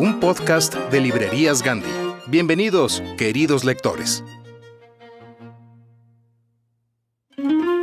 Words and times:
un 0.00 0.18
podcast 0.18 0.74
de 0.90 0.98
Librerías 0.98 1.62
Gandhi. 1.62 1.90
Bienvenidos, 2.26 3.02
queridos 3.18 3.64
lectores. 3.64 4.24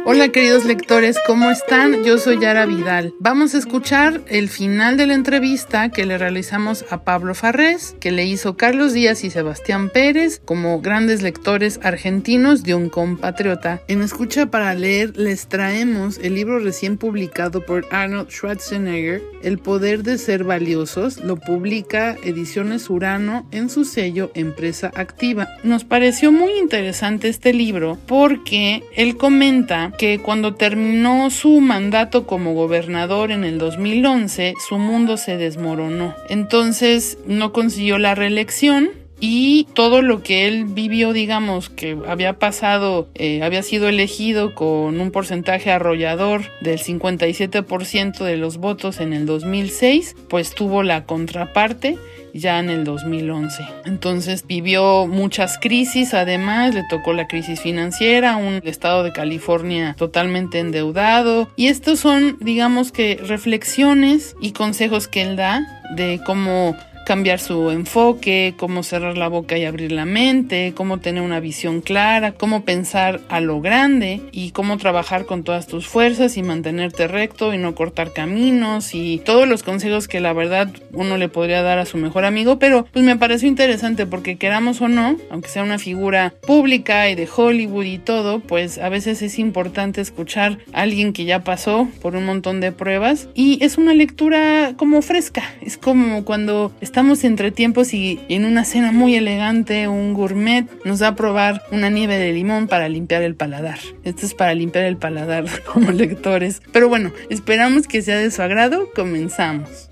Hola 0.10 0.30
queridos 0.30 0.64
lectores, 0.64 1.18
¿cómo 1.28 1.52
están? 1.52 2.06
Yo 2.06 2.18
soy 2.18 2.40
Yara 2.40 2.66
Vidal. 2.66 3.14
Vamos 3.20 3.54
a 3.54 3.58
escuchar 3.58 4.22
el 4.28 4.48
final 4.48 4.96
de 4.96 5.06
la 5.06 5.16
entrevista 5.16 5.90
que 5.90 6.06
le 6.06 6.18
realizamos 6.18 6.86
a 6.90 7.04
Pablo 7.04 7.36
Farrés, 7.36 7.94
que 8.00 8.12
le 8.12 8.24
hizo 8.24 8.56
Carlos 8.56 8.94
Díaz 8.94 9.26
y 9.26 9.30
Sebastián 9.30 9.90
Pérez 9.90 10.40
como 10.46 10.80
grandes 10.80 11.24
lectores 11.24 11.82
argentinos 11.84 12.64
de 12.64 12.74
un 12.74 12.88
compatriota. 12.88 13.82
En 13.90 14.02
Escucha 14.02 14.50
para 14.50 14.74
leer 14.76 15.18
les 15.18 15.48
traemos 15.48 16.20
el 16.20 16.36
libro 16.36 16.60
recién 16.60 16.96
publicado 16.96 17.66
por 17.66 17.86
Arnold 17.92 18.30
Schwarzenegger, 18.30 19.22
El 19.44 19.58
poder 19.58 20.04
de 20.04 20.18
ser 20.18 20.46
valiosos. 20.46 21.18
Lo 21.18 21.36
publica 21.36 22.16
Ediciones 22.24 22.90
Urano 22.90 23.46
en 23.52 23.70
su 23.70 23.84
sello 23.84 24.32
Empresa 24.36 24.90
Activa. 24.96 25.50
Nos 25.64 25.84
pareció 25.84 26.32
muy 26.32 26.54
interesante 26.54 27.28
este 27.28 27.52
libro 27.52 27.98
porque 28.08 28.84
él 28.96 29.18
comenta 29.18 29.92
que 29.98 30.20
cuando 30.20 30.54
terminó 30.54 31.30
su 31.30 31.60
mandato 31.60 32.26
como 32.26 32.54
gobernador 32.54 33.32
en 33.32 33.44
el 33.44 33.58
2011, 33.58 34.54
su 34.68 34.78
mundo 34.78 35.18
se 35.18 35.38
desmoronó. 35.38 36.16
Entonces 36.30 37.18
no 37.26 37.52
consiguió 37.52 37.98
la 37.98 38.16
reelección 38.16 38.90
y 39.20 39.68
todo 39.74 40.02
lo 40.02 40.22
que 40.22 40.48
él 40.48 40.66
vivió, 40.66 41.14
digamos, 41.14 41.70
que 41.70 41.98
había 42.08 42.34
pasado, 42.40 43.08
eh, 43.16 43.42
había 43.44 43.64
sido 43.64 43.88
elegido 43.88 44.54
con 44.54 45.00
un 45.00 45.12
porcentaje 45.12 45.72
arrollador 45.72 46.44
del 46.62 46.80
57% 46.80 48.24
de 48.24 48.38
los 48.38 48.58
votos 48.58 49.00
en 49.00 49.14
el 49.14 49.26
2006, 49.26 50.16
pues 50.30 50.54
tuvo 50.54 50.84
la 50.84 51.06
contraparte 51.06 51.98
ya 52.38 52.60
en 52.60 52.70
el 52.70 52.84
2011. 52.84 53.64
Entonces 53.86 54.46
vivió 54.46 55.08
muchas 55.08 55.58
crisis, 55.58 56.14
además 56.14 56.74
le 56.74 56.84
tocó 56.90 57.14
la 57.14 57.28
crisis 57.28 57.60
financiera, 57.60 58.38
un 58.38 58.62
estado 58.64 59.04
de 59.04 59.12
California 59.12 59.96
totalmente 59.98 60.60
endeudado 60.60 61.50
y 61.56 61.68
estos 61.68 62.00
son, 62.00 62.38
digamos 62.40 62.92
que, 62.92 63.20
reflexiones 63.24 64.36
y 64.40 64.52
consejos 64.52 65.08
que 65.08 65.24
él 65.24 65.36
da 65.36 65.66
de 65.96 66.20
cómo 66.26 66.76
cambiar 67.08 67.40
su 67.40 67.72
enfoque, 67.72 68.54
cómo 68.58 68.84
cerrar 68.84 69.18
la 69.18 69.30
boca 69.30 69.58
y 69.58 69.64
abrir 69.64 69.94
la 69.94 70.04
mente, 70.04 70.74
cómo 70.76 70.98
tener 70.98 71.24
una 71.24 71.40
visión 71.40 71.80
clara, 71.80 72.34
cómo 72.34 72.66
pensar 72.66 73.22
a 73.30 73.40
lo 73.40 73.62
grande 73.62 74.20
y 74.34 74.52
cómo 74.52 74.78
trabajar 74.78 75.26
con 75.26 75.46
todas 75.46 75.68
tus 75.68 75.88
fuerzas 75.88 76.36
y 76.36 76.44
mantenerte 76.44 77.08
recto 77.08 77.54
y 77.54 77.60
no 77.60 77.76
cortar 77.76 78.12
caminos 78.12 78.94
y 78.94 79.22
todos 79.24 79.48
los 79.48 79.64
consejos 79.64 80.10
que 80.10 80.20
la 80.20 80.34
verdad 80.34 80.68
uno 80.92 81.16
le 81.16 81.30
podría 81.30 81.62
dar 81.62 81.80
a 81.80 81.86
su 81.86 81.96
mejor 81.96 82.26
amigo, 82.26 82.60
pero 82.60 82.86
pues 82.92 83.06
me 83.06 83.16
pareció 83.16 83.48
interesante 83.48 84.06
porque 84.06 84.38
queramos 84.38 84.82
o 84.82 84.90
no, 84.90 85.16
aunque 85.30 85.48
sea 85.48 85.64
una 85.64 85.80
figura 85.80 86.34
pública 86.46 87.10
y 87.10 87.16
de 87.16 87.30
Hollywood 87.34 87.86
y 87.86 88.00
todo, 88.00 88.42
pues 88.42 88.80
a 88.80 88.90
veces 88.90 89.22
es 89.22 89.40
importante 89.40 90.02
escuchar 90.02 90.58
a 90.74 90.82
alguien 90.82 91.14
que 91.14 91.24
ya 91.24 91.46
pasó 91.46 91.88
por 92.02 92.18
un 92.18 92.26
montón 92.26 92.60
de 92.60 92.74
pruebas 92.74 93.30
y 93.34 93.64
es 93.64 93.78
una 93.78 93.94
lectura 93.94 94.74
como 94.76 95.02
fresca, 95.02 95.44
es 95.62 95.78
como 95.78 96.26
cuando 96.26 96.74
estamos 96.98 97.24
entre 97.26 97.52
tiempos 97.52 97.94
y 97.94 98.26
en 98.28 98.44
una 98.44 98.66
cena 98.66 98.92
muy 98.92 99.14
elegante, 99.14 99.88
un 99.88 100.16
gourmet 100.16 100.68
nos 100.84 100.98
da 100.98 101.10
a 101.10 101.16
probar 101.16 101.62
una 101.72 101.92
nieve 101.92 102.18
de 102.18 102.34
limón 102.34 102.68
para 102.68 102.90
limpiar 102.90 103.22
el 103.22 103.36
paladar. 103.36 103.78
Esto 104.04 104.26
es 104.26 104.34
para 104.34 104.56
limpiar 104.56 104.86
el 104.86 104.98
paladar 104.98 105.46
como 105.72 105.92
lectores. 105.92 106.60
Pero 106.74 106.90
bueno, 106.90 107.12
esperamos 107.30 107.88
que 107.88 108.02
sea 108.02 108.18
de 108.18 108.32
su 108.32 108.42
agrado. 108.42 108.90
Comenzamos. 108.96 109.92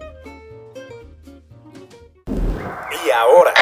Y 2.25 3.11
ahora, 3.11 3.53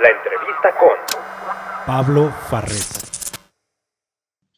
la 0.00 0.08
entrevista 0.08 0.70
con 0.78 1.84
Pablo 1.84 2.32
Farrés. 2.48 3.32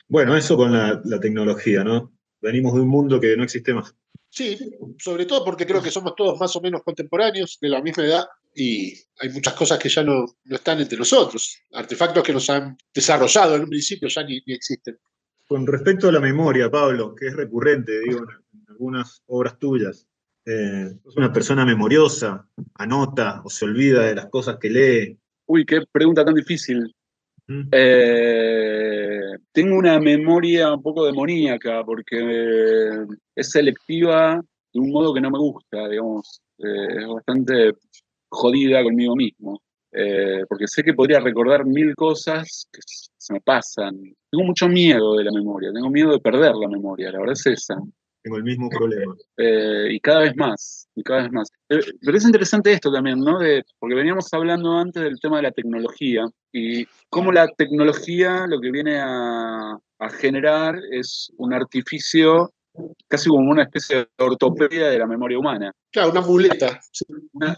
Bueno, 0.09 0.37
eso 0.37 0.59
con 0.59 0.75
la, 0.75 1.01
la 1.05 1.21
tecnología, 1.21 1.83
¿no? 1.85 2.13
Venimos 2.43 2.75
de 2.75 2.83
un 2.83 2.89
mundo 2.89 3.19
que 3.19 3.35
no 3.35 3.45
existe 3.45 3.73
más. 3.73 3.97
Sí, 4.35 4.59
sobre 4.99 5.27
todo 5.27 5.45
porque 5.45 5.67
creo 5.67 5.83
que 5.83 5.91
somos 5.91 6.15
todos 6.17 6.41
más 6.41 6.57
o 6.57 6.61
menos 6.63 6.83
contemporáneos, 6.83 7.59
de 7.61 7.69
la 7.69 7.83
misma 7.83 8.05
edad, 8.05 8.25
y 8.55 8.95
hay 9.19 9.29
muchas 9.29 9.53
cosas 9.53 9.79
que 9.79 9.91
ya 9.91 10.03
no, 10.03 10.25
no 10.45 10.57
están 10.57 10.81
entre 10.81 10.97
nosotros. 10.97 11.59
Artefactos 11.71 12.25
que 12.25 12.33
nos 12.33 12.49
han 12.49 12.79
desarrollado 12.95 13.57
en 13.57 13.65
un 13.65 13.69
principio 13.69 14.09
ya 14.09 14.23
ni, 14.25 14.41
ni 14.47 14.55
existen. 14.55 14.99
Con 15.47 15.67
respecto 15.67 16.09
a 16.09 16.13
la 16.13 16.21
memoria, 16.21 16.71
Pablo, 16.71 17.15
que 17.15 17.27
es 17.27 17.37
recurrente, 17.37 18.01
digo, 18.01 18.21
en 18.21 18.65
algunas 18.71 19.23
obras 19.27 19.59
tuyas, 19.59 20.09
eh, 20.47 20.89
sos 21.05 21.19
una 21.19 21.31
persona 21.31 21.67
memoriosa, 21.67 22.49
anota 22.77 23.43
o 23.45 23.51
se 23.51 23.67
olvida 23.67 24.05
de 24.05 24.15
las 24.15 24.31
cosas 24.31 24.57
que 24.59 24.71
lee. 24.71 25.19
Uy, 25.45 25.67
qué 25.67 25.83
pregunta 25.93 26.25
tan 26.25 26.35
difícil. 26.35 26.97
Eh, 27.73 29.21
tengo 29.53 29.77
una 29.77 29.99
memoria 30.01 30.73
un 30.73 30.83
poco 30.83 31.05
demoníaca 31.07 31.85
porque 31.85 33.05
es 33.35 33.51
selectiva 33.51 34.41
de 34.73 34.81
un 34.81 34.91
modo 34.91 35.13
que 35.13 35.21
no 35.21 35.31
me 35.31 35.39
gusta, 35.39 35.89
digamos. 35.89 36.41
Eh, 36.59 37.01
es 37.01 37.07
bastante 37.07 37.73
jodida 38.29 38.83
conmigo 38.83 39.17
mismo. 39.17 39.61
Eh, 39.95 40.45
porque 40.49 40.67
sé 40.67 40.83
que 40.83 40.95
podría 40.95 41.21
recordar 41.21 41.67
mil 41.67 41.95
cosas 41.95 42.67
que 42.73 42.81
se 42.87 43.33
me 43.35 43.41
pasan. 43.41 44.01
Tengo 44.31 44.45
mucho 44.45 44.67
miedo 44.69 45.17
de 45.17 45.25
la 45.25 45.33
memoria, 45.33 45.71
tengo 45.73 45.91
miedo 45.91 46.13
de 46.13 46.19
perder 46.19 46.55
la 46.55 46.69
memoria, 46.69 47.13
la 47.13 47.19
verdad 47.19 47.35
es 47.35 47.47
esa. 47.47 47.77
Tengo 48.23 48.37
el 48.37 48.45
mismo 48.45 48.69
problema. 48.69 49.15
Eh, 49.37 49.89
y 49.91 50.01
cada 50.01 50.21
vez 50.21 50.37
más, 50.37 50.89
y 50.95 51.03
cada 51.03 51.23
vez 51.23 51.33
más. 51.33 51.49
Eh, 51.69 51.81
Pero 52.01 52.17
es 52.17 52.25
interesante 52.25 52.73
esto 52.73 52.93
también, 52.93 53.19
¿no? 53.19 53.39
De, 53.39 53.65
porque 53.79 53.95
veníamos 53.97 54.33
hablando 54.33 54.79
antes 54.79 55.03
del 55.03 55.19
tema 55.21 55.39
de 55.39 55.43
la 55.43 55.51
tecnología 55.53 56.25
y 56.53 56.87
cómo 57.09 57.33
la 57.33 57.49
tecnología 57.49 58.47
lo 58.47 58.61
que 58.61 58.71
viene 58.71 58.99
a, 59.01 59.77
a 59.99 60.09
generar 60.11 60.77
es 60.93 61.33
un 61.37 61.53
artificio 61.53 62.53
casi 63.09 63.29
como 63.29 63.51
una 63.51 63.65
especie 63.65 63.97
de 63.97 64.07
ortopedia 64.25 64.89
de 64.89 64.99
la 64.99 65.07
memoria 65.07 65.39
humana. 65.39 65.73
Claro, 65.91 66.11
una 66.13 66.23
muleta. 66.23 66.81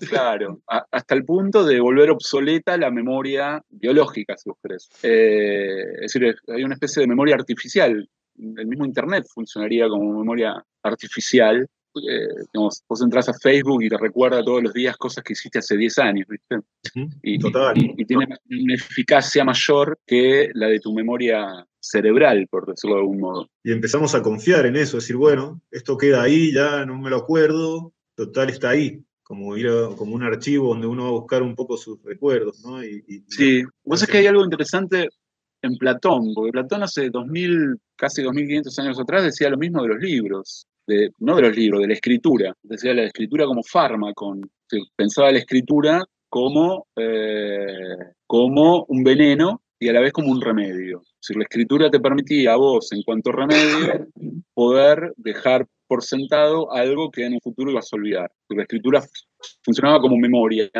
claro, 0.08 0.60
a- 0.68 0.84
hasta 0.90 1.14
el 1.14 1.24
punto 1.24 1.64
de 1.64 1.78
volver 1.80 2.10
obsoleta 2.10 2.76
la 2.76 2.90
memoria 2.90 3.62
biológica, 3.68 4.36
si 4.36 4.48
vos 4.48 4.58
querés. 4.62 4.88
Eh, 5.02 5.82
es 6.02 6.12
decir, 6.12 6.34
hay 6.48 6.64
una 6.64 6.74
especie 6.74 7.00
de 7.02 7.06
memoria 7.06 7.34
artificial. 7.36 8.08
El 8.38 8.66
mismo 8.66 8.84
Internet 8.84 9.26
funcionaría 9.32 9.88
como 9.88 10.18
memoria 10.18 10.64
artificial 10.82 11.66
eh, 11.96 12.26
digamos, 12.52 12.82
vos 12.88 13.02
entras 13.02 13.28
a 13.28 13.34
Facebook 13.34 13.84
y 13.84 13.88
te 13.88 13.96
recuerda 13.96 14.42
todos 14.44 14.60
los 14.60 14.72
días 14.72 14.96
cosas 14.96 15.22
que 15.22 15.34
hiciste 15.34 15.60
hace 15.60 15.76
10 15.76 15.96
años, 16.00 16.26
¿viste? 16.28 16.56
y, 17.22 17.38
Total. 17.38 17.78
y- 17.78 17.94
y 17.96 18.04
tiene 18.04 18.26
una 18.50 18.74
eficacia 18.74 19.44
mayor 19.44 19.96
que 20.04 20.50
la 20.54 20.66
de 20.66 20.80
tu 20.80 20.92
memoria 20.92 21.64
cerebral, 21.78 22.48
por 22.50 22.66
decirlo 22.66 22.96
de 22.96 23.02
algún 23.02 23.20
modo. 23.20 23.48
Y 23.62 23.70
empezamos 23.70 24.12
a 24.16 24.22
confiar 24.24 24.66
en 24.66 24.74
eso, 24.74 24.96
decir, 24.96 25.14
bueno, 25.14 25.60
esto 25.70 25.96
queda 25.96 26.22
ahí, 26.24 26.52
ya 26.52 26.84
no 26.84 26.98
me 26.98 27.10
lo 27.10 27.16
acuerdo, 27.18 27.92
total 28.16 28.50
está 28.50 28.70
ahí, 28.70 29.00
como, 29.22 29.56
ir 29.56 29.68
a- 29.68 29.94
como 29.96 30.16
un 30.16 30.24
archivo 30.24 30.70
donde 30.70 30.88
uno 30.88 31.04
va 31.04 31.08
a 31.10 31.12
buscar 31.20 31.44
un 31.44 31.54
poco 31.54 31.76
sus 31.76 32.02
recuerdos, 32.02 32.60
¿no? 32.64 32.82
Y, 32.84 33.04
y- 33.06 33.22
Sí, 33.28 33.62
vos 33.84 34.00
sabés 34.00 34.10
que 34.10 34.18
hay 34.18 34.26
algo 34.26 34.42
interesante 34.42 35.10
en 35.66 35.76
Platón, 35.76 36.32
porque 36.34 36.52
Platón 36.52 36.82
hace 36.82 37.10
2000, 37.10 37.76
casi 37.96 38.22
2500 38.22 38.78
años 38.78 39.00
atrás 39.00 39.24
decía 39.24 39.50
lo 39.50 39.58
mismo 39.58 39.82
de 39.82 39.88
los 39.88 39.98
libros, 39.98 40.66
no 41.18 41.36
de 41.36 41.42
los 41.42 41.56
libros, 41.56 41.80
de 41.80 41.88
la 41.88 41.94
escritura. 41.94 42.54
Decía 42.62 42.94
la 42.94 43.04
escritura 43.04 43.46
como 43.46 43.62
fármaco, 43.62 44.36
pensaba 44.96 45.32
la 45.32 45.38
escritura 45.38 46.04
como, 46.28 46.86
eh, 46.96 47.96
como 48.26 48.84
un 48.88 49.04
veneno 49.04 49.62
y 49.78 49.88
a 49.88 49.92
la 49.92 50.00
vez 50.00 50.12
como 50.12 50.30
un 50.30 50.40
remedio. 50.40 51.02
Si 51.20 51.34
la 51.34 51.44
escritura 51.44 51.90
te 51.90 52.00
permitía 52.00 52.52
a 52.52 52.56
vos, 52.56 52.92
en 52.92 53.02
cuanto 53.02 53.32
remedio, 53.32 54.08
poder 54.54 55.12
dejar 55.16 55.66
por 55.86 56.02
sentado 56.02 56.72
algo 56.72 57.10
que 57.10 57.24
en 57.24 57.34
un 57.34 57.40
futuro 57.40 57.70
ibas 57.70 57.92
a 57.92 57.96
olvidar. 57.96 58.32
La 58.48 58.62
escritura 58.62 59.02
funcionaba 59.62 60.00
como 60.00 60.16
memoria 60.16 60.70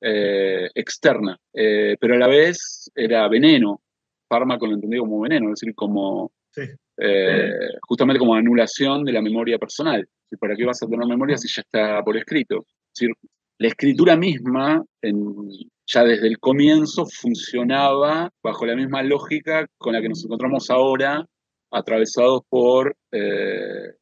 eh, 0.00 0.68
externa, 0.74 1.38
eh, 1.52 1.96
pero 1.98 2.14
a 2.14 2.18
la 2.18 2.28
vez 2.28 2.90
era 2.94 3.26
veneno, 3.28 3.80
fármaco 4.28 4.66
lo 4.66 4.74
entendía 4.74 5.00
como 5.00 5.20
veneno, 5.20 5.46
es 5.52 5.60
decir, 5.60 5.74
como 5.74 6.32
Sí. 6.52 6.62
eh, 6.98 7.50
justamente 7.88 8.18
como 8.20 8.34
anulación 8.34 9.04
de 9.04 9.12
la 9.12 9.20
memoria 9.22 9.58
personal. 9.58 10.06
¿Y 10.30 10.36
¿Para 10.36 10.54
qué 10.56 10.64
vas 10.64 10.82
a 10.82 10.86
tener 10.86 11.06
memoria 11.06 11.36
si 11.36 11.48
ya 11.48 11.62
está 11.62 12.02
por 12.04 12.16
escrito? 12.16 12.64
Es 12.92 13.00
decir, 13.00 13.10
la 13.58 13.68
escritura 13.68 14.16
misma, 14.16 14.84
en- 15.02 15.48
ya 15.86 16.04
desde 16.04 16.28
el 16.28 16.38
comienzo, 16.38 17.06
funcionaba 17.06 18.30
bajo 18.42 18.66
la 18.66 18.74
misma 18.76 19.02
lógica 19.02 19.66
con 19.78 19.92
la 19.94 20.00
que 20.00 20.08
nos 20.08 20.24
encontramos 20.24 20.70
ahora, 20.70 21.26
atravesados 21.72 22.42
por, 22.48 22.96
eh, 23.12 23.92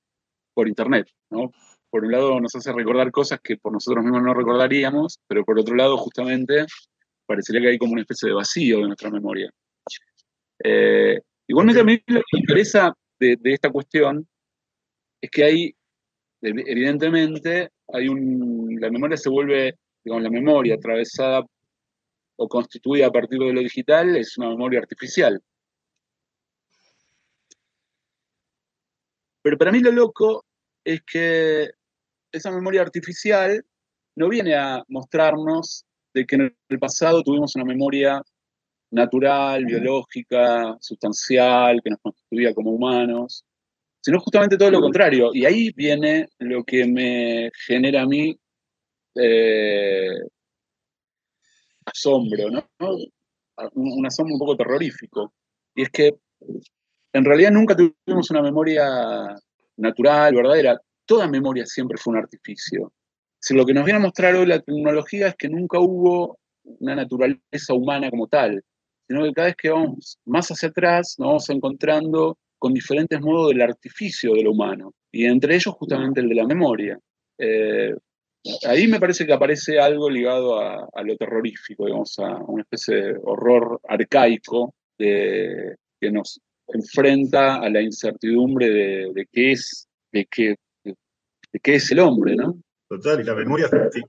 por 0.54 0.68
Internet. 0.68 1.08
¿no? 1.30 1.50
Por 1.90 2.04
un 2.04 2.12
lado 2.12 2.38
nos 2.40 2.54
hace 2.54 2.72
recordar 2.72 3.10
cosas 3.10 3.40
que 3.42 3.56
por 3.56 3.72
nosotros 3.72 4.04
mismos 4.04 4.22
no 4.22 4.34
recordaríamos, 4.34 5.18
pero 5.26 5.44
por 5.44 5.58
otro 5.58 5.74
lado, 5.74 5.96
justamente, 5.96 6.66
parecería 7.26 7.62
que 7.62 7.68
hay 7.68 7.78
como 7.78 7.92
una 7.92 8.02
especie 8.02 8.28
de 8.28 8.34
vacío 8.34 8.78
de 8.80 8.86
nuestra 8.86 9.10
memoria. 9.10 9.50
Eh, 10.64 11.20
igualmente 11.48 11.80
a 11.80 11.84
mí 11.84 12.00
lo 12.06 12.20
que 12.20 12.26
me 12.34 12.40
interesa 12.40 12.92
de, 13.18 13.36
de 13.40 13.52
esta 13.52 13.70
cuestión 13.70 14.26
es 15.20 15.30
que 15.30 15.44
hay, 15.44 15.74
ev- 16.42 16.64
evidentemente, 16.66 17.70
hay 17.92 18.08
un, 18.08 18.76
la 18.80 18.90
memoria 18.90 19.16
se 19.16 19.28
vuelve, 19.28 19.78
digamos, 20.04 20.22
la 20.22 20.30
memoria 20.30 20.74
atravesada 20.74 21.44
o 22.36 22.48
constituida 22.48 23.06
a 23.06 23.10
partir 23.12 23.38
de 23.38 23.52
lo 23.52 23.60
digital 23.60 24.16
es 24.16 24.36
una 24.38 24.48
memoria 24.50 24.80
artificial. 24.80 25.40
Pero 29.42 29.58
para 29.58 29.72
mí 29.72 29.80
lo 29.80 29.90
loco 29.90 30.44
es 30.84 31.02
que 31.02 31.70
esa 32.32 32.50
memoria 32.50 32.82
artificial 32.82 33.64
no 34.16 34.28
viene 34.28 34.54
a 34.54 34.82
mostrarnos 34.88 35.84
de 36.14 36.26
que 36.26 36.36
en 36.36 36.56
el 36.68 36.78
pasado 36.78 37.22
tuvimos 37.22 37.56
una 37.56 37.64
memoria 37.64 38.22
natural, 38.92 39.64
biológica, 39.64 40.76
sustancial, 40.80 41.80
que 41.82 41.90
nos 41.90 42.00
constituía 42.00 42.54
como 42.54 42.70
humanos, 42.70 43.44
sino 44.00 44.20
justamente 44.20 44.56
todo 44.56 44.70
lo 44.70 44.80
contrario. 44.80 45.30
Y 45.34 45.44
ahí 45.46 45.70
viene 45.74 46.28
lo 46.38 46.62
que 46.62 46.86
me 46.86 47.50
genera 47.66 48.02
a 48.02 48.06
mí 48.06 48.38
eh, 49.14 50.10
asombro, 51.86 52.50
¿no? 52.50 52.64
Un, 52.78 53.92
un 53.98 54.06
asombro 54.06 54.34
un 54.34 54.38
poco 54.38 54.56
terrorífico. 54.56 55.32
Y 55.74 55.82
es 55.82 55.90
que 55.90 56.14
en 57.12 57.24
realidad 57.24 57.50
nunca 57.50 57.74
tuvimos 57.74 58.30
una 58.30 58.42
memoria 58.42 58.84
natural, 59.76 60.34
verdadera. 60.34 60.78
Toda 61.06 61.26
memoria 61.28 61.64
siempre 61.64 61.96
fue 61.96 62.12
un 62.12 62.18
artificio. 62.18 62.92
Si 63.38 63.54
lo 63.54 63.64
que 63.64 63.74
nos 63.74 63.84
viene 63.84 63.98
a 63.98 64.02
mostrar 64.02 64.34
hoy 64.34 64.46
la 64.46 64.60
tecnología 64.60 65.28
es 65.28 65.34
que 65.36 65.48
nunca 65.48 65.80
hubo 65.80 66.38
una 66.62 66.94
naturaleza 66.94 67.74
humana 67.74 68.10
como 68.10 68.28
tal, 68.28 68.62
sino 69.08 69.24
que 69.24 69.32
cada 69.32 69.48
vez 69.48 69.56
que 69.56 69.70
vamos 69.70 70.18
más 70.24 70.48
hacia 70.50 70.68
atrás 70.68 71.16
nos 71.18 71.28
vamos 71.28 71.50
encontrando 71.50 72.38
con 72.58 72.72
diferentes 72.72 73.20
modos 73.20 73.50
del 73.50 73.62
artificio 73.62 74.34
de 74.34 74.44
lo 74.44 74.52
humano, 74.52 74.92
y 75.10 75.24
entre 75.24 75.54
ellos 75.54 75.74
justamente 75.74 76.20
el 76.20 76.28
de 76.28 76.34
la 76.34 76.46
memoria. 76.46 76.98
Eh, 77.38 77.92
ahí 78.66 78.86
me 78.86 79.00
parece 79.00 79.26
que 79.26 79.32
aparece 79.32 79.78
algo 79.78 80.08
ligado 80.08 80.60
a, 80.60 81.02
lo 81.02 81.16
terrorífico, 81.16 81.86
digamos, 81.86 82.18
a 82.18 82.36
una 82.36 82.62
especie 82.62 82.94
de 82.94 83.16
horror 83.22 83.80
arcaico 83.88 84.74
que 84.96 85.76
nos 86.10 86.40
enfrenta 86.68 87.56
a 87.56 87.68
la 87.68 87.82
incertidumbre 87.82 88.70
de, 89.12 89.28
qué 89.30 89.52
es, 89.52 89.88
de 90.12 90.26
qué, 90.26 90.56
es 91.62 91.92
el 91.92 91.98
hombre, 92.00 92.36
¿no? 92.36 92.60
Total, 92.88 93.20
y 93.20 93.24
la 93.24 93.34
memoria 93.34 93.68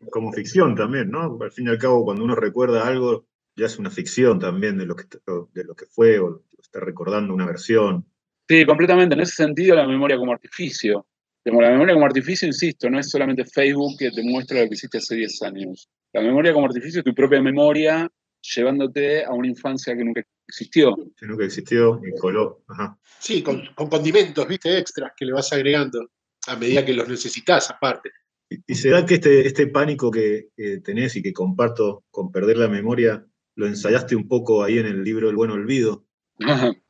como 0.10 0.31
ficción 0.34 0.75
también, 0.75 1.10
¿no? 1.10 1.38
Al 1.42 1.51
fin 1.51 1.68
y 1.68 1.69
al 1.69 1.78
cabo, 1.78 2.04
cuando 2.04 2.24
uno 2.24 2.36
recuerda 2.36 2.86
algo, 2.86 3.25
ya 3.55 3.65
es 3.65 3.77
una 3.77 3.89
ficción 3.89 4.39
también 4.39 4.77
de 4.77 4.85
lo 4.85 4.95
que, 4.95 5.05
de 5.53 5.63
lo 5.63 5.75
que 5.75 5.85
fue 5.85 6.19
o 6.19 6.44
está 6.59 6.79
recordando 6.79 7.33
una 7.33 7.45
versión. 7.45 8.05
Sí, 8.47 8.65
completamente. 8.65 9.15
En 9.15 9.21
ese 9.21 9.35
sentido, 9.35 9.75
la 9.75 9.88
memoria 9.88 10.17
como 10.17 10.33
artificio. 10.33 11.07
La 11.45 11.71
memoria 11.71 11.94
como 11.94 12.05
artificio, 12.05 12.47
insisto, 12.47 12.89
no 12.89 13.00
es 13.00 13.09
solamente 13.09 13.44
Facebook 13.45 13.97
que 14.00 14.11
te 14.11 14.23
muestra 14.23 14.61
lo 14.61 14.69
que 14.69 14.75
hiciste 14.75 14.97
hace 14.97 15.15
10 15.15 15.41
años. 15.44 15.89
La 16.13 16.21
memoria 16.21 16.53
como 16.53 16.67
artificio 16.67 17.00
es 17.00 17.05
tu 17.05 17.13
propia 17.13 17.41
memoria 17.41 18.09
llevándote 18.55 19.23
a 19.23 19.31
una 19.31 19.47
infancia 19.47 19.95
que 19.95 20.03
nunca 20.03 20.21
existió. 20.47 20.95
Que 21.17 21.25
nunca 21.25 21.45
existió 21.45 22.01
y 22.06 22.17
coló. 22.19 22.63
Ajá. 22.67 22.97
Sí, 23.19 23.41
con, 23.41 23.61
con 23.75 23.89
condimentos, 23.89 24.47
viste, 24.47 24.77
extras 24.77 25.13
que 25.15 25.25
le 25.25 25.33
vas 25.33 25.51
agregando 25.53 26.09
a 26.47 26.56
medida 26.56 26.85
que 26.85 26.94
los 26.94 27.07
necesitas, 27.07 27.69
aparte. 27.69 28.09
Y, 28.49 28.57
y 28.67 28.75
se 28.75 28.89
da 28.89 29.06
que 29.06 29.15
este, 29.15 29.47
este 29.47 29.67
pánico 29.67 30.11
que, 30.11 30.49
que 30.56 30.79
tenés 30.79 31.15
y 31.15 31.23
que 31.23 31.33
comparto 31.33 32.03
con 32.11 32.31
perder 32.31 32.57
la 32.57 32.67
memoria, 32.67 33.25
lo 33.55 33.67
ensayaste 33.67 34.15
un 34.15 34.27
poco 34.27 34.63
ahí 34.63 34.77
en 34.79 34.85
el 34.88 35.03
libro 35.03 35.29
El 35.29 35.35
Buen 35.35 35.51
Olvido. 35.51 36.03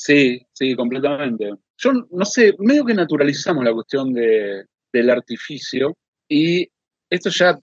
Sí, 0.00 0.40
sí, 0.52 0.76
completamente. 0.76 1.50
Yo 1.76 1.92
no 1.92 2.24
sé, 2.24 2.54
medio 2.60 2.84
que 2.84 2.94
naturalizamos 2.94 3.64
la 3.64 3.72
cuestión 3.72 4.12
de, 4.12 4.64
del 4.92 5.10
artificio 5.10 5.96
y 6.28 6.68
esto 7.10 7.30
ya 7.30 7.58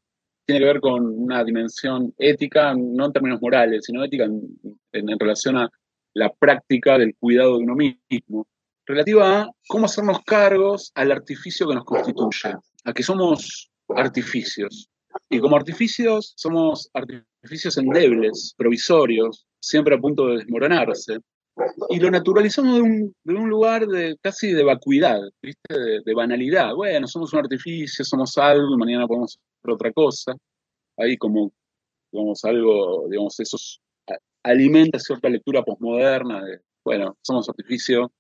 tiene 0.46 0.60
que 0.60 0.66
ver 0.66 0.80
con 0.82 1.06
una 1.06 1.46
dimensión 1.46 2.14
ética, 2.18 2.74
no 2.78 3.06
en 3.06 3.14
términos 3.14 3.42
morales, 3.42 3.86
sino 3.86 4.04
ética 4.04 4.26
en- 4.26 4.42
en 4.92 5.18
relación 5.20 5.58
a 5.58 5.70
la 6.14 6.30
práctica 6.34 6.98
del 6.98 7.16
cuidado 7.16 7.58
de 7.58 7.64
uno 7.64 7.76
mismo, 7.76 8.48
relativa 8.86 9.42
a 9.44 9.50
cómo 9.68 9.86
hacernos 9.86 10.20
cargos 10.26 10.92
al 10.94 11.14
artificio 11.14 11.68
que 11.70 11.76
nos 11.76 11.86
constituye, 11.86 12.54
a 12.84 12.92
que 12.94 13.02
somos 13.04 13.72
artificios. 13.96 14.90
Y 15.30 15.40
como 15.40 15.56
artificios 15.56 16.34
somos 16.36 16.90
artificios 16.94 17.78
endebles, 17.78 18.54
provisorios, 18.58 19.46
siempre 19.60 19.96
a 19.96 20.00
punto 20.00 20.28
de 20.28 20.38
desmoronarse 20.38 21.20
y 21.90 22.00
lo 22.00 22.12
naturalizamos 22.12 22.76
de 22.76 22.82
un, 22.82 23.16
de 23.24 23.34
un 23.34 23.50
lugar 23.50 23.88
de 23.88 24.18
casi 24.22 24.52
de 24.52 24.64
vacuidad, 24.64 25.22
¿viste? 25.42 25.74
De, 25.74 26.02
de 26.04 26.14
banalidad. 26.14 26.74
Bueno, 26.74 27.08
somos 27.08 27.32
un 27.34 27.40
artificio, 27.40 28.04
somos 28.04 28.38
algo 28.38 28.78
mañana 28.78 29.08
podemos 29.08 29.38
hacer 29.38 29.74
otra 29.74 29.92
cosa. 29.94 30.34
Ahí 30.98 31.18
como, 31.18 31.52
digamos, 32.12 32.44
algo, 32.44 33.08
digamos, 33.10 33.40
eso 33.40 33.58
alimenta 34.44 35.00
cierta 35.00 35.30
lectura 35.30 35.64
posmoderna 35.64 36.44
de, 36.44 36.60
bueno, 36.84 37.18
somos 37.22 37.50
artificio, 37.50 38.12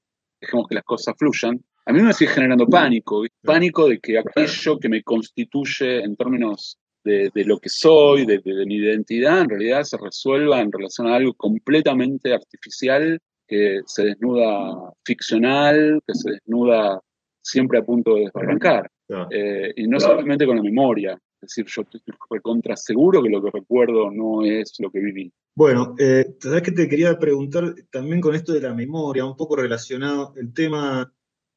dejemos 0.41 0.67
que 0.67 0.75
las 0.75 0.83
cosas 0.83 1.15
fluyan. 1.17 1.63
A 1.85 1.93
mí 1.93 2.01
me 2.01 2.13
sigue 2.13 2.31
generando 2.31 2.65
pánico, 2.65 3.21
¿viste? 3.21 3.37
pánico 3.43 3.87
de 3.87 3.99
que 3.99 4.17
aquello 4.17 4.79
que 4.79 4.89
me 4.89 5.03
constituye 5.03 6.03
en 6.03 6.15
términos 6.15 6.79
de, 7.05 7.31
de 7.33 7.45
lo 7.45 7.59
que 7.59 7.69
soy, 7.69 8.25
de, 8.25 8.39
de- 8.39 8.65
mi 8.65 8.75
identidad, 8.75 9.41
en 9.41 9.49
realidad 9.49 9.83
se 9.83 9.97
resuelva 9.97 10.59
en 10.59 10.71
relación 10.71 11.07
a 11.07 11.15
algo 11.15 11.33
completamente 11.35 12.33
artificial, 12.33 13.19
que 13.47 13.79
se 13.85 14.03
desnuda 14.05 14.91
ficcional, 15.05 16.01
que 16.05 16.13
se 16.15 16.31
desnuda 16.31 16.99
siempre 17.41 17.77
a 17.77 17.83
punto 17.85 18.15
de 18.15 18.21
desbarrancar. 18.21 18.89
Claro. 19.07 19.27
Eh, 19.31 19.71
y 19.77 19.87
no 19.87 19.99
solamente 19.99 20.47
con 20.47 20.57
la 20.57 20.63
memoria. 20.63 21.13
Es 21.41 21.49
decir, 21.55 21.65
yo 21.67 21.83
estoy 21.83 22.01
recontra 22.31 22.75
seguro 22.75 23.21
que 23.21 23.29
lo 23.29 23.39
que 23.43 23.51
recuerdo 23.51 24.09
no 24.09 24.43
es 24.43 24.73
lo 24.79 24.89
que 24.89 24.99
viví. 24.99 25.31
Bueno, 25.55 25.93
eh, 25.99 26.25
sabes 26.39 26.63
que 26.63 26.71
te 26.71 26.89
quería 26.89 27.19
preguntar 27.19 27.75
también 27.91 28.19
con 28.19 28.33
esto 28.33 28.51
de 28.51 28.61
la 28.61 28.73
memoria, 28.73 29.25
un 29.25 29.37
poco 29.37 29.55
relacionado 29.55 30.33
el 30.37 30.51
tema 30.53 31.13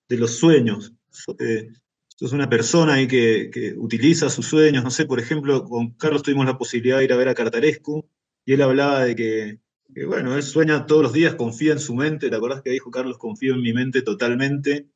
de 0.09 0.17
los 0.19 0.33
sueños. 0.37 0.93
Eh, 1.41 1.69
sos 2.19 2.33
una 2.33 2.49
persona 2.49 2.95
ahí 2.95 3.07
que, 3.07 3.49
que 3.53 3.75
utiliza 3.77 4.29
sus 4.29 4.47
sueños, 4.47 4.83
no 4.83 4.91
sé, 4.91 5.07
por 5.07 5.21
ejemplo, 5.21 5.65
con 5.65 5.93
Carlos 5.93 6.25
tuvimos 6.25 6.47
la 6.47 6.59
posibilidad 6.59 6.99
de 6.99 7.05
ir 7.05 7.13
a 7.13 7.17
ver 7.17 7.29
a 7.29 7.35
Cartarescu 7.35 8.09
y 8.45 8.55
él 8.55 8.63
hablaba 8.63 9.05
de 9.05 9.15
que, 9.15 9.61
que, 9.95 10.05
bueno, 10.05 10.35
él 10.35 10.43
sueña 10.43 10.85
todos 10.85 11.03
los 11.03 11.13
días, 11.13 11.37
confía 11.37 11.73
en 11.73 11.79
su 11.79 11.95
mente, 11.95 12.29
¿te 12.29 12.35
acordás 12.35 12.63
que 12.63 12.71
dijo 12.71 12.91
Carlos? 12.91 13.19
Confío 13.19 13.55
en 13.55 13.63
mi 13.63 13.73
mente 13.73 14.03
totalmente 14.03 14.89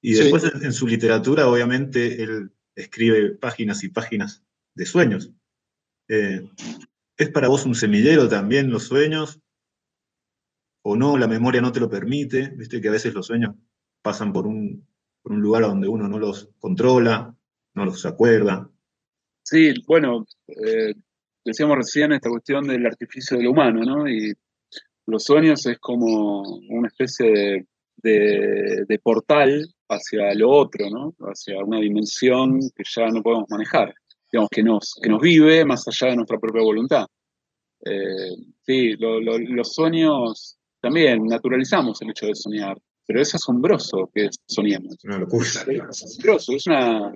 Y 0.00 0.14
después 0.14 0.44
en, 0.44 0.64
en 0.64 0.72
su 0.72 0.86
literatura, 0.86 1.48
obviamente, 1.48 2.22
él 2.22 2.52
escribe 2.76 3.30
páginas 3.32 3.82
y 3.82 3.88
páginas 3.88 4.44
de 4.74 4.86
sueños. 4.86 5.32
Eh, 6.06 6.48
¿Es 7.16 7.30
para 7.30 7.48
vos 7.48 7.66
un 7.66 7.74
semillero 7.74 8.28
también 8.28 8.70
los 8.70 8.84
sueños? 8.84 9.40
¿O 10.82 10.94
no? 10.94 11.18
¿La 11.18 11.26
memoria 11.26 11.60
no 11.60 11.72
te 11.72 11.80
lo 11.80 11.90
permite? 11.90 12.50
Viste 12.56 12.80
que 12.80 12.88
a 12.88 12.92
veces 12.92 13.14
los 13.14 13.26
sueños 13.26 13.56
pasan 14.00 14.32
por 14.32 14.46
un, 14.46 14.86
por 15.22 15.32
un 15.32 15.40
lugar 15.40 15.62
donde 15.62 15.88
uno 15.88 16.08
no 16.08 16.18
los 16.18 16.48
controla, 16.58 17.34
no 17.74 17.84
los 17.84 18.04
acuerda. 18.06 18.70
Sí, 19.42 19.72
bueno, 19.86 20.26
eh, 20.48 20.94
decíamos 21.44 21.76
recién 21.78 22.12
esta 22.12 22.28
cuestión 22.28 22.66
del 22.66 22.86
artificio 22.86 23.36
de 23.36 23.44
lo 23.44 23.52
humano, 23.52 23.82
¿no? 23.84 24.08
Y 24.08 24.34
los 25.06 25.24
sueños 25.24 25.64
es 25.66 25.78
como 25.78 26.42
una 26.68 26.88
especie 26.88 27.66
de, 27.96 28.84
de, 28.86 28.98
portal 28.98 29.66
hacia 29.88 30.34
lo 30.34 30.50
otro, 30.50 30.90
¿no? 30.90 31.14
Hacia 31.30 31.58
una 31.64 31.80
dimensión 31.80 32.60
que 32.74 32.84
ya 32.84 33.08
no 33.08 33.22
podemos 33.22 33.46
manejar, 33.48 33.94
digamos, 34.30 34.50
que 34.50 34.62
nos, 34.62 34.98
que 35.02 35.08
nos 35.08 35.20
vive 35.20 35.64
más 35.64 35.88
allá 35.88 36.10
de 36.10 36.16
nuestra 36.16 36.38
propia 36.38 36.62
voluntad. 36.62 37.06
Eh, 37.84 38.36
sí, 38.62 38.96
los 38.98 39.74
sueños 39.74 40.58
también 40.80 41.24
naturalizamos 41.24 42.00
el 42.02 42.10
hecho 42.10 42.26
de 42.26 42.34
soñar, 42.34 42.78
pero 43.08 43.22
es 43.22 43.34
asombroso 43.34 44.10
que 44.14 44.28
soñemos. 44.46 44.96
Una 45.02 45.18
locura. 45.18 45.46
Es 45.46 46.04
asombroso, 46.04 46.52
es 46.52 46.66
una, 46.66 47.10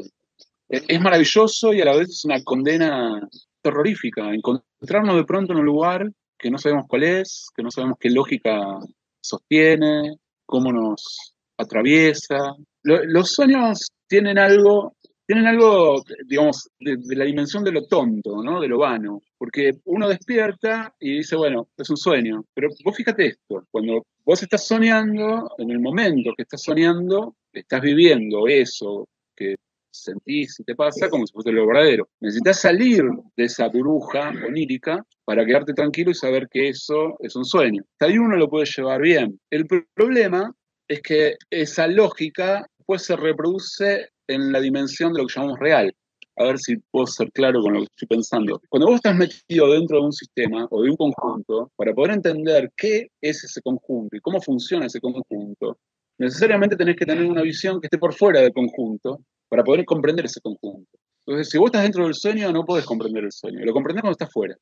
es 0.70 1.00
maravilloso 1.02 1.75
y 1.75 1.82
a 1.82 1.84
la 1.84 1.96
vez 1.96 2.08
es 2.08 2.25
una 2.25 2.42
condena 2.42 3.28
terrorífica. 3.61 4.32
Encontrarnos 4.32 5.16
de 5.16 5.25
pronto 5.25 5.52
en 5.52 5.58
un 5.58 5.66
lugar 5.66 6.11
que 6.38 6.50
no 6.50 6.56
sabemos 6.56 6.87
cuál 6.88 7.04
es, 7.04 7.49
que 7.54 7.62
no 7.62 7.70
sabemos 7.70 7.99
qué 8.00 8.08
lógica 8.08 8.78
sostiene, 9.20 10.16
cómo 10.46 10.72
nos 10.72 11.34
atraviesa. 11.58 12.56
los 12.82 13.30
sueños 13.30 13.90
tienen 14.08 14.38
algo, 14.38 14.96
tienen 15.26 15.47
algo, 15.47 16.02
digamos, 16.26 16.69
de, 16.81 16.99
la 17.17 17.25
dimensión 17.25 17.64
de 17.64 17.73
lo 17.73 17.87
tonto, 17.87 18.43
¿no? 18.43 18.61
De 18.61 18.69
lo 18.69 18.79
vano. 18.79 19.23
Porque 19.38 19.73
uno 19.85 20.09
despierta 20.09 20.95
y 21.00 21.19
dice, 21.19 21.37
bueno, 21.37 21.69
es 21.76 21.91
un 21.91 21.97
sueño. 21.97 22.45
Pero 22.55 22.69
vos 22.85 22.97
fíjate 22.97 23.26
esto, 23.26 23.67
cuando 23.71 24.05
vos 24.25 24.43
estás 24.43 24.67
soñando, 24.67 25.50
en 25.59 25.71
el 25.71 25.81
momento 25.81 26.33
que 26.37 26.43
estás 26.43 26.62
soñando, 26.62 27.37
estás 27.52 27.81
viviendo 27.81 28.47
eso 28.49 29.09
que 29.35 29.57
sentís 29.91 30.59
y 30.59 30.64
te 30.64 30.75
pasa 30.75 31.09
como 31.09 31.26
si 31.26 31.33
fuese 31.33 31.52
lo 31.52 31.67
verdadero. 31.67 32.09
Necesitas 32.21 32.61
salir 32.61 33.05
de 33.37 33.45
esa 33.45 33.69
burbuja 33.69 34.33
onírica 34.47 35.05
para 35.25 35.45
quedarte 35.45 35.75
tranquilo 35.75 36.11
y 36.11 36.14
saber 36.14 36.49
que 36.49 36.69
eso 36.69 37.17
es 37.21 37.37
un 37.37 37.45
sueño. 37.45 37.85
Ahí 38.00 38.19
uno 38.19 38.37
lo 38.37 38.49
puede 38.49 38.67
llevar 38.67 39.00
bien. 39.00 39.38
El 39.50 39.67
problema 39.95 40.52
es 40.88 41.00
que 41.02 41.37
esa 41.50 41.87
lógica 41.87 42.67
pues 42.92 43.06
se 43.06 43.16
reproduce 43.16 44.11
en 44.28 44.52
la 44.52 44.61
dimensión 44.61 45.14
de 45.14 45.22
lo 45.22 45.26
que 45.26 45.32
llamamos 45.34 45.58
real. 45.58 45.94
A 46.37 46.44
ver 46.44 46.58
si 46.58 46.76
puedo 46.90 47.06
ser 47.06 47.32
claro 47.32 47.62
con 47.62 47.72
lo 47.72 47.78
que 47.80 47.87
estoy 47.87 48.06
pensando. 48.06 48.61
Cuando 48.68 48.87
vos 48.87 48.96
estás 48.96 49.16
metido 49.16 49.72
dentro 49.72 49.99
de 49.99 50.04
un 50.04 50.12
sistema 50.12 50.68
o 50.70 50.82
de 50.82 50.90
un 50.90 50.96
conjunto, 50.96 51.72
para 51.76 51.94
poder 51.94 52.11
entender 52.11 52.70
qué 52.76 53.08
es 53.22 53.44
ese 53.44 53.62
conjunto 53.62 54.14
y 54.14 54.20
cómo 54.20 54.42
funciona 54.42 54.84
ese 54.84 55.00
conjunto, 55.00 55.78
necesariamente 56.18 56.76
tenés 56.76 56.96
que 56.96 57.06
tener 57.06 57.25
una 57.25 57.40
visión 57.40 57.80
que 57.80 57.87
esté 57.87 57.96
por 57.96 58.12
fuera 58.12 58.42
del 58.42 58.52
conjunto 58.52 59.22
para 59.49 59.64
poder 59.64 59.87
comprender 59.87 60.26
ese 60.26 60.42
conjunto. 60.42 60.99
Entonces, 61.25 61.49
si 61.49 61.56
vos 61.56 61.68
estás 61.68 61.84
dentro 61.84 62.04
del 62.04 62.12
sueño, 62.12 62.52
no 62.52 62.66
podés 62.66 62.84
comprender 62.84 63.25
el 63.25 63.32
sueño. 63.32 63.64
Lo 63.64 63.72
comprendés 63.72 64.02
cuando 64.02 64.12
estás 64.12 64.30
fuera. 64.30 64.54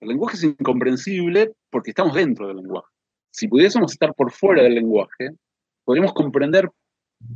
El 0.00 0.08
lenguaje 0.08 0.36
es 0.36 0.44
incomprensible 0.44 1.52
porque 1.70 1.92
estamos 1.92 2.14
dentro 2.14 2.48
del 2.48 2.58
lenguaje. 2.58 2.88
Si 3.30 3.48
pudiésemos 3.48 3.92
estar 3.92 4.12
por 4.14 4.30
fuera 4.30 4.62
del 4.62 4.74
lenguaje, 4.74 5.30
podríamos 5.86 6.12
comprender 6.12 6.68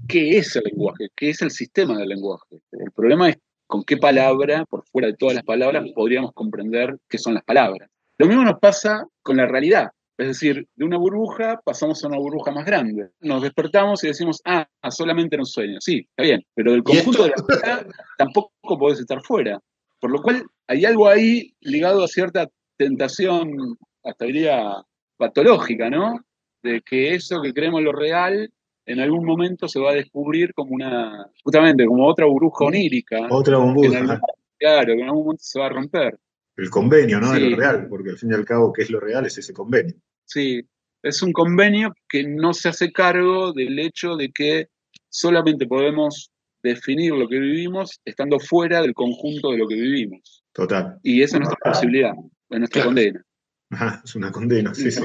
qué 0.09 0.39
es 0.39 0.57
el 0.57 0.65
lenguaje, 0.65 1.09
qué 1.17 1.31
es 1.31 1.43
el 1.43 1.51
sistema 1.51 1.97
del 1.99 2.09
lenguaje. 2.09 2.61
El 2.73 2.91
problema 2.93 3.29
es 3.29 3.37
con 3.67 3.85
qué 3.85 3.97
palabra, 3.97 4.65
por 4.67 4.85
fuera 4.87 5.09
de 5.09 5.15
todas 5.15 5.35
las 5.35 5.45
palabras, 5.45 5.85
podríamos 5.95 6.33
comprender 6.33 6.99
qué 7.09 7.19
son 7.19 7.35
las 7.35 7.45
palabras. 7.45 7.89
Lo 8.19 8.27
mismo 8.27 8.45
nos 8.45 8.59
pasa 8.61 9.07
con 9.23 9.37
la 9.37 9.47
realidad. 9.47 9.91
Es 10.19 10.27
decir, 10.29 10.69
de 10.77 10.85
una 10.85 10.99
burbuja 10.99 11.61
pasamos 11.65 12.05
a 12.05 12.09
una 12.09 12.19
burbuja 12.19 12.51
más 12.51 12.67
grande. 12.67 13.09
Nos 13.21 13.43
despertamos 13.43 14.05
y 14.05 14.09
decimos, 14.09 14.41
ah, 14.45 14.69
solamente 14.91 15.37
era 15.37 15.43
un 15.43 15.47
sueño. 15.47 15.79
Sí, 15.81 16.07
está 16.11 16.23
bien, 16.23 16.45
pero 16.55 16.73
del 16.73 16.83
conjunto 16.83 17.25
de 17.25 17.31
la 17.31 17.37
realidad 17.47 17.87
tampoco 18.19 18.79
podés 18.79 19.01
estar 19.01 19.23
fuera. 19.23 19.59
Por 19.99 20.11
lo 20.11 20.21
cual 20.21 20.45
hay 20.69 20.85
algo 20.85 21.09
ahí 21.09 21.55
ligado 21.61 22.05
a 22.05 22.09
cierta 22.09 22.49
tentación, 22.77 23.77
hasta 24.05 24.25
diría 24.27 24.85
patológica, 25.17 25.89
¿no? 25.89 26.21
De 26.63 26.83
que 26.83 27.15
eso 27.15 27.41
que 27.41 27.55
creemos 27.55 27.83
lo 27.83 27.93
real 27.93 28.53
en 28.87 29.01
algún 29.01 29.25
momento 29.25 29.69
se 29.69 29.81
va 29.81 29.93
a 29.93 29.95
descubrir 29.95 30.53
como 30.55 30.75
una, 30.75 31.27
justamente 31.43 31.87
como 31.87 32.07
otra 32.07 32.27
burbuja 32.27 32.65
onírica. 32.65 33.27
Otra 33.31 33.59
burbuja. 33.59 34.21
claro, 34.59 34.87
que 34.95 35.01
en 35.01 35.09
algún 35.09 35.25
momento 35.25 35.45
se 35.45 35.59
va 35.59 35.67
a 35.67 35.71
romper 35.71 36.19
el 36.57 36.71
convenio, 36.71 37.21
¿no? 37.21 37.33
De 37.33 37.41
lo 37.41 37.57
real, 37.57 37.87
porque 37.89 38.11
al 38.11 38.19
fin 38.19 38.31
y 38.31 38.35
al 38.35 38.45
cabo, 38.45 38.73
¿qué 38.73 38.83
es 38.83 38.91
lo 38.91 39.01
real? 39.01 39.27
Es 39.27 39.39
ese 39.39 39.53
convenio. 39.53 39.95
Sí, 40.25 40.63
es 41.03 41.23
un 41.23 41.33
convenio 41.33 41.95
que 42.09 42.25
no 42.25 42.53
se 42.53 42.69
hace 42.69 42.93
cargo 42.93 43.53
del 43.53 43.79
hecho 43.79 44.17
de 44.17 44.31
que 44.31 44.69
solamente 45.09 45.67
podemos 45.67 46.31
definir 46.63 47.13
lo 47.13 47.29
que 47.29 47.39
vivimos 47.39 48.01
estando 48.05 48.39
fuera 48.39 48.83
del 48.83 48.95
conjunto 48.95 49.51
de 49.51 49.59
lo 49.59 49.67
que 49.67 49.75
vivimos. 49.75 50.45
Total. 50.53 50.99
Y 51.03 51.23
esa 51.23 51.37
es 51.37 51.41
nuestra 51.41 51.73
posibilidad, 51.73 52.13
es 52.51 52.59
nuestra 52.59 52.85
condena. 52.85 53.25
Ajá, 53.71 54.03
es 54.05 54.15
una 54.15 54.31
condena, 54.31 54.75
sí, 54.75 54.91
sí. 54.91 55.03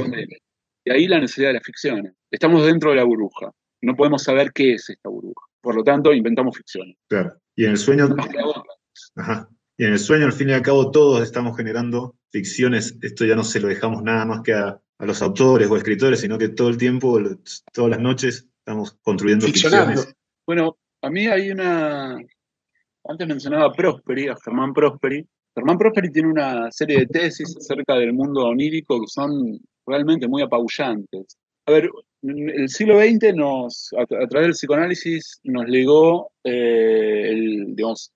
Y 0.83 0.91
ahí 0.91 1.07
la 1.07 1.19
necesidad 1.19 1.49
de 1.49 1.53
las 1.55 1.63
ficciones. 1.63 2.13
Estamos 2.29 2.65
dentro 2.65 2.91
de 2.91 2.97
la 2.97 3.03
burbuja. 3.03 3.51
No 3.81 3.95
podemos 3.95 4.23
saber 4.23 4.51
qué 4.53 4.73
es 4.73 4.89
esta 4.89 5.09
burbuja. 5.09 5.45
Por 5.61 5.75
lo 5.75 5.83
tanto, 5.83 6.13
inventamos 6.13 6.57
ficciones. 6.57 6.95
Claro. 7.07 7.33
Y 7.55 7.65
en 7.65 7.71
el 7.71 7.77
sueño. 7.77 8.09
Ajá. 9.15 9.49
Y 9.77 9.85
en 9.85 9.93
el 9.93 9.99
sueño, 9.99 10.25
al 10.25 10.33
fin 10.33 10.49
y 10.49 10.53
al 10.53 10.61
cabo, 10.61 10.89
todos 10.91 11.21
estamos 11.21 11.55
generando 11.55 12.15
ficciones. 12.31 12.97
Esto 13.01 13.25
ya 13.25 13.35
no 13.35 13.43
se 13.43 13.59
lo 13.59 13.67
dejamos 13.67 14.01
nada 14.01 14.25
más 14.25 14.41
que 14.41 14.53
a, 14.53 14.79
los 14.99 15.21
autores 15.21 15.69
o 15.69 15.77
escritores, 15.77 16.21
sino 16.21 16.39
que 16.39 16.49
todo 16.49 16.69
el 16.69 16.77
tiempo, 16.77 17.19
todas 17.71 17.91
las 17.91 17.99
noches, 17.99 18.47
estamos 18.57 18.97
construyendo 19.03 19.45
ficciones. 19.45 20.15
Bueno, 20.45 20.77
a 21.03 21.09
mí 21.09 21.27
hay 21.27 21.51
una. 21.51 22.17
Antes 23.03 23.27
mencionaba 23.27 23.65
a 23.65 23.71
Prosperi, 23.71 24.27
a 24.27 24.35
Germán 24.43 24.73
Prosperi. 24.73 25.25
Germán 25.53 25.77
Prosperi 25.77 26.11
tiene 26.11 26.29
una 26.29 26.71
serie 26.71 26.99
de 26.99 27.05
tesis 27.05 27.55
acerca 27.57 27.95
del 27.95 28.13
mundo 28.13 28.45
onírico 28.45 28.99
que 28.99 29.07
son 29.07 29.59
realmente 29.85 30.27
muy 30.27 30.41
apabullantes. 30.41 31.37
A 31.67 31.71
ver, 31.73 31.89
el 32.23 32.69
siglo 32.69 32.97
XX 32.97 33.35
nos, 33.35 33.93
a, 33.97 34.05
través 34.05 34.47
del 34.47 34.51
psicoanálisis 34.51 35.41
nos 35.43 35.67
legó 35.67 36.31
eh, 36.45 37.35
digamos, 37.67 38.13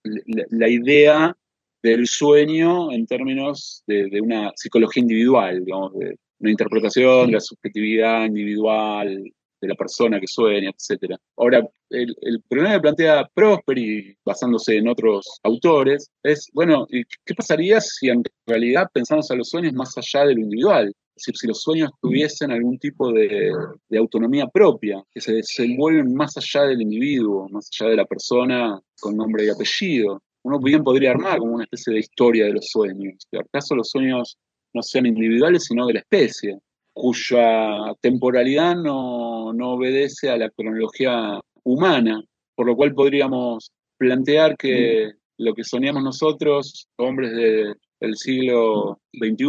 la, 0.52 0.70
idea 0.70 1.36
del 1.84 2.08
sueño 2.08 2.94
en 2.94 3.06
términos 3.06 3.84
de, 3.88 4.22
una 4.22 4.54
psicología 4.56 5.02
individual, 5.02 5.66
digamos, 5.66 5.94
de 6.00 6.18
una 6.40 6.52
interpretación 6.52 7.28
de 7.28 7.34
la 7.34 7.40
subjetividad 7.42 8.26
individual 8.26 9.22
de 9.62 9.68
la 9.68 9.76
persona 9.76 10.20
que 10.20 10.28
sueña, 10.28 10.70
etc. 10.72 11.16
Ahora, 11.38 11.68
el, 11.90 12.16
problema 12.50 12.76
que 12.76 12.82
plantea 12.82 13.30
Prosperi, 13.34 14.16
basándose 14.26 14.78
en 14.78 14.88
otros 14.88 15.40
autores, 15.44 16.10
es, 16.24 16.50
bueno, 16.54 16.88
¿qué 16.90 17.36
pasaría 17.36 17.80
si 17.80 18.10
en 18.10 18.24
realidad 18.46 18.88
pensamos 18.94 19.30
a 19.32 19.36
los 19.36 19.50
sueños 19.50 19.74
más 19.74 19.96
allá 19.98 20.26
de 20.26 20.36
lo 20.36 20.42
individual? 20.42 20.88
Es 21.16 21.26
decir, 21.26 21.38
si 21.38 21.48
los 21.48 21.62
sueños 21.62 21.92
tuviesen 22.02 22.52
algún 22.52 22.80
tipo 22.80 23.12
de, 23.12 23.52
de 23.90 23.98
autonomía 23.98 24.48
propia, 24.48 25.04
que 25.12 25.22
se 25.22 25.34
desenvuelven 25.34 26.14
más 26.14 26.36
allá 26.38 26.66
del 26.68 26.82
individuo, 26.82 27.48
más 27.50 27.70
allá 27.72 27.92
de 27.92 27.98
la 27.98 28.06
persona 28.06 28.80
con 29.00 29.16
nombre 29.16 29.46
y 29.46 29.50
apellido 29.50 30.22
uno 30.44 30.60
bien 30.60 30.84
podría 30.84 31.12
armar 31.12 31.40
como 31.40 31.54
una 31.54 31.66
especie 31.66 31.94
de 31.94 32.00
historia 32.00 32.46
de 32.46 32.54
los 32.54 32.68
sueños. 32.68 33.28
Que 33.32 33.40
acaso 33.40 33.76
los 33.76 33.90
sueños 33.90 34.38
no 34.74 34.82
sean 34.82 35.06
individuales, 35.06 35.66
sino 35.66 35.86
de 35.86 35.94
la 35.94 36.00
especie, 36.00 36.60
cuya 36.94 37.94
temporalidad 38.02 38.76
no, 38.76 39.48
obedece 39.50 40.30
a 40.30 40.38
la 40.38 40.50
cronología 40.50 41.40
humana, 41.64 42.24
por 42.56 42.68
lo 42.68 42.76
cual 42.76 42.94
podríamos 42.94 43.72
plantear 43.98 44.58
que 44.58 45.14
lo 45.38 45.54
que 45.54 45.64
soñamos 45.64 46.04
nosotros, 46.04 46.88
hombres 46.98 47.32
del 48.00 48.16
siglo 48.16 49.00
XXI, 49.14 49.46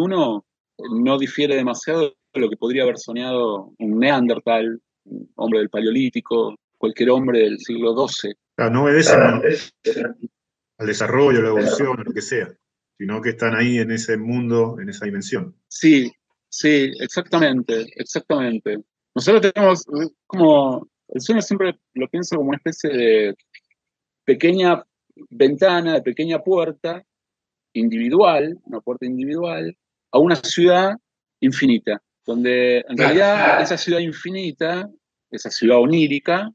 no 0.91 1.19
difiere 1.19 1.57
demasiado 1.57 2.15
de 2.35 2.41
lo 2.41 2.49
que 2.49 2.57
podría 2.57 2.85
haber 2.85 2.99
soñado 2.99 3.73
un 3.79 3.99
Neandertal, 3.99 4.81
un 5.05 5.31
hombre 5.37 5.61
del 5.61 5.71
Paleolítico, 5.71 6.55
cualquier 6.79 7.11
hombre 7.11 7.41
del 7.41 7.59
siglo 7.59 7.95
XII. 7.95 8.35
no 8.71 8.85
obedece 8.85 9.15
al 9.15 10.87
desarrollo, 10.87 11.39
a 11.39 11.43
la 11.43 11.49
evolución, 11.49 12.03
lo 12.05 12.13
que 12.13 12.23
sea, 12.23 12.53
sino 12.99 13.21
que 13.21 13.31
están 13.31 13.55
ahí 13.55 13.79
en 13.79 13.91
ese 13.91 14.17
mundo, 14.17 14.77
en 14.81 14.89
esa 14.89 15.05
dimensión. 15.05 15.55
Sí, 15.69 16.11
sí, 16.53 16.93
exactamente, 17.01 17.87
exactamente. 17.97 18.79
Nosotros 19.15 19.53
tenemos 19.53 19.85
como, 20.27 20.87
el 21.09 21.21
sueño 21.21 21.43
siempre 21.43 21.79
lo 21.95 22.09
pienso 22.09 22.37
como 22.37 22.51
una 22.51 22.59
especie 22.59 22.91
de 22.91 23.35
pequeña 24.25 24.85
ventana, 25.31 25.95
de 25.95 26.03
pequeña 26.03 26.39
puerta 26.41 27.03
individual, 27.75 28.59
una 28.65 28.81
puerta 28.81 29.07
individual, 29.07 29.77
a 30.13 30.19
una 30.19 30.37
ciudad 30.37 30.97
infinita, 31.41 32.03
donde 32.25 32.85
en 32.89 32.97
realidad 32.97 33.63
esa 33.63 33.77
ciudad 33.77 34.01
infinita, 34.01 34.91
esa 35.31 35.51
ciudad 35.51 35.79
onírica, 35.79 36.51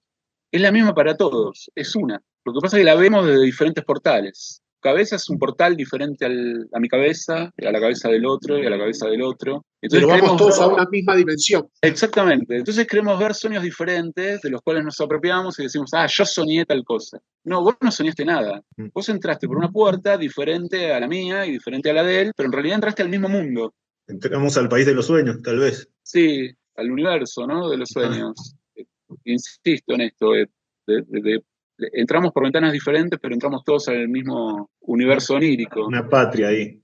es 0.52 0.62
la 0.62 0.72
misma 0.72 0.94
para 0.94 1.18
todos, 1.18 1.70
es 1.76 1.96
una. 1.96 2.22
Lo 2.46 2.54
que 2.54 2.60
pasa 2.62 2.78
es 2.78 2.82
que 2.82 2.86
la 2.86 2.96
vemos 2.96 3.26
desde 3.26 3.44
diferentes 3.44 3.84
portales. 3.84 4.62
Cabeza 4.88 5.16
es 5.18 5.30
un 5.30 5.38
portal 5.38 5.76
diferente 5.76 6.26
al- 6.26 6.68
a 6.74 6.80
mi 6.80 6.88
cabeza, 6.88 7.54
a 7.56 7.72
la 7.72 7.80
cabeza 7.80 8.10
del 8.10 8.26
otro 8.26 8.58
y 8.58 8.66
a 8.66 8.70
la 8.70 8.78
cabeza 8.78 9.08
del 9.08 9.22
otro. 9.22 9.66
Pero 9.80 10.08
vamos 10.08 10.38
todos 10.38 10.60
ver- 10.60 10.70
a 10.70 10.74
una 10.74 10.86
misma 10.90 11.16
dimensión. 11.16 11.68
Exactamente. 11.82 12.58
Entonces 12.58 12.88
queremos 12.88 13.20
ver 13.20 13.34
sueños 13.34 13.64
diferentes 13.64 14.42
de 14.42 14.50
los 14.50 14.62
cuales 14.62 14.84
nos 14.84 15.00
apropiamos 15.00 15.58
y 15.60 15.64
decimos, 15.64 15.92
ah, 15.94 16.08
yo 16.08 16.26
soñé 16.26 16.66
tal 16.66 16.84
cosa. 16.84 17.20
No, 17.44 17.62
vos 17.64 17.76
no 17.82 17.92
soñaste 17.92 18.26
nada. 18.26 18.62
Mm. 18.76 18.88
Vos 18.94 19.10
entraste 19.10 19.48
por 19.48 19.58
una 19.58 19.70
puerta 19.72 20.18
diferente 20.18 20.92
a 20.92 21.00
la 21.00 21.08
mía 21.08 21.46
y 21.46 21.52
diferente 21.52 21.90
a 21.90 21.94
la 21.94 22.04
de 22.04 22.22
él, 22.22 22.32
pero 22.36 22.48
en 22.48 22.54
realidad 22.54 22.76
entraste 22.76 23.02
al 23.04 23.10
mismo 23.10 23.30
mundo. 23.30 23.74
Entramos 24.08 24.58
al 24.58 24.70
país 24.70 24.86
de 24.86 24.94
los 24.94 25.06
sueños, 25.06 25.42
tal 25.44 25.60
vez. 25.60 25.90
Sí, 26.02 26.50
al 26.76 26.92
universo, 26.92 27.46
¿no? 27.46 27.70
De 27.70 27.78
los 27.78 27.90
sueños. 27.90 28.56
Eh, 28.76 28.86
Insisto 29.26 29.94
en 29.94 30.02
esto. 30.02 30.36
eh, 30.36 30.48
de- 30.88 31.02
de- 31.02 31.22
de- 31.22 31.22
de- 31.22 31.44
entramos 31.94 32.32
por 32.32 32.44
ventanas 32.44 32.74
diferentes, 32.74 33.20
pero 33.22 33.34
entramos 33.34 33.64
todos 33.64 33.88
al 33.90 34.08
mismo 34.08 34.72
universo 34.82 35.36
onírico. 35.36 35.86
Una 35.86 36.08
patria 36.08 36.50
ahí, 36.50 36.82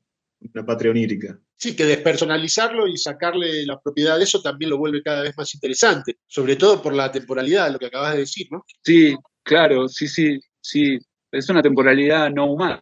una 0.53 0.65
patria 0.65 0.91
onírica. 0.91 1.39
Sí, 1.55 1.75
que 1.75 1.85
despersonalizarlo 1.85 2.87
y 2.87 2.97
sacarle 2.97 3.65
la 3.65 3.79
propiedad 3.79 4.17
de 4.17 4.25
eso 4.25 4.41
también 4.41 4.71
lo 4.71 4.77
vuelve 4.77 5.01
cada 5.01 5.21
vez 5.21 5.33
más 5.37 5.53
interesante, 5.53 6.17
sobre 6.27 6.55
todo 6.55 6.81
por 6.81 6.93
la 6.93 7.11
temporalidad, 7.11 7.71
lo 7.71 7.79
que 7.79 7.85
acabas 7.85 8.13
de 8.13 8.19
decir, 8.19 8.47
¿no? 8.51 8.65
Sí, 8.83 9.15
claro, 9.43 9.87
sí, 9.87 10.07
sí, 10.07 10.39
sí. 10.61 10.99
Es 11.31 11.49
una 11.49 11.61
temporalidad 11.61 12.29
no 12.29 12.51
humana, 12.51 12.81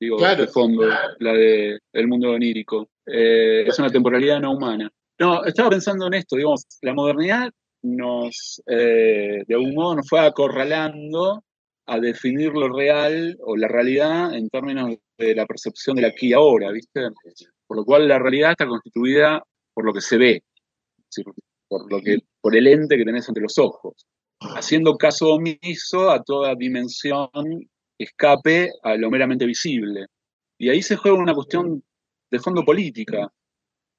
digo, 0.00 0.16
Claro. 0.16 0.42
de 0.42 0.48
fondo, 0.48 0.86
la 1.18 1.32
de 1.32 1.78
el 1.92 2.08
mundo 2.08 2.30
onírico. 2.30 2.88
Eh, 3.06 3.64
es 3.66 3.78
una 3.78 3.90
temporalidad 3.90 4.40
no 4.40 4.52
humana. 4.52 4.90
No, 5.18 5.44
estaba 5.44 5.70
pensando 5.70 6.06
en 6.06 6.14
esto, 6.14 6.36
digamos, 6.36 6.64
la 6.82 6.94
modernidad 6.94 7.50
nos, 7.82 8.62
eh, 8.66 9.44
de 9.46 9.54
algún 9.54 9.74
modo, 9.74 9.96
nos 9.96 10.08
fue 10.08 10.20
acorralando 10.20 11.44
a 11.86 11.98
definir 12.00 12.52
lo 12.52 12.68
real 12.68 13.36
o 13.40 13.56
la 13.56 13.68
realidad 13.68 14.34
en 14.34 14.48
términos 14.48 14.96
de 15.16 15.34
la 15.34 15.46
percepción 15.46 15.96
del 15.96 16.06
aquí 16.06 16.28
y 16.28 16.32
ahora, 16.32 16.70
¿viste? 16.70 17.08
Por 17.66 17.76
lo 17.76 17.84
cual 17.84 18.08
la 18.08 18.18
realidad 18.18 18.52
está 18.52 18.66
constituida 18.66 19.42
por 19.72 19.84
lo 19.84 19.92
que 19.92 20.00
se 20.00 20.18
ve, 20.18 20.42
por, 21.68 21.90
lo 21.90 22.00
que, 22.00 22.18
por 22.40 22.56
el 22.56 22.66
ente 22.66 22.96
que 22.96 23.04
tenés 23.04 23.28
entre 23.28 23.42
los 23.42 23.58
ojos 23.58 24.06
haciendo 24.40 24.96
caso 24.96 25.34
omiso 25.34 26.10
a 26.10 26.22
toda 26.22 26.54
dimensión 26.54 27.28
escape 27.98 28.70
a 28.82 28.96
lo 28.96 29.10
meramente 29.10 29.46
visible. 29.46 30.06
Y 30.58 30.70
ahí 30.70 30.82
se 30.82 30.96
juega 30.96 31.18
una 31.18 31.34
cuestión 31.34 31.82
de 32.30 32.38
fondo 32.38 32.64
política, 32.64 33.32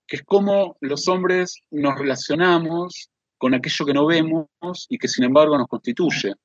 que 0.07 0.17
es 0.17 0.24
cómo 0.24 0.77
los 0.81 1.07
hombres 1.07 1.62
nos 1.71 1.98
relacionamos 1.98 3.09
con 3.39 3.55
aquello 3.55 3.86
que 3.86 3.93
no 3.93 4.05
vemos 4.05 4.48
y 4.89 5.00
que 5.00 5.08
sin 5.08 5.24
embargo 5.24 5.58
nos 5.58 5.67
constituye. 5.67 6.36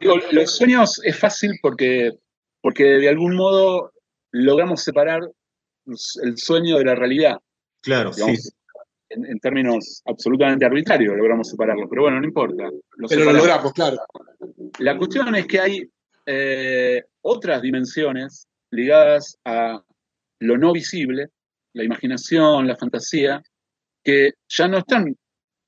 Digo, 0.00 0.16
los 0.32 0.56
sueños 0.56 1.00
es 1.04 1.16
fácil 1.16 1.52
porque, 1.62 2.10
porque 2.60 2.84
de 2.84 3.08
algún 3.08 3.36
modo 3.36 3.92
logramos 4.32 4.82
separar 4.82 5.30
el 5.86 6.38
sueño 6.38 6.78
de 6.78 6.84
la 6.84 6.94
realidad 6.96 7.38
Claro, 7.82 8.10
digamos, 8.14 8.42
sí. 8.42 8.50
en, 9.10 9.26
en 9.26 9.38
términos 9.38 10.02
absolutamente 10.04 10.64
arbitrarios 10.64 11.16
logramos 11.16 11.48
separarlo, 11.48 11.88
pero 11.88 12.02
bueno, 12.02 12.20
no 12.20 12.26
importa. 12.26 12.64
lo 12.96 13.08
Pero 13.08 13.24
lo 13.24 13.32
logramos, 13.32 13.72
claro. 13.72 13.98
La 14.78 14.96
cuestión 14.96 15.34
es 15.34 15.46
que 15.46 15.60
hay 15.60 15.90
eh, 16.26 17.04
otras 17.22 17.62
dimensiones 17.62 18.46
ligadas 18.70 19.38
a 19.44 19.82
lo 20.40 20.58
no 20.58 20.72
visible, 20.72 21.28
la 21.72 21.84
imaginación, 21.84 22.66
la 22.66 22.76
fantasía, 22.76 23.42
que 24.02 24.32
ya 24.48 24.68
no 24.68 24.78
están 24.78 25.16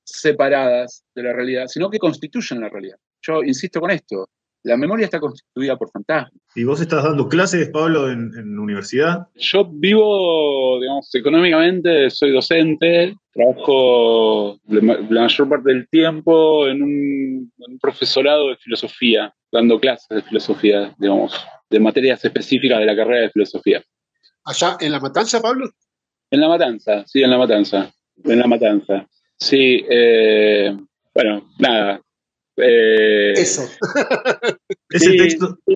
separadas 0.03 1.03
de 1.15 1.23
la 1.23 1.33
realidad, 1.33 1.67
sino 1.67 1.89
que 1.89 1.99
constituyen 1.99 2.61
la 2.61 2.69
realidad. 2.69 2.97
Yo 3.21 3.43
insisto 3.43 3.79
con 3.79 3.91
esto, 3.91 4.29
la 4.63 4.77
memoria 4.77 5.05
está 5.05 5.19
constituida 5.19 5.75
por 5.77 5.91
fantasmas. 5.91 6.41
¿Y 6.55 6.63
vos 6.63 6.79
estás 6.79 7.03
dando 7.03 7.27
clases, 7.27 7.69
Pablo, 7.69 8.09
en, 8.09 8.31
en 8.37 8.57
universidad? 8.57 9.27
Yo 9.35 9.65
vivo, 9.69 10.79
digamos, 10.79 11.13
económicamente, 11.15 12.09
soy 12.09 12.31
docente, 12.31 13.15
trabajo 13.33 14.57
la 14.67 14.81
ma- 14.81 14.97
la 15.09 15.21
mayor 15.21 15.49
parte 15.49 15.73
del 15.73 15.87
tiempo 15.89 16.67
en 16.67 16.81
un, 16.81 17.51
en 17.57 17.71
un 17.73 17.79
profesorado 17.79 18.49
de 18.49 18.55
filosofía, 18.57 19.33
dando 19.51 19.79
clases 19.79 20.07
de 20.09 20.21
filosofía, 20.21 20.93
digamos, 20.97 21.33
de 21.69 21.79
materias 21.79 22.23
específicas 22.23 22.79
de 22.79 22.85
la 22.85 22.95
carrera 22.95 23.21
de 23.21 23.31
filosofía. 23.31 23.83
Allá 24.45 24.77
en 24.79 24.91
La 24.91 24.99
Matanza, 24.99 25.41
Pablo. 25.41 25.69
En 26.31 26.39
La 26.39 26.47
Matanza, 26.47 27.03
sí, 27.05 27.21
en 27.21 27.31
La 27.31 27.37
Matanza, 27.37 27.91
en 28.23 28.39
La 28.39 28.47
Matanza. 28.47 29.07
Sí, 29.43 29.83
eh, 29.89 30.73
bueno, 31.13 31.49
nada. 31.59 31.99
eh, 32.55 33.33
Eso. 33.35 33.63
Ese 34.89 35.11
Sí. 35.11 35.17
texto, 35.17 35.57
eh, 35.67 35.75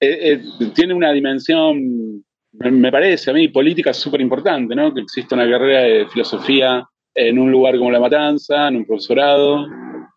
eh, 0.00 0.40
tiene 0.74 0.92
una 0.92 1.12
dimensión, 1.12 2.22
me, 2.52 2.92
parece 2.92 3.30
a 3.30 3.32
mí, 3.32 3.48
política 3.48 3.94
súper 3.94 4.20
importante, 4.20 4.74
¿no? 4.74 4.92
Que 4.92 5.00
existe 5.00 5.34
una 5.34 5.48
carrera 5.48 5.80
de 5.80 6.06
filosofía 6.08 6.84
en 7.14 7.38
un 7.38 7.50
lugar 7.50 7.78
como 7.78 7.90
La 7.90 8.00
Matanza, 8.00 8.68
en 8.68 8.76
un 8.76 8.84
profesorado, 8.86 9.66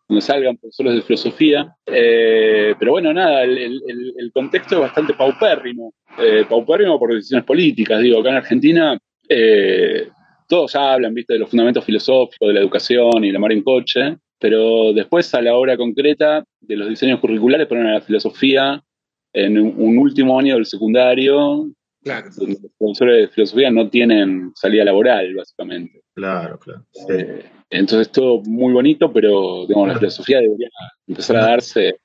donde 0.10 0.22
salgan 0.22 0.58
profesores 0.58 0.96
de 0.96 1.02
filosofía. 1.04 1.74
Eh, 1.86 2.76
pero 2.78 2.92
bueno, 2.92 3.14
nada, 3.14 3.44
el, 3.44 3.58
el- 3.58 3.82
el- 3.88 4.14
el 4.18 4.32
contexto 4.34 4.76
es 4.76 4.82
bastante 4.82 5.14
paupérrimo. 5.14 5.94
Eh, 6.18 6.44
paupérrimo 6.50 7.00
por 7.00 7.14
decisiones 7.14 7.46
políticas. 7.46 8.02
Digo, 8.02 8.20
acá 8.20 8.30
en 8.32 8.36
Argentina 8.36 9.00
eh, 9.30 10.10
todos 10.50 10.76
hablan, 10.76 11.14
viste, 11.14 11.34
de 11.34 11.40
los 11.40 11.50
fundamentos 11.50 11.86
filosóficos, 11.86 12.48
de 12.48 12.54
la 12.54 12.60
educación 12.60 13.24
y 13.24 13.32
la 13.32 13.40
mar 13.40 13.52
en 13.52 13.64
coche, 13.64 14.18
pero 14.40 14.92
después 14.94 15.34
a 15.34 15.42
la 15.42 15.56
hora 15.56 15.78
concreta 15.78 16.44
de 16.60 16.76
los 16.76 16.90
diseños 16.90 17.20
curriculares 17.20 17.68
ponen 17.68 17.88
a 17.88 17.94
la 17.94 18.02
filosofía 18.02 18.84
en 19.32 19.60
un, 19.60 19.98
último 19.98 20.40
año 20.40 20.56
del 20.56 20.66
secundario, 20.66 21.70
Claro. 22.02 22.30
donde 22.36 22.58
los 22.62 22.72
profesores 22.78 23.18
de 23.18 23.28
filosofía 23.28 23.70
no 23.70 23.90
tienen 23.90 24.52
salida 24.56 24.86
laboral, 24.86 25.36
básicamente. 25.36 26.02
claro, 26.16 26.58
claro. 26.58 26.86
sí. 26.94 27.06
Eh, 27.10 27.44
entonces 27.70 28.12
todo 28.12 28.42
muy 28.46 28.74
bonito, 28.74 29.14
pero 29.14 29.68
digamos, 29.68 29.90
la 29.90 29.98
filosofía 30.00 30.40
debería 30.40 30.70
empezar 31.08 31.38
a 31.38 31.46
darse 31.46 32.00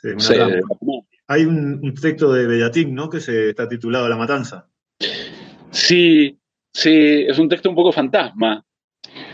Sí, 0.00 0.08
no 0.12 0.20
sé. 0.20 0.38
Hay 1.26 1.44
un, 1.44 1.80
un 1.82 1.94
texto 1.94 2.32
de 2.32 2.46
Bellatín, 2.46 2.94
¿no? 2.94 3.10
Que 3.10 3.20
se 3.20 3.50
está 3.50 3.68
titulado 3.68 4.08
La 4.08 4.16
Matanza. 4.16 4.68
Sí, 5.70 6.38
sí, 6.72 7.24
es 7.26 7.38
un 7.38 7.48
texto 7.48 7.68
un 7.68 7.76
poco 7.76 7.92
fantasma. 7.92 8.64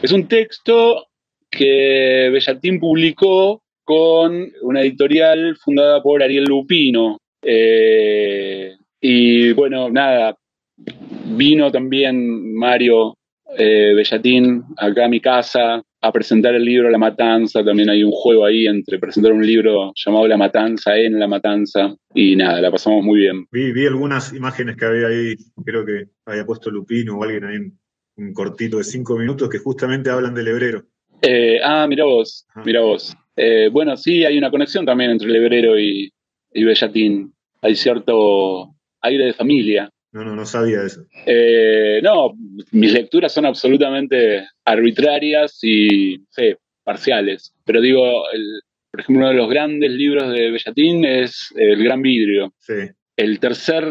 Es 0.03 0.13
un 0.13 0.27
texto 0.29 1.07
que 1.51 2.31
Bellatín 2.33 2.81
publicó 2.81 3.63
con 3.85 4.51
una 4.63 4.81
editorial 4.81 5.57
fundada 5.57 6.03
por 6.03 6.23
Ariel 6.23 6.45
Lupino. 6.45 7.19
Eh, 7.43 8.77
y 9.01 9.53
bueno, 9.53 9.91
nada, 9.91 10.37
vino 10.77 11.71
también 11.71 12.55
Mario 12.55 13.17
eh, 13.57 13.93
Bellatín 13.95 14.65
acá 14.77 15.05
a 15.05 15.09
mi 15.09 15.21
casa 15.21 15.83
a 16.05 16.13
presentar 16.13 16.55
el 16.55 16.65
libro 16.65 16.91
La 16.91 16.99
Matanza. 16.99 17.65
También 17.65 17.89
hay 17.89 18.05
un 18.05 18.13
juego 18.13 18.45
ahí 18.45 18.67
entre 18.67 18.99
presentar 18.99 19.33
un 19.33 19.47
libro 19.47 19.93
llamado 19.97 20.29
La 20.29 20.37
Matanza 20.37 20.97
en 20.99 21.19
La 21.19 21.27
Matanza. 21.27 21.97
Y 22.15 22.37
nada, 22.37 22.61
la 22.61 22.71
pasamos 22.71 23.03
muy 23.03 23.21
bien. 23.21 23.47
Vi, 23.51 23.73
vi 23.73 23.87
algunas 23.87 24.35
imágenes 24.35 24.77
que 24.77 24.85
había 24.85 25.07
ahí, 25.07 25.35
creo 25.65 25.87
que 25.87 26.09
había 26.27 26.45
puesto 26.45 26.71
Lupino 26.71 27.17
o 27.17 27.25
alguien 27.25 27.45
ahí, 27.45 27.57
un, 27.57 27.79
un 28.17 28.35
cortito 28.35 28.77
de 28.77 28.85
cinco 28.85 29.17
minutos 29.17 29.49
que 29.49 29.59
justamente 29.59 30.11
hablan 30.11 30.35
del 30.35 30.49
hebrero. 30.49 30.85
Eh, 31.23 31.59
ah, 31.65 31.87
mira 31.89 32.05
vos, 32.05 32.47
mira 32.67 32.83
vos. 32.83 33.17
Eh, 33.35 33.71
bueno, 33.73 33.97
sí, 33.97 34.27
hay 34.27 34.37
una 34.37 34.51
conexión 34.51 34.85
también 34.85 35.11
entre 35.11 35.31
el 35.31 35.37
hebrero 35.37 35.79
y, 35.79 36.13
y 36.53 36.65
Bellatín. 36.65 37.33
Hay 37.63 37.77
cierto 37.77 38.75
aire 39.01 39.25
de 39.25 39.33
familia. 39.33 39.91
No, 40.15 40.25
no, 40.25 40.37
no 40.37 40.47
sabía 40.47 40.83
eso. 40.85 41.05
Eh, 41.27 42.01
no, 42.03 42.35
mis 42.71 42.93
lecturas 42.93 43.33
son 43.33 43.47
absolutamente 43.47 44.47
arbitrarias 44.65 45.59
y 45.63 46.25
sé, 46.31 46.57
parciales. 46.85 47.53
Pero 47.65 47.81
digo, 47.81 48.23
el- 48.33 48.61
por 48.93 49.01
ejemplo, 49.01 49.21
uno 49.23 49.29
de 49.31 49.35
los 49.35 49.51
grandes 49.51 49.91
libros 49.91 50.33
de 50.33 50.53
Bellatín 50.53 51.05
es 51.05 51.53
El 51.57 51.83
Gran 51.83 52.01
Vidrio. 52.01 52.55
Sí, 52.61 52.75
El 53.17 53.41
tercer, 53.41 53.85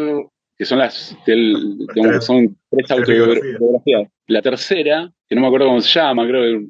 que 0.57 0.63
son 0.63 0.79
las, 0.79 1.13
que 1.25 1.33
el- 1.33 1.51
Las 1.79 1.93
digamos, 1.95 2.11
tres- 2.13 2.25
son 2.25 2.57
tres 2.71 2.91
autobiografías. 2.91 4.07
La 4.27 4.41
tercera, 4.41 5.11
que 5.27 5.35
no 5.35 5.41
me 5.41 5.47
acuerdo 5.47 5.67
cómo 5.67 5.81
se 5.81 5.99
llama, 5.99 6.25
creo 6.25 6.41
que 6.43 6.65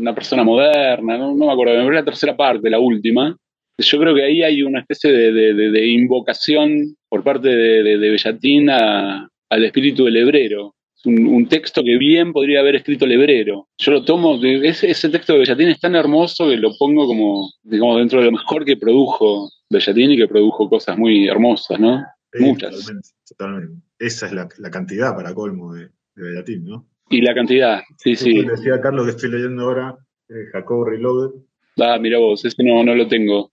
una 0.00 0.14
persona 0.16 0.42
moderna, 0.42 1.16
no, 1.16 1.36
no 1.36 1.46
me 1.46 1.52
acuerdo, 1.52 1.84
me 1.84 1.94
la 1.94 2.04
tercera 2.04 2.36
parte, 2.36 2.68
la 2.68 2.80
última. 2.80 3.36
Yo 3.80 3.98
creo 3.98 4.14
que 4.14 4.22
ahí 4.24 4.42
hay 4.42 4.62
una 4.62 4.80
especie 4.80 5.10
de, 5.12 5.32
de- 5.32 5.54
de- 5.54 5.70
de 5.70 5.86
invocación 5.88 6.96
por 7.08 7.22
parte 7.24 7.48
de, 7.48 7.96
Bellatín 7.98 8.70
a- 8.70 9.28
al 9.48 9.64
espíritu 9.64 10.04
del 10.04 10.16
hebrero. 10.18 10.74
Es 10.96 11.06
un, 11.06 11.26
un 11.26 11.48
texto 11.48 11.82
que 11.82 11.96
bien 11.96 12.32
podría 12.32 12.60
haber 12.60 12.76
escrito 12.76 13.04
el 13.06 13.12
hebrero. 13.12 13.68
Yo 13.78 13.92
lo 13.92 14.04
tomo, 14.04 14.38
de- 14.38 14.68
ese, 14.68 15.08
texto 15.08 15.32
de 15.32 15.40
Bellatín 15.40 15.68
es 15.68 15.80
tan 15.80 15.96
hermoso 15.96 16.48
que 16.48 16.56
lo 16.56 16.70
pongo 16.78 17.06
como, 17.06 17.50
digamos, 17.62 17.98
dentro 17.98 18.18
de 18.20 18.26
lo 18.26 18.32
mejor 18.32 18.64
que 18.64 18.76
produjo 18.76 19.48
Bellatín 19.70 20.10
y 20.12 20.16
que 20.16 20.28
produjo 20.28 20.68
cosas 20.68 20.98
muy 20.98 21.26
hermosas, 21.28 21.80
¿no? 21.80 22.02
sí, 22.32 22.44
Muchas. 22.44 22.70
Totalmente, 22.76 23.08
totalmente. 23.28 23.82
Esa 23.98 24.26
es 24.26 24.32
la, 24.32 24.48
la 24.58 24.70
cantidad 24.70 25.14
para 25.16 25.34
colmo 25.34 25.74
de, 25.74 25.88
Bellatín, 26.14 26.64
¿no? 26.64 26.86
Y 27.08 27.22
la 27.22 27.34
cantidad, 27.34 27.80
sí, 27.98 28.14
sí. 28.14 28.44
Decía 28.44 28.80
Carlos 28.80 29.04
que 29.06 29.10
estoy 29.12 29.30
leyendo 29.30 29.62
ahora 29.64 29.96
eh, 30.28 30.46
Jacobo 30.52 30.84
Reloaded. 30.84 31.40
Ah, 31.78 31.98
mira 32.00 32.18
vos, 32.18 32.44
ese 32.44 32.62
no, 32.62 32.84
no 32.84 32.94
lo 32.94 33.08
tengo. 33.08 33.50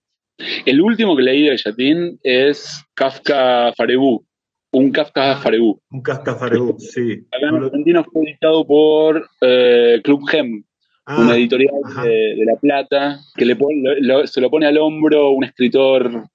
El 0.64 0.80
último 0.80 1.16
que 1.16 1.22
leí 1.22 1.42
de 1.44 1.50
Bellatín 1.50 2.18
es 2.22 2.84
Kafka 2.94 3.72
Farebú, 3.76 4.24
un 4.72 4.92
Kafka 4.92 5.36
Farebú. 5.36 5.80
Un 5.90 6.02
Kafka 6.02 6.36
Farebú, 6.36 6.76
sí. 6.78 7.26
Acá 7.32 7.48
en 7.48 7.64
Argentina 7.64 8.04
fue 8.04 8.22
editado 8.24 8.66
por 8.66 9.28
eh, 9.40 10.00
Club 10.04 10.26
Gem, 10.28 10.64
Ah, 11.10 11.22
una 11.22 11.36
editorial 11.36 11.72
de, 12.04 12.10
de 12.36 12.44
La 12.44 12.56
Plata, 12.56 13.18
que 13.34 13.46
le 13.46 13.56
lo- 14.00 14.26
se 14.26 14.42
lo 14.42 14.50
pone 14.50 14.66
al 14.66 14.76
hombro 14.76 15.30
un 15.30 15.42
escritor 15.42 16.26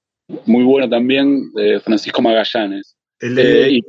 muy 0.47 0.63
bueno 0.63 0.89
también, 0.89 1.43
eh, 1.59 1.79
Francisco 1.79 2.23
Magallanes. 2.23 2.95
El 3.19 3.35
de- 3.35 3.67
Eh, 3.67 3.79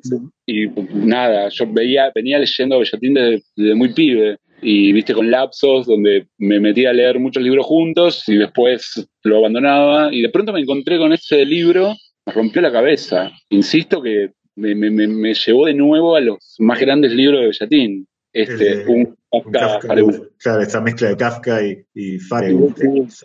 y, 0.46 0.64
y, 0.64 0.68
nada, 0.92 1.48
yo 1.48 1.64
veía, 1.72 2.12
venía 2.14 2.38
leyendo 2.38 2.74
a 2.76 2.78
Bellatín 2.80 3.14
desde, 3.14 3.42
desde 3.56 3.74
muy 3.74 3.94
pibe 3.94 4.36
y 4.64 4.92
viste 4.92 5.12
con 5.14 5.30
lapsos 5.30 5.86
donde 5.86 6.26
me 6.38 6.58
metía 6.58 6.90
a 6.90 6.92
leer 6.94 7.18
muchos 7.20 7.42
libros 7.42 7.66
juntos 7.66 8.28
y 8.28 8.36
después 8.36 9.06
lo 9.22 9.38
abandonaba 9.38 10.12
y 10.12 10.22
de 10.22 10.30
pronto 10.30 10.52
me 10.52 10.60
encontré 10.60 10.98
con 10.98 11.12
ese 11.12 11.44
libro, 11.44 11.94
me 12.26 12.32
rompió 12.32 12.62
la 12.62 12.72
cabeza. 12.72 13.30
Insisto 13.50 14.00
que 14.02 14.30
me, 14.56 14.74
me- 14.74 14.90
me- 14.90 15.34
llevó 15.34 15.66
de 15.66 15.74
nuevo 15.74 16.16
a 16.16 16.20
los 16.20 16.56
más 16.58 16.80
grandes 16.80 17.12
libros 17.12 17.40
de 17.40 17.46
Bellatín. 17.48 18.06
Este, 18.32 18.78
de- 18.78 18.86
un 18.86 19.16
Kafka 19.52 19.78
Kafka, 19.88 19.94
claro, 20.38 20.60
esta 20.62 20.80
mezcla 20.80 21.08
de 21.10 21.16
Kafka 21.16 21.60
y, 21.64 21.84
y. 21.94 22.18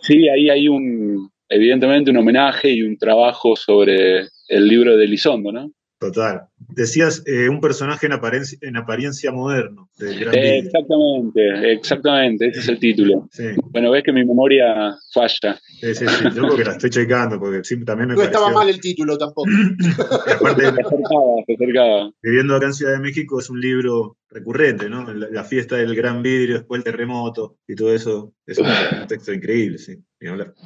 Sí, 0.02 0.28
ahí 0.28 0.50
hay 0.50 0.68
un, 0.68 1.30
evidentemente 1.48 2.10
un 2.10 2.18
homenaje 2.18 2.70
y 2.70 2.82
un 2.82 2.96
trabajo 2.98 3.56
sobre 3.56 4.20
el 4.48 4.68
libro 4.68 4.96
de 4.96 5.04
Elizondo, 5.04 5.50
¿no? 5.50 5.72
Total. 5.98 6.42
Decías 6.74 7.22
eh, 7.26 7.48
un 7.48 7.60
personaje 7.60 8.06
en 8.06 8.12
apariencia, 8.12 8.58
en 8.62 8.76
apariencia 8.76 9.32
moderno 9.32 9.88
del 9.98 10.18
gran 10.20 10.34
Eh, 10.34 10.40
Vidrio. 10.40 10.62
exactamente, 10.64 11.72
exactamente, 11.72 12.46
ese 12.48 12.60
es 12.60 12.68
el 12.68 12.78
título. 12.78 13.28
Sí, 13.32 13.44
Bueno, 13.70 13.90
ves 13.90 14.02
que 14.04 14.12
mi 14.12 14.24
memoria 14.24 14.96
falla. 15.12 15.58
sí, 15.80 15.94
sí, 15.94 16.06
sí. 16.06 16.24
Yo 16.34 16.42
porque 16.48 16.64
la 16.64 16.72
estoy 16.72 16.90
checando, 16.90 17.38
porque 17.38 17.62
sí, 17.64 17.82
también 17.84 18.08
me 18.10 18.14
No 18.16 18.22
estaba 18.22 18.50
mal 18.50 18.68
el 18.68 18.80
título 18.80 19.16
tampoco. 19.18 19.48
y 20.26 20.30
aparte, 20.30 20.62
Se 20.62 20.68
acercaba, 20.68 21.44
se 21.46 21.54
acercaba. 21.54 22.10
viviendo 22.22 22.54
acá 22.56 22.66
en 22.66 22.74
Ciudad 22.74 22.92
de 22.92 23.00
México 23.00 23.38
es 23.40 23.50
un 23.50 23.60
libro 23.60 24.16
recurrente, 24.28 24.88
¿no? 24.88 25.12
La, 25.12 25.28
la 25.30 25.44
fiesta 25.44 25.76
del 25.76 25.94
gran 25.94 26.22
vidrio, 26.22 26.56
después 26.56 26.78
el 26.78 26.84
terremoto 26.84 27.56
y 27.66 27.74
todo 27.74 27.94
eso. 27.94 28.32
Es 28.46 28.58
un, 28.58 28.66
texto 29.08 29.32
increíble, 29.32 29.78
sí. 29.78 29.96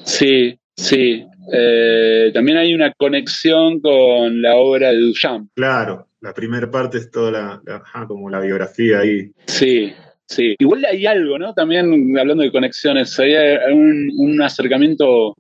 Sí, 0.05 0.59
sí. 0.77 1.25
Eh, 1.53 2.31
también 2.33 2.57
hay 2.57 2.75
una 2.75 2.93
conexión 2.95 3.81
con 3.81 4.41
la 4.41 4.57
obra 4.57 4.91
de 4.93 4.99
Duchamp. 5.01 5.51
Claro, 5.55 6.09
la 6.21 6.33
primera 6.33 6.71
parte 6.71 6.99
es 6.99 7.11
toda 7.11 7.31
la, 7.31 7.63
la- 7.67 7.77
ajá, 7.77 8.07
como 8.07 8.31
la 8.31 8.41
biografía 8.41 9.01
ahí. 9.01 9.31
Sí, 9.47 9.93
sí. 10.27 10.55
Igual 10.59 10.85
hay 10.87 11.05
algo, 11.05 11.39
¿no? 11.39 11.53
También 11.53 12.17
hablando 12.19 12.43
de 12.43 12.51
conexiones, 12.51 13.19
hay 13.19 13.35
un, 13.73 14.11
un 14.17 14.41
acercamiento, 14.43 15.35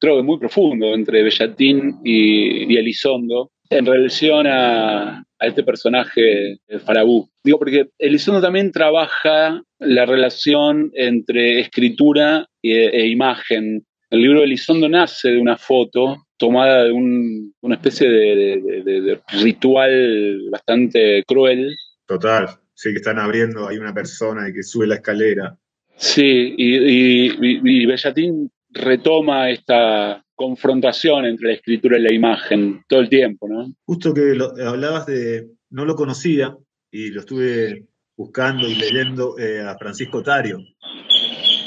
creo 0.00 0.16
que 0.16 0.22
muy 0.22 0.38
profundo 0.38 0.94
entre 0.94 1.22
Bellatín 1.22 1.96
y, 2.02 2.72
y 2.72 2.76
Elizondo 2.78 3.50
en 3.68 3.84
relación 3.86 4.46
a, 4.46 5.18
a 5.18 5.46
este 5.46 5.62
personaje, 5.62 6.58
Farabú. 6.84 7.28
Digo, 7.44 7.58
porque 7.58 7.88
Elizondo 7.98 8.40
también 8.40 8.72
trabaja 8.72 9.62
la 9.80 10.06
relación 10.06 10.90
entre 10.94 11.60
escritura 11.60 12.46
e, 12.62 12.86
e 12.86 13.06
imagen. 13.08 13.84
El 14.12 14.20
libro 14.20 14.40
de 14.40 14.44
Elizondo 14.44 14.88
nace 14.90 15.30
de 15.30 15.40
una 15.40 15.56
foto 15.56 16.26
tomada 16.36 16.84
de 16.84 16.92
un- 16.92 17.54
una 17.62 17.76
especie 17.76 18.08
de- 18.10 18.36
de- 18.62 18.82
de- 18.82 19.00
de 19.00 19.20
ritual 19.42 20.48
bastante 20.50 21.24
cruel 21.26 21.74
Total. 22.06 22.46
Sí, 22.74 22.90
que 22.90 22.96
están 22.96 23.18
abriendo, 23.18 23.66
hay 23.68 23.78
una 23.78 23.94
persona 23.94 24.48
y 24.48 24.52
que 24.52 24.62
sube 24.62 24.86
la 24.86 24.96
escalera. 24.96 25.56
Sí, 25.96 26.54
y, 26.58 26.76
y, 26.76 27.26
y- 27.40 27.60
y 27.82 27.86
Bellatín 27.86 28.50
retoma 28.70 29.48
esta 29.50 30.22
confrontación 30.34 31.24
entre 31.24 31.48
la 31.48 31.54
escritura 31.54 31.98
y 31.98 32.02
la 32.02 32.12
imagen 32.12 32.82
todo 32.88 33.00
el 33.00 33.08
tiempo, 33.08 33.48
¿no? 33.48 33.72
Justo 33.86 34.12
que 34.12 34.34
lo- 34.34 34.52
hablabas 34.66 35.06
de, 35.06 35.48
no 35.70 35.84
lo 35.86 35.94
conocía 35.94 36.54
y 36.90 37.10
lo 37.12 37.20
estuve 37.20 37.86
buscando 38.16 38.68
y 38.68 38.74
leyendo 38.74 39.38
eh, 39.38 39.60
a 39.62 39.78
Francisco 39.78 40.22
Tario. 40.22 40.58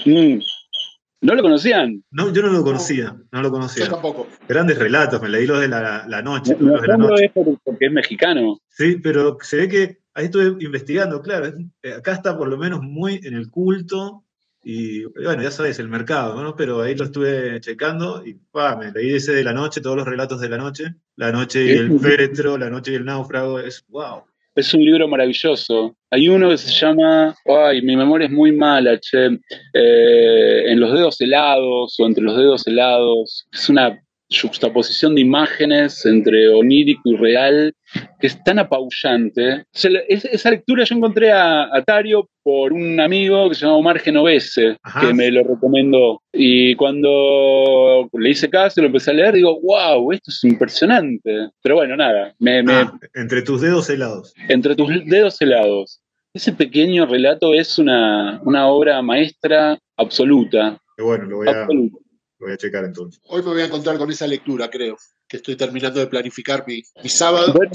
Mm. 0.05 0.39
¿No 1.25 1.33
lo 1.35 1.41
conocían? 1.41 2.03
No, 2.11 2.31
yo 2.31 2.41
no 2.43 2.49
lo 2.49 2.63
conocía, 2.63 3.15
no 3.31 3.41
lo 3.41 3.47
Yo 3.47 3.51
conocía. 3.51 3.89
tampoco. 3.89 4.27
Grandes 4.47 4.77
relatos, 4.77 5.21
me 5.21 5.29
leí 5.29 5.45
los 5.47 5.59
de 5.59 5.67
la, 5.67 6.05
la 6.07 6.21
noche, 6.21 6.55
Me 6.59 6.71
los 6.71 6.81
de 6.81 6.87
la 6.87 6.93
asombro 6.93 7.09
noche. 7.11 7.25
es 7.25 7.31
por- 7.31 7.59
porque 7.63 7.85
es 7.87 7.91
mexicano. 7.91 8.59
Sí, 8.69 8.97
pero 9.01 9.37
se 9.41 9.57
ve 9.57 9.67
que 9.69 9.97
ahí 10.13 10.25
estuve 10.25 10.63
investigando, 10.63 11.21
claro, 11.21 11.47
eh, 11.81 11.93
acá 11.93 12.13
está 12.13 12.37
por 12.37 12.47
lo 12.47 12.57
menos 12.57 12.81
muy 12.81 13.19
en 13.23 13.33
el 13.33 13.49
culto 13.49 14.23
y 14.63 15.03
bueno, 15.23 15.43
ya 15.43 15.51
sabes, 15.51 15.77
el 15.79 15.87
mercado, 15.89 16.41
¿no? 16.41 16.55
Pero 16.55 16.81
ahí 16.81 16.95
lo 16.95 17.03
estuve 17.05 17.59
checando 17.61 18.25
y 18.25 18.33
pa, 18.51 18.75
me 18.75 18.91
leí 18.91 19.13
ese 19.15 19.33
de 19.33 19.43
la 19.43 19.53
noche, 19.53 19.79
todos 19.81 19.95
los 19.95 20.07
relatos 20.07 20.39
de 20.41 20.49
la 20.49 20.57
noche, 20.57 20.95
la 21.15 21.31
noche 21.31 21.65
y 21.65 21.69
el 21.71 21.99
féretro, 21.99 22.57
la 22.57 22.69
noche 22.69 22.91
y 22.91 22.95
el 22.95 23.05
náufrago, 23.05 23.59
es 23.59 23.83
wow. 23.89 24.23
Es 24.55 24.73
un 24.73 24.85
libro 24.85 25.07
maravilloso. 25.09 25.97
Hay 26.09 26.29
uno 26.29 26.49
que 26.49 26.57
se 26.57 26.71
llama, 26.71 27.35
ay, 27.45 27.81
mi 27.81 27.97
memoria 27.97 28.27
es 28.27 28.31
muy 28.31 28.53
mala, 28.53 28.97
che, 28.99 29.37
eh, 29.73 30.63
en 30.71 30.79
los 30.79 30.93
dedos 30.93 31.19
helados 31.19 31.99
o 31.99 32.05
entre 32.05 32.23
los 32.23 32.37
dedos 32.37 32.65
helados. 32.65 33.47
Es 33.51 33.69
una 33.69 34.01
juxtaposición 34.29 35.15
de 35.15 35.21
imágenes 35.21 36.05
entre 36.05 36.49
onírico 36.49 37.01
y 37.11 37.15
real 37.15 37.73
que 38.19 38.27
es 38.27 38.43
tan 38.43 38.59
apabullante. 38.59 39.53
O 39.53 39.63
sea, 39.71 39.91
es- 40.09 40.25
esa 40.25 40.49
lectura 40.51 40.83
yo 40.83 40.95
encontré 40.95 41.31
a, 41.31 41.63
a 41.75 41.83
Tario 41.83 42.27
por 42.43 42.73
un 42.73 42.99
amigo 42.99 43.47
que 43.49 43.55
se 43.55 43.61
llama 43.61 43.77
Omar 43.77 43.99
Genovese, 43.99 44.77
Ajá. 44.83 45.01
que 45.01 45.13
me 45.13 45.31
lo 45.31 45.43
recomendó. 45.43 46.21
Y 46.33 46.75
cuando 46.75 48.09
le 48.13 48.29
hice 48.29 48.49
caso 48.49 48.79
y 48.79 48.81
lo 48.83 48.87
empecé 48.87 49.11
a 49.11 49.13
leer, 49.13 49.33
digo, 49.35 49.59
wow, 49.61 50.11
esto 50.11 50.31
es 50.31 50.43
impresionante. 50.43 51.49
Pero 51.61 51.75
bueno, 51.75 51.95
nada, 51.95 52.33
me, 52.39 52.61
me, 52.63 52.73
Ah, 52.73 52.93
entre 53.13 53.41
tus 53.41 53.61
dedos 53.61 53.89
helados. 53.89 54.33
entre 54.49 54.75
tus 54.75 54.89
dedos 55.05 55.41
helados. 55.41 56.01
Ese 56.33 56.51
pequeño 56.51 57.05
relato 57.05 57.53
es 57.53 57.77
una, 57.79 58.41
una 58.43 58.67
obra 58.67 59.01
maestra 59.01 59.77
absoluta. 59.95 60.77
Que 60.97 61.03
bueno, 61.03 61.25
lo 61.25 61.37
voy, 61.37 61.47
a, 61.47 61.61
absoluta. 61.61 61.97
Lo 62.39 62.47
voy 62.47 62.53
a 62.53 62.57
checar 62.57 62.83
entonces. 62.85 63.21
Hoy 63.27 63.41
me 63.41 63.49
voy 63.49 63.61
a 63.61 63.65
encontrar 63.65 63.97
con 63.97 64.09
esa 64.11 64.27
lectura, 64.27 64.69
creo. 64.69 64.97
Que 65.27 65.37
estoy 65.37 65.55
terminando 65.55 65.99
de 65.99 66.05
planificar 66.07 66.63
mi, 66.67 66.83
mi 67.01 67.09
sábado. 67.09 67.51
Bueno, 67.53 67.71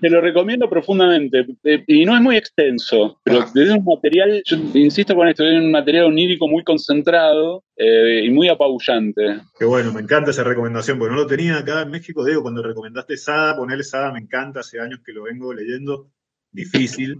te 0.00 0.10
lo 0.10 0.20
recomiendo 0.20 0.68
profundamente. 0.68 1.46
eh, 1.64 1.82
Y 1.86 2.04
no 2.04 2.14
es 2.14 2.20
muy 2.20 2.36
extenso, 2.36 3.18
pero 3.24 3.40
Ah. 3.40 3.50
es 3.54 3.70
un 3.70 3.84
material, 3.84 4.42
yo 4.44 4.56
insisto 4.74 5.14
con 5.14 5.28
esto, 5.28 5.44
es 5.44 5.58
un 5.58 5.70
material 5.70 6.04
onírico 6.06 6.46
muy 6.46 6.62
concentrado 6.64 7.64
eh, 7.76 8.22
y 8.24 8.30
muy 8.30 8.48
apabullante. 8.48 9.40
Que 9.58 9.64
bueno, 9.64 9.92
me 9.94 10.00
encanta 10.02 10.30
esa 10.32 10.44
recomendación, 10.44 10.98
porque 10.98 11.14
no 11.14 11.20
lo 11.22 11.26
tenía 11.26 11.56
acá 11.58 11.82
en 11.82 11.90
México, 11.90 12.22
Diego, 12.24 12.42
cuando 12.42 12.62
recomendaste 12.62 13.16
Sada, 13.16 13.56
ponerle 13.56 13.84
Sada 13.84 14.12
me 14.12 14.18
encanta, 14.18 14.60
hace 14.60 14.78
años 14.80 15.00
que 15.06 15.12
lo 15.12 15.22
vengo 15.22 15.54
leyendo, 15.54 16.10
difícil. 16.52 17.16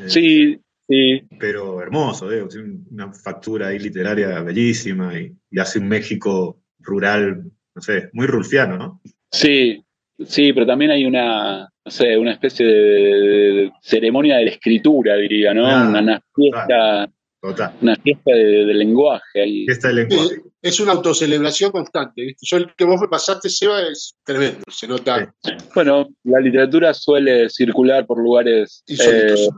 eh, 0.00 0.08
Sí, 0.08 0.58
sí, 0.88 1.22
pero 1.38 1.80
hermoso, 1.80 2.28
tiene 2.48 2.80
una 2.90 3.12
factura 3.12 3.68
ahí 3.68 3.78
literaria 3.78 4.40
bellísima 4.42 5.18
y, 5.18 5.32
y 5.50 5.58
hace 5.58 5.78
un 5.78 5.88
México 5.88 6.60
rural, 6.80 7.44
no 7.74 7.82
sé, 7.82 8.10
muy 8.12 8.26
rulfiano, 8.26 8.76
¿no? 8.76 9.00
sí, 9.30 9.84
sí, 10.24 10.52
pero 10.52 10.66
también 10.66 10.90
hay 10.92 11.04
una, 11.04 11.68
no 11.84 11.90
sé, 11.90 12.16
una 12.16 12.32
especie 12.32 12.66
de, 12.66 13.72
ceremonia 13.82 14.36
de 14.36 14.44
la 14.46 14.50
escritura, 14.50 15.16
diría, 15.16 15.52
¿no? 15.52 15.66
Ah, 15.66 15.88
una, 15.88 16.00
una 16.00 16.22
fiesta, 16.34 17.10
Total. 17.40 17.72
una 17.80 17.94
fiesta 17.96 18.32
de, 18.32 18.64
de 18.66 18.74
lenguaje 18.74 19.42
ahí. 19.42 19.64
Fiesta 19.66 19.88
del 19.88 19.96
lenguaje. 20.08 20.42
Es 20.62 20.80
una 20.80 20.92
autocelebración 20.92 21.70
constante. 21.70 22.22
¿viste? 22.22 22.44
Yo 22.44 22.56
el 22.56 22.74
que 22.74 22.84
vos 22.84 23.00
me 23.00 23.08
pasaste, 23.08 23.48
Seba, 23.48 23.82
es 23.82 24.16
tremendo. 24.24 24.60
Se 24.70 24.88
nota 24.88 25.32
Bueno, 25.74 26.08
la 26.24 26.40
literatura 26.40 26.92
suele 26.94 27.48
circular 27.48 28.04
por 28.06 28.18
lugares 28.18 28.82
insólitos. 28.88 29.40
eh, 29.40 29.50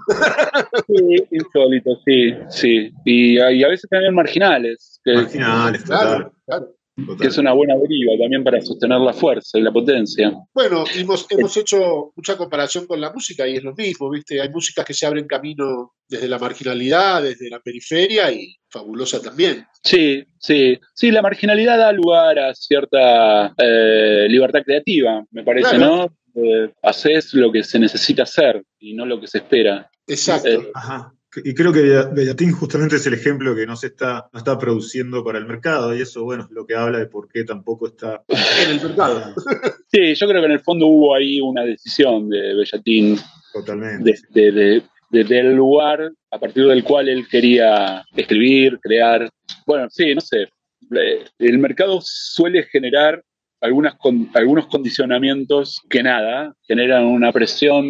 sí, 0.86 1.24
insólitos, 1.30 1.98
sí, 2.04 2.34
sí. 2.50 2.90
Y, 3.04 3.38
a- 3.38 3.52
y 3.52 3.62
a 3.64 3.68
veces 3.68 3.88
también 3.88 4.14
marginales, 4.14 5.00
que, 5.04 5.14
Marginales, 5.14 5.84
total. 5.84 6.30
claro, 6.44 6.74
que 7.20 7.28
es 7.28 7.38
una 7.38 7.52
buena 7.52 7.74
deriva 7.76 8.12
también 8.20 8.42
para 8.42 8.60
sostener 8.60 9.00
la 9.00 9.12
fuerza 9.12 9.58
y 9.58 9.62
la 9.62 9.72
potencia. 9.72 10.32
Bueno, 10.52 10.84
hemos, 10.94 11.26
hemos 11.30 11.56
hecho 11.56 12.12
mucha 12.16 12.36
comparación 12.36 12.86
con 12.86 13.00
la 13.00 13.12
música 13.12 13.46
y 13.46 13.56
es 13.56 13.62
lo 13.62 13.74
mismo, 13.74 14.10
¿viste? 14.10 14.40
Hay 14.40 14.48
músicas 14.48 14.84
que 14.84 14.94
se 14.94 15.06
abren 15.06 15.26
camino 15.26 15.92
desde 16.08 16.28
la 16.28 16.38
marginalidad, 16.38 17.22
desde 17.22 17.50
la 17.50 17.60
periferia 17.60 18.32
y 18.32 18.56
fabulosa 18.68 19.20
también. 19.22 19.66
Sí, 19.82 20.24
sí, 20.38 20.78
sí, 20.94 21.10
la 21.10 21.22
marginalidad 21.22 21.78
da 21.78 21.92
lugar 21.92 22.38
a 22.38 22.54
cierta 22.54 23.54
eh, 23.56 24.26
libertad 24.28 24.62
creativa, 24.64 25.24
me 25.30 25.42
parece, 25.44 25.76
Claro. 25.76 25.96
¿no? 25.96 26.18
Eh, 26.34 26.70
haces 26.82 27.34
lo 27.34 27.50
que 27.50 27.64
se 27.64 27.78
necesita 27.78 28.22
hacer 28.22 28.62
y 28.78 28.94
no 28.94 29.06
lo 29.06 29.20
que 29.20 29.26
se 29.26 29.38
espera. 29.38 29.90
Exacto. 30.06 30.48
Eh, 30.48 30.70
Ajá. 30.74 31.12
Y 31.44 31.54
creo 31.54 31.72
que 31.72 31.82
Bella- 31.82 32.08
Bellatín 32.12 32.52
justamente 32.52 32.96
es 32.96 33.06
el 33.06 33.14
ejemplo 33.14 33.54
que 33.54 33.66
no 33.66 33.76
se 33.76 33.88
está, 33.88 34.28
no 34.32 34.38
está 34.38 34.58
produciendo 34.58 35.22
para 35.22 35.38
el 35.38 35.46
mercado, 35.46 35.94
y 35.94 36.00
eso, 36.00 36.24
bueno, 36.24 36.44
es 36.44 36.50
lo 36.50 36.66
que 36.66 36.74
habla 36.74 36.98
de 36.98 37.06
por 37.06 37.28
qué 37.28 37.44
tampoco 37.44 37.86
está. 37.88 38.22
en 38.28 38.70
el 38.70 38.80
mercado. 38.82 39.34
Sí, 39.90 40.14
yo 40.14 40.28
creo 40.28 40.40
que 40.42 40.46
en 40.46 40.52
el 40.52 40.60
fondo 40.60 40.86
hubo 40.86 41.14
ahí 41.14 41.40
una 41.40 41.62
decisión 41.64 42.28
de 42.28 42.54
Bellatín 42.54 43.16
Totalmente. 43.54 44.12
de- 44.34 44.52
de- 44.52 44.52
de- 44.52 44.82
de- 45.10 45.24
del 45.24 45.54
lugar 45.54 46.12
a 46.30 46.38
partir 46.38 46.66
del 46.66 46.84
cual 46.84 47.08
él 47.08 47.26
quería 47.28 48.04
escribir, 48.14 48.78
crear. 48.80 49.30
Bueno, 49.66 49.86
sí, 49.90 50.14
no 50.14 50.20
sé. 50.20 50.48
eh, 50.94 51.24
el 51.38 51.58
mercado 51.58 52.00
suele 52.02 52.62
generar 52.64 53.22
algunas 53.60 53.96
con- 53.96 54.28
algunos 54.34 54.66
condicionamientos 54.68 55.80
que 55.88 56.02
nada, 56.02 56.54
generan 56.62 57.04
una 57.04 57.32
presión 57.32 57.84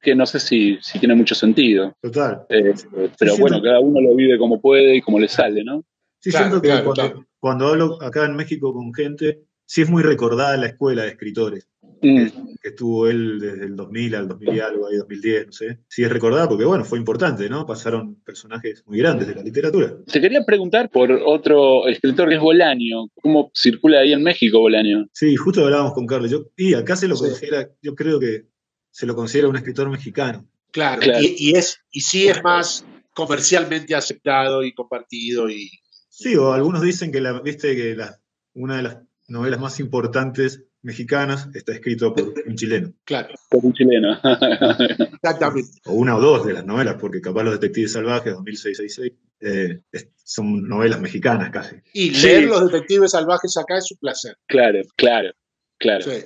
que 0.00 0.14
no 0.14 0.26
sé 0.26 0.40
si, 0.40 0.78
si 0.80 0.98
tiene 0.98 1.14
mucho 1.14 1.34
sentido. 1.34 1.94
Total. 2.00 2.44
Eh, 2.48 2.74
pero 3.18 3.34
Sí, 3.34 3.40
bueno, 3.40 3.56
siento- 3.56 3.62
cada 3.62 3.80
uno 3.80 4.00
lo 4.00 4.14
vive 4.14 4.38
como 4.38 4.60
puede 4.60 4.96
y 4.96 5.00
como 5.00 5.18
le 5.18 5.28
sale, 5.28 5.62
¿no? 5.64 5.84
Sí, 6.20 6.30
Claro, 6.30 6.46
siento 6.46 6.62
que 6.62 6.68
claro, 6.68 6.84
cuando, 6.84 7.02
claro. 7.12 7.26
cuando 7.38 7.66
hablo 7.68 8.02
acá 8.02 8.24
en 8.24 8.34
México 8.36 8.72
con 8.72 8.92
gente, 8.94 9.42
sí 9.66 9.82
es 9.82 9.90
muy 9.90 10.02
recordada 10.02 10.56
la 10.56 10.66
escuela 10.66 11.02
de 11.02 11.10
escritores, 11.10 11.68
Mm. 12.04 12.56
que 12.62 12.68
estuvo 12.68 13.08
él 13.08 13.38
desde 13.40 13.64
el 13.64 13.76
2000 13.76 14.14
al 14.14 14.28
2000 14.28 14.54
y 14.54 14.60
algo, 14.60 14.86
ahí 14.86 14.96
2010, 14.96 15.46
no 15.46 15.52
sé. 15.52 15.78
Sí 15.88 16.02
es 16.02 16.10
recordada 16.10 16.48
porque, 16.48 16.64
bueno, 16.64 16.84
fue 16.84 16.98
importante, 16.98 17.48
¿no? 17.48 17.66
Pasaron 17.66 18.16
personajes 18.24 18.82
muy 18.86 18.98
grandes 18.98 19.26
de 19.28 19.34
la 19.34 19.42
literatura. 19.42 19.96
Te 20.10 20.20
quería 20.20 20.44
preguntar 20.44 20.90
por 20.90 21.10
otro 21.12 21.86
escritor 21.88 22.28
que 22.28 22.34
es 22.36 22.40
Bolaño. 22.40 23.08
¿Cómo 23.22 23.50
circula 23.54 24.00
ahí 24.00 24.12
en 24.12 24.22
México 24.22 24.60
Bolaño? 24.60 25.06
Sí, 25.12 25.34
justo 25.36 25.64
hablábamos 25.64 25.94
con 25.94 26.06
Carlos. 26.06 26.30
Yo, 26.30 26.44
y 26.56 26.74
acá 26.74 26.96
se 26.96 27.08
lo 27.08 27.16
Sí. 27.16 27.24
considera, 27.24 27.68
yo 27.82 27.94
creo 27.94 28.18
que 28.20 28.46
se 28.90 29.06
lo 29.06 29.14
considera 29.14 29.48
un 29.48 29.56
escritor 29.56 29.90
mexicano. 29.90 30.46
Claro, 30.70 31.00
Claro. 31.00 31.20
Y, 31.22 31.34
y 31.38 31.56
es, 31.56 31.78
y 31.90 32.00
sí 32.00 32.26
es 32.28 32.42
más 32.42 32.84
comercialmente 33.14 33.94
aceptado 33.94 34.62
y 34.64 34.72
compartido 34.74 35.48
y 35.48 35.70
Sí, 36.08 36.36
o 36.36 36.52
algunos 36.52 36.80
dicen 36.82 37.10
que, 37.10 37.20
la, 37.20 37.40
viste, 37.40 37.74
que 37.74 37.96
la, 37.96 38.20
una 38.54 38.76
de 38.76 38.82
las 38.84 38.98
novelas 39.26 39.58
más 39.60 39.80
importantes 39.80 40.64
mexicanas 40.84 41.48
está 41.54 41.72
escrito 41.72 42.14
por 42.14 42.32
un 42.46 42.54
chileno. 42.56 42.92
claro, 43.04 43.34
Por 43.50 43.64
un 43.64 43.72
chileno. 43.72 44.18
exactamente. 45.12 45.70
o 45.86 45.92
una 45.94 46.16
o 46.16 46.20
dos 46.20 46.46
de 46.46 46.52
las 46.54 46.64
novelas, 46.64 46.96
porque 47.00 47.20
capaz 47.20 47.42
Los 47.44 47.54
Detectives 47.60 47.92
Salvajes, 47.92 48.32
2666, 48.34 49.12
eh, 49.40 49.80
son 50.24 50.66
novelas 50.68 51.00
mexicanas 51.00 51.50
casi. 51.50 51.76
Y 51.92 52.10
Sí. 52.14 52.26
leer 52.26 52.44
los 52.44 52.70
detectives 52.70 53.10
salvajes 53.12 53.56
acá 53.56 53.78
es 53.78 53.90
un 53.92 53.98
placer. 53.98 54.36
claro, 54.46 54.80
claro, 54.96 55.32
claro. 55.78 56.02
Sí. 56.04 56.24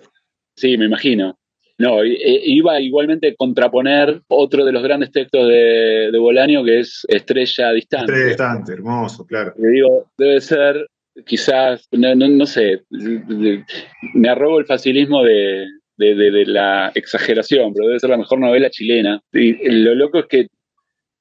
Sí, 0.56 0.76
me 0.76 0.86
imagino. 0.86 1.38
No, 1.80 2.04
i- 2.04 2.18
iba 2.44 2.80
igualmente 2.80 3.28
a 3.28 3.34
contraponer 3.36 4.22
otro 4.26 4.64
de 4.64 4.72
los 4.72 4.82
grandes 4.82 5.12
textos 5.12 5.46
de, 5.46 6.08
de 6.10 6.18
Bolaño, 6.18 6.64
que 6.64 6.80
es 6.80 7.04
Estrella 7.08 7.70
Distante. 7.72 8.12
Tres 8.12 8.30
estantes, 8.32 8.74
hermoso, 8.74 9.24
claro. 9.24 9.54
Que 9.54 9.68
digo, 9.68 10.10
debe 10.18 10.40
ser, 10.40 10.88
quizás, 11.26 11.88
no, 11.92 12.14
no- 12.14 12.28
no 12.28 12.46
sé, 12.46 12.82
me 14.14 14.28
arrobo 14.28 14.58
el 14.60 14.66
facilismo 14.66 15.22
de, 15.22 15.66
de- 15.96 16.14
de- 16.14 16.30
de 16.30 16.46
la 16.46 16.90
exageración, 16.94 17.72
pero 17.74 17.88
debe 17.88 18.00
ser 18.00 18.10
la 18.10 18.18
mejor 18.18 18.38
novela 18.40 18.70
chilena. 18.70 19.20
Y 19.32 19.52
lo 19.70 19.94
loco 19.94 20.18
es 20.20 20.26
que 20.26 20.46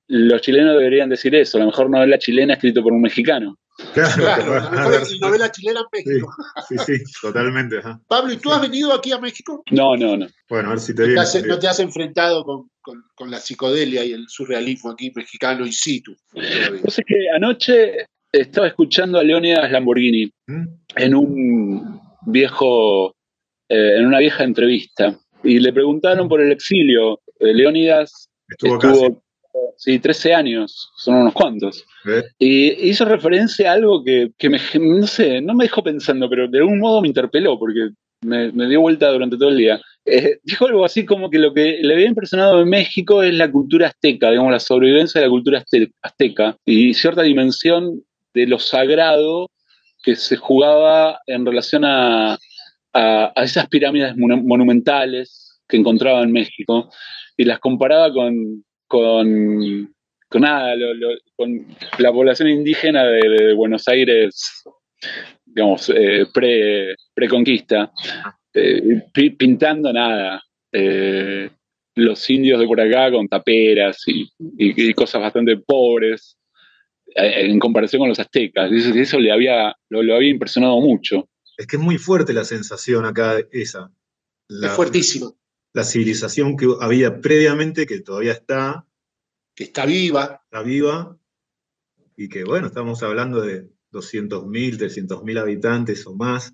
los 0.10 0.42
chilenos 0.42 0.78
deberían 0.78 1.10
decir 1.10 1.36
eso, 1.36 1.60
la 1.60 1.66
mejor 1.66 1.90
novela 1.90 2.18
chilena 2.18 2.54
escrita 2.54 2.82
por 2.82 2.94
un 2.94 3.02
mexicano. 3.02 3.58
Claro, 3.94 4.70
mejor 4.72 5.02
novela 5.22 5.52
chilena 5.52 5.82
en 5.82 5.86
México. 6.06 6.34
sí, 6.68 6.78
sí, 6.80 7.04
totalmente. 7.22 7.78
ajá. 7.80 8.00
Pablo, 8.08 8.34
¿y 8.34 8.38
tú 8.38 8.52
has 8.52 8.62
venido 8.62 8.92
aquí 8.94 9.12
a 9.12 9.20
México? 9.20 9.64
No, 9.72 9.96
no, 9.96 10.18
no. 10.18 10.28
Bueno, 10.50 10.70
a 10.70 10.72
ver 10.72 10.80
si 10.80 10.96
te 10.96 11.02
¿No 11.02 11.06
te 11.06 11.08
viene. 11.10 11.22
has, 11.22 11.46
no 11.46 11.60
te 11.60 11.68
has 11.68 11.80
enfrentado 11.80 12.44
con, 12.44 12.70
con- 12.82 13.04
con 13.16 13.30
la 13.30 13.38
psicodelia 13.40 14.04
y 14.06 14.14
el 14.14 14.26
surrealismo 14.30 14.92
aquí 14.92 15.12
mexicano 15.16 15.66
in 15.66 15.74
situ? 15.74 16.16
sé 16.88 17.04
que 17.06 17.30
anoche 17.36 18.06
estaba 18.32 18.68
escuchando 18.68 19.20
a 19.20 19.24
Leonidas 19.24 19.72
Lamborghini 19.72 20.32
¿Mm? 20.48 20.64
en 20.96 21.16
un 21.16 22.00
viejo, 22.26 23.16
eh, 23.70 23.96
en 23.98 24.06
una 24.06 24.20
vieja 24.20 24.44
entrevista 24.44 25.18
y 25.44 25.60
le 25.60 25.72
preguntaron 25.74 26.28
por 26.28 26.42
el 26.42 26.52
exilio. 26.52 27.20
Eh, 27.40 27.54
Leonidas 27.54 28.30
Estuvo 28.50 28.76
estuvo, 28.76 29.24
sí, 29.78 30.00
13 30.00 30.34
años, 30.34 30.90
son 30.98 31.16
unos 31.16 31.34
cuantos. 31.34 31.86
¿eh? 32.08 32.24
Y 32.40 32.90
hizo 32.90 33.06
referencia 33.06 33.72
a 33.72 33.74
algo 33.76 34.04
que, 34.04 34.32
que 34.38 34.50
me, 34.50 34.60
no 34.80 35.06
sé, 35.08 35.42
no 35.42 35.54
me 35.54 35.66
dejó 35.66 35.84
pensando, 35.84 36.30
pero 36.30 36.48
de 36.48 36.60
algún 36.60 36.80
modo 36.80 37.02
me 37.02 37.08
interpeló 37.10 37.58
porque 37.60 37.90
me, 38.24 38.52
me 38.52 38.68
dio 38.68 38.82
vuelta 38.82 39.12
durante 39.12 39.38
todo 39.38 39.50
el 39.50 39.58
día. 39.58 39.80
Eh, 40.06 40.40
dijo 40.44 40.66
algo 40.68 40.86
así 40.86 41.06
como 41.06 41.30
que 41.30 41.38
lo 41.38 41.54
que 41.54 41.80
le 41.82 41.94
había 41.94 42.08
impresionado 42.08 42.62
en 42.62 42.70
México 42.70 43.22
es 43.22 43.34
la 43.34 43.52
cultura 43.52 43.88
azteca, 43.88 44.30
digamos, 44.32 44.52
la 44.54 44.60
sobrevivencia 44.62 45.20
de 45.20 45.28
la 45.28 45.32
cultura 45.32 45.60
azte- 45.64 45.92
azteca 46.02 46.56
y 46.66 46.94
cierta 46.94 47.22
dimensión 47.24 48.02
de 48.38 48.48
lo 48.48 48.60
sagrado 48.60 49.50
que 50.04 50.16
se 50.16 50.36
jugaba 50.38 51.20
en 51.26 51.46
relación 51.46 51.84
a, 51.86 52.38
a- 52.94 53.34
esas 53.44 53.68
pirámides 53.68 54.16
monu- 54.16 54.44
monumentales 54.44 55.60
que 55.68 55.78
encontraba 55.78 56.22
en 56.24 56.32
México 56.32 56.90
y 57.36 57.44
las 57.46 57.60
comparaba 57.60 58.12
con, 58.14 58.64
con, 58.88 59.94
con 60.30 60.42
nada, 60.42 60.74
con 61.36 61.68
la 62.00 62.12
población 62.12 62.50
indígena 62.50 63.04
de, 63.06 63.54
Buenos 63.54 63.88
Aires, 63.88 64.64
digamos, 65.46 65.90
eh, 65.90 66.26
pre, 66.34 66.96
preconquista, 67.14 67.92
eh, 68.54 69.02
pi- 69.14 69.32
pintando 69.32 69.92
nada. 69.92 70.42
eh, 70.72 71.50
los 71.96 72.30
indios 72.30 72.60
de 72.60 72.68
por 72.68 72.80
acá 72.80 73.12
con 73.12 73.28
taperas 73.28 74.04
y, 74.08 74.22
y- 74.60 74.90
y 74.90 74.94
cosas 74.94 75.20
bastante 75.20 75.58
pobres 75.58 76.38
en 77.18 77.60
comparación 77.60 78.00
con 78.02 78.10
los 78.10 78.20
aztecas. 78.20 78.72
Eso 78.72 79.20
le 79.20 79.32
había, 79.32 79.76
lo, 79.90 80.04
lo 80.04 80.16
había 80.16 80.30
impresionado 80.30 80.80
mucho. 80.82 81.28
Es 81.58 81.66
que 81.68 81.78
es 81.78 81.82
muy 81.82 81.98
fuerte 81.98 82.34
la 82.34 82.46
sensación 82.46 83.06
acá, 83.06 83.38
esa. 83.52 83.92
La, 84.48 84.68
es 84.68 84.74
fuertísimo. 84.74 85.38
la 85.74 85.84
civilización 85.84 86.56
que 86.56 86.68
había 86.80 87.20
previamente, 87.20 87.86
que 87.86 88.00
todavía 88.02 88.32
está, 88.34 88.86
Que 89.56 89.66
está 89.66 89.86
viva. 89.86 90.42
está 90.46 90.62
viva, 90.62 91.18
y 92.16 92.30
que 92.30 92.44
bueno, 92.44 92.68
estamos 92.68 93.02
hablando 93.04 93.42
de 93.42 93.70
200.000, 93.92 94.78
300.000 94.78 95.40
habitantes 95.40 96.06
o 96.08 96.16
más. 96.16 96.54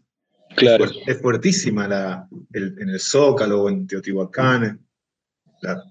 Claro. 0.56 0.86
Es, 0.86 0.92
fuer- 0.92 1.04
es 1.08 1.22
fuertísima 1.22 1.88
la, 1.88 2.28
el- 2.54 2.76
en 2.80 2.90
el 2.90 3.00
Zócalo 3.00 3.64
o 3.64 3.70
en 3.70 3.88
Teotihuacán. 3.88 4.86
la- 5.62 5.84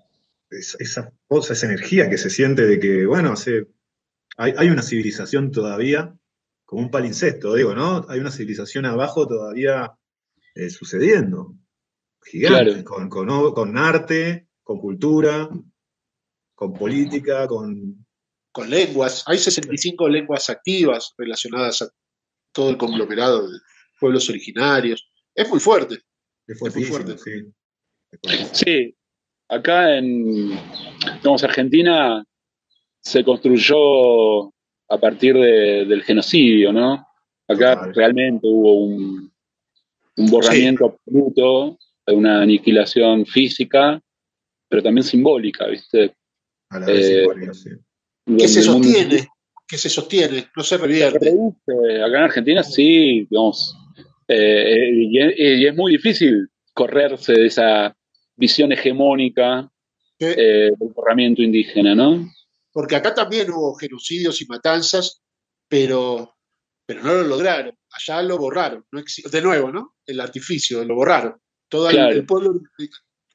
es- 0.51 0.77
esa 0.81 1.13
cosa, 1.27 1.53
esa 1.55 1.67
energía 1.67 2.09
que 2.11 2.19
se 2.19 2.29
siente 2.31 2.67
de 2.67 2.79
que, 2.79 3.07
bueno, 3.07 3.33
hace- 3.33 3.67
hay, 4.37 4.53
hay 4.57 4.69
una 4.69 4.83
civilización 4.83 5.51
todavía, 5.51 6.15
como 6.65 6.83
un 6.83 6.91
palincesto, 6.91 7.55
digo, 7.55 7.75
¿no? 7.75 8.05
Hay 8.09 8.19
una 8.21 8.31
civilización 8.31 8.87
abajo 8.87 9.27
todavía 9.27 9.93
eh, 10.55 10.71
sucediendo. 10.71 11.55
Gigante, 12.25 12.65
Claro. 12.73 12.85
con, 12.85 13.09
con 13.09 13.31
o- 13.31 13.53
con 13.55 13.77
arte, 13.77 14.49
con 14.63 14.79
cultura, 14.81 15.49
con 16.55 16.73
política, 16.73 17.47
con. 17.49 18.07
con 18.53 18.71
lenguas. 18.71 19.25
Hay 19.27 19.39
65 19.39 20.09
lenguas 20.09 20.49
activas 20.51 21.15
relacionadas 21.19 21.83
a 21.83 21.89
todo 22.53 22.71
el 22.71 22.77
conglomerado 22.77 23.51
de 23.51 23.59
pueblos 23.99 24.29
originarios. 24.31 25.11
Es 25.35 25.49
muy 25.49 25.59
fuerte. 25.59 25.99
Es 26.47 26.61
muy 26.61 26.85
fuerte. 26.85 27.17
sí. 27.19 27.53
Sí, 28.53 28.97
acá 29.49 29.97
en 29.97 30.51
digamos, 31.17 31.43
Argentina 31.43 32.23
se 33.03 33.25
construyó 33.25 34.45
a 34.89 34.99
partir 35.01 35.35
de- 35.35 35.85
del 35.85 36.03
genocidio, 36.03 36.73
¿no? 36.73 37.07
Acá 37.49 37.75
Total. 37.75 37.95
realmente 37.95 38.47
hubo 38.47 38.75
un, 38.85 39.33
un 40.17 40.27
borramiento 40.31 40.87
absoluto, 40.87 41.79
una 42.07 42.43
aniquilación 42.43 43.27
física, 43.27 44.01
pero 44.69 44.83
también 44.83 45.05
simbólica, 45.05 45.67
¿viste? 45.67 46.15
A 46.71 46.79
la 46.81 46.87
vez 46.87 47.07
Eh, 47.07 47.19
simbólica, 47.21 47.55
sí. 47.55 47.71
¿Qué 48.39 48.49
se 48.49 48.71
mundo- 48.71 48.89
sostiene? 48.89 49.29
¿Qué 49.67 49.79
se 49.79 49.89
sostiene? 49.89 50.47
No 50.57 50.63
se 50.63 50.77
se 50.77 50.83
revierte. 50.83 51.19
reduce. 51.19 52.03
Acá 52.03 52.19
en 52.19 52.25
Argentina 52.25 52.63
sí, 52.63 53.27
digamos, 53.31 53.75
eh, 54.29 54.91
y, 54.95 55.19
es, 55.19 55.35
y 55.39 55.67
es 55.67 55.75
muy 55.75 55.93
difícil 55.93 56.49
correrse 56.75 57.33
de 57.33 57.47
esa 57.47 57.97
visión 58.37 58.71
hegemónica 58.73 59.69
eh, 60.21 60.71
del 60.79 60.89
borramiento 60.95 61.43
indígena, 61.43 61.95
¿no? 61.95 62.31
Porque 62.73 62.97
acá 62.97 63.13
también 63.15 63.51
hubo 63.51 63.75
genocidios 63.75 64.41
y 64.41 64.47
matanzas, 64.47 65.23
pero, 65.69 66.35
pero 66.87 67.03
no 67.03 67.15
lo 67.15 67.23
lograron. 67.25 67.75
Allá 67.93 68.23
lo 68.23 68.39
borraron. 68.39 68.85
No 68.93 69.03
de 69.31 69.43
nuevo, 69.43 69.71
¿no? 69.71 69.95
El 70.07 70.21
artificio, 70.21 70.85
lo 70.85 70.95
borraron. 70.95 71.37
Todo 71.69 71.89
el- 71.91 71.97
Claro. 71.97 72.13
el 72.15 72.27
pueblo, 72.27 72.61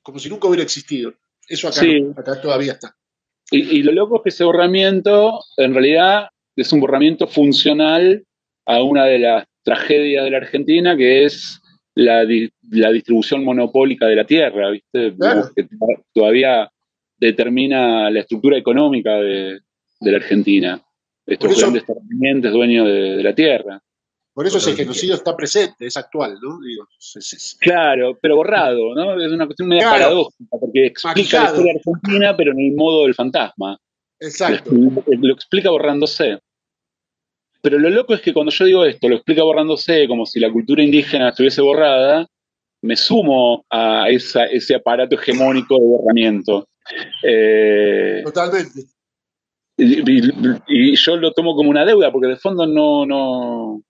como 0.01 0.19
si 0.19 0.29
nunca 0.29 0.47
hubiera 0.47 0.63
existido. 0.63 1.13
Eso 1.47 1.67
acá, 1.67 1.81
Sí. 1.81 2.05
acá 2.17 2.41
todavía 2.41 2.73
está. 2.73 2.95
Y, 3.51 3.77
y 3.77 3.83
lo 3.83 3.91
loco 3.93 4.17
es 4.17 4.23
que 4.23 4.29
ese 4.29 4.43
borramiento, 4.43 5.39
en 5.57 5.73
realidad, 5.73 6.27
es 6.55 6.71
un 6.73 6.81
borramiento 6.81 7.27
funcional 7.27 8.25
a 8.65 8.83
una 8.83 9.05
de 9.05 9.19
las 9.19 9.45
tragedias 9.63 10.23
de 10.25 10.31
la 10.31 10.37
Argentina, 10.37 10.97
que 10.97 11.23
es 11.25 11.59
la, 11.95 12.25
di- 12.25 12.49
la 12.71 12.91
distribución 12.91 13.43
monopólica 13.43 14.05
de 14.07 14.15
la 14.15 14.25
tierra, 14.25 14.69
¿viste? 14.71 15.15
Claro. 15.17 15.49
Que 15.55 15.63
to- 15.63 16.03
todavía 16.13 16.69
determina 17.17 18.09
la 18.09 18.19
estructura 18.21 18.57
económica 18.57 19.15
de, 19.15 19.59
de 19.99 20.11
la 20.11 20.17
Argentina. 20.17 20.81
Estos 21.25 21.51
eso- 21.51 21.61
grandes 21.61 21.85
terratenientes 21.85 22.51
dueños 22.51 22.87
de, 22.87 23.17
de 23.17 23.23
la 23.23 23.35
tierra. 23.35 23.81
Por 24.33 24.45
eso 24.45 24.59
ese 24.59 24.75
genocidio 24.75 25.15
está 25.15 25.35
presente, 25.35 25.87
es 25.87 25.97
actual, 25.97 26.37
¿no? 26.41 26.59
Digo, 26.61 26.87
es- 26.99 27.33
es- 27.33 27.57
Claro, 27.59 28.17
pero 28.21 28.35
borrado, 28.35 28.93
¿no? 28.93 29.19
Es 29.19 29.31
una 29.31 29.45
cuestión 29.47 29.67
media 29.67 29.81
Claro. 29.83 29.97
paradójica, 30.03 30.57
porque 30.59 30.85
explica 30.85 31.09
Maquillado. 31.09 31.45
la 31.45 31.49
historia 31.51 31.73
argentina, 31.83 32.37
pero 32.37 32.51
en 32.51 32.59
el 32.59 32.73
modo 32.75 33.03
del 33.03 33.15
fantasma. 33.15 33.77
exacto. 34.19 34.71
Lo, 34.73 34.91
lo 35.07 35.33
explica 35.33 35.69
borrándose. 35.71 36.39
pero 37.61 37.79
lo 37.79 37.89
loco 37.89 38.13
es 38.13 38.21
que 38.21 38.33
cuando 38.33 38.51
yo 38.51 38.65
digo 38.65 38.85
esto, 38.85 39.09
lo 39.09 39.15
explica 39.15 39.43
borrándose 39.43 40.07
como 40.07 40.25
si 40.25 40.39
la 40.39 40.51
cultura 40.51 40.81
indígena 40.83 41.29
estuviese 41.29 41.61
borrada, 41.61 42.25
me 42.81 42.95
sumo 42.95 43.65
a 43.69 44.07
esa, 44.09 44.45
ese 44.45 44.75
aparato 44.75 45.15
hegemónico 45.15 45.75
de 45.75 45.85
borramiento. 45.85 46.67
Eh, 47.23 48.21
Totalmente. 48.25 48.81
y, 49.77 50.11
y- 50.11 50.31
y 50.67 50.95
yo 50.95 51.17
lo 51.17 51.31
tomo 51.33 51.55
como 51.55 51.69
una 51.69 51.85
deuda, 51.85 52.11
porque 52.11 52.27
de 52.27 52.37
fondo 52.37 52.65
no, 52.65 53.05
no 53.05 53.83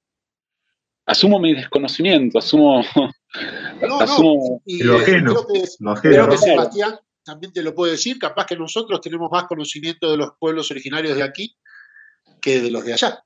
asumo 1.06 1.40
mi 1.40 1.54
desconocimiento, 1.54 2.38
asumo, 2.40 2.84
No, 3.82 4.00
no. 4.06 4.62
Y, 4.66 4.84
Lo 4.84 5.00
eh, 5.00 5.02
ajeno, 5.04 5.34
creo 5.34 5.48
que, 5.48 5.70
lo 5.80 5.92
ajeno. 5.92 6.14
creo 6.16 6.30
que. 6.30 6.38
Sebastián 6.38 7.00
también 7.24 7.52
te 7.54 7.62
lo 7.62 7.76
puede 7.76 7.92
decir. 7.94 8.18
Capaz 8.20 8.46
que 8.46 8.56
nosotros 8.58 9.00
tenemos 9.02 9.30
más 9.32 9.44
conocimiento 9.46 10.10
de 10.10 10.18
los 10.18 10.32
pueblos 10.40 10.72
originarios 10.72 11.16
de 11.16 11.24
aquí 11.24 11.56
que 12.42 12.62
de 12.62 12.72
los 12.72 12.84
de 12.86 12.94
allá. 12.94 13.24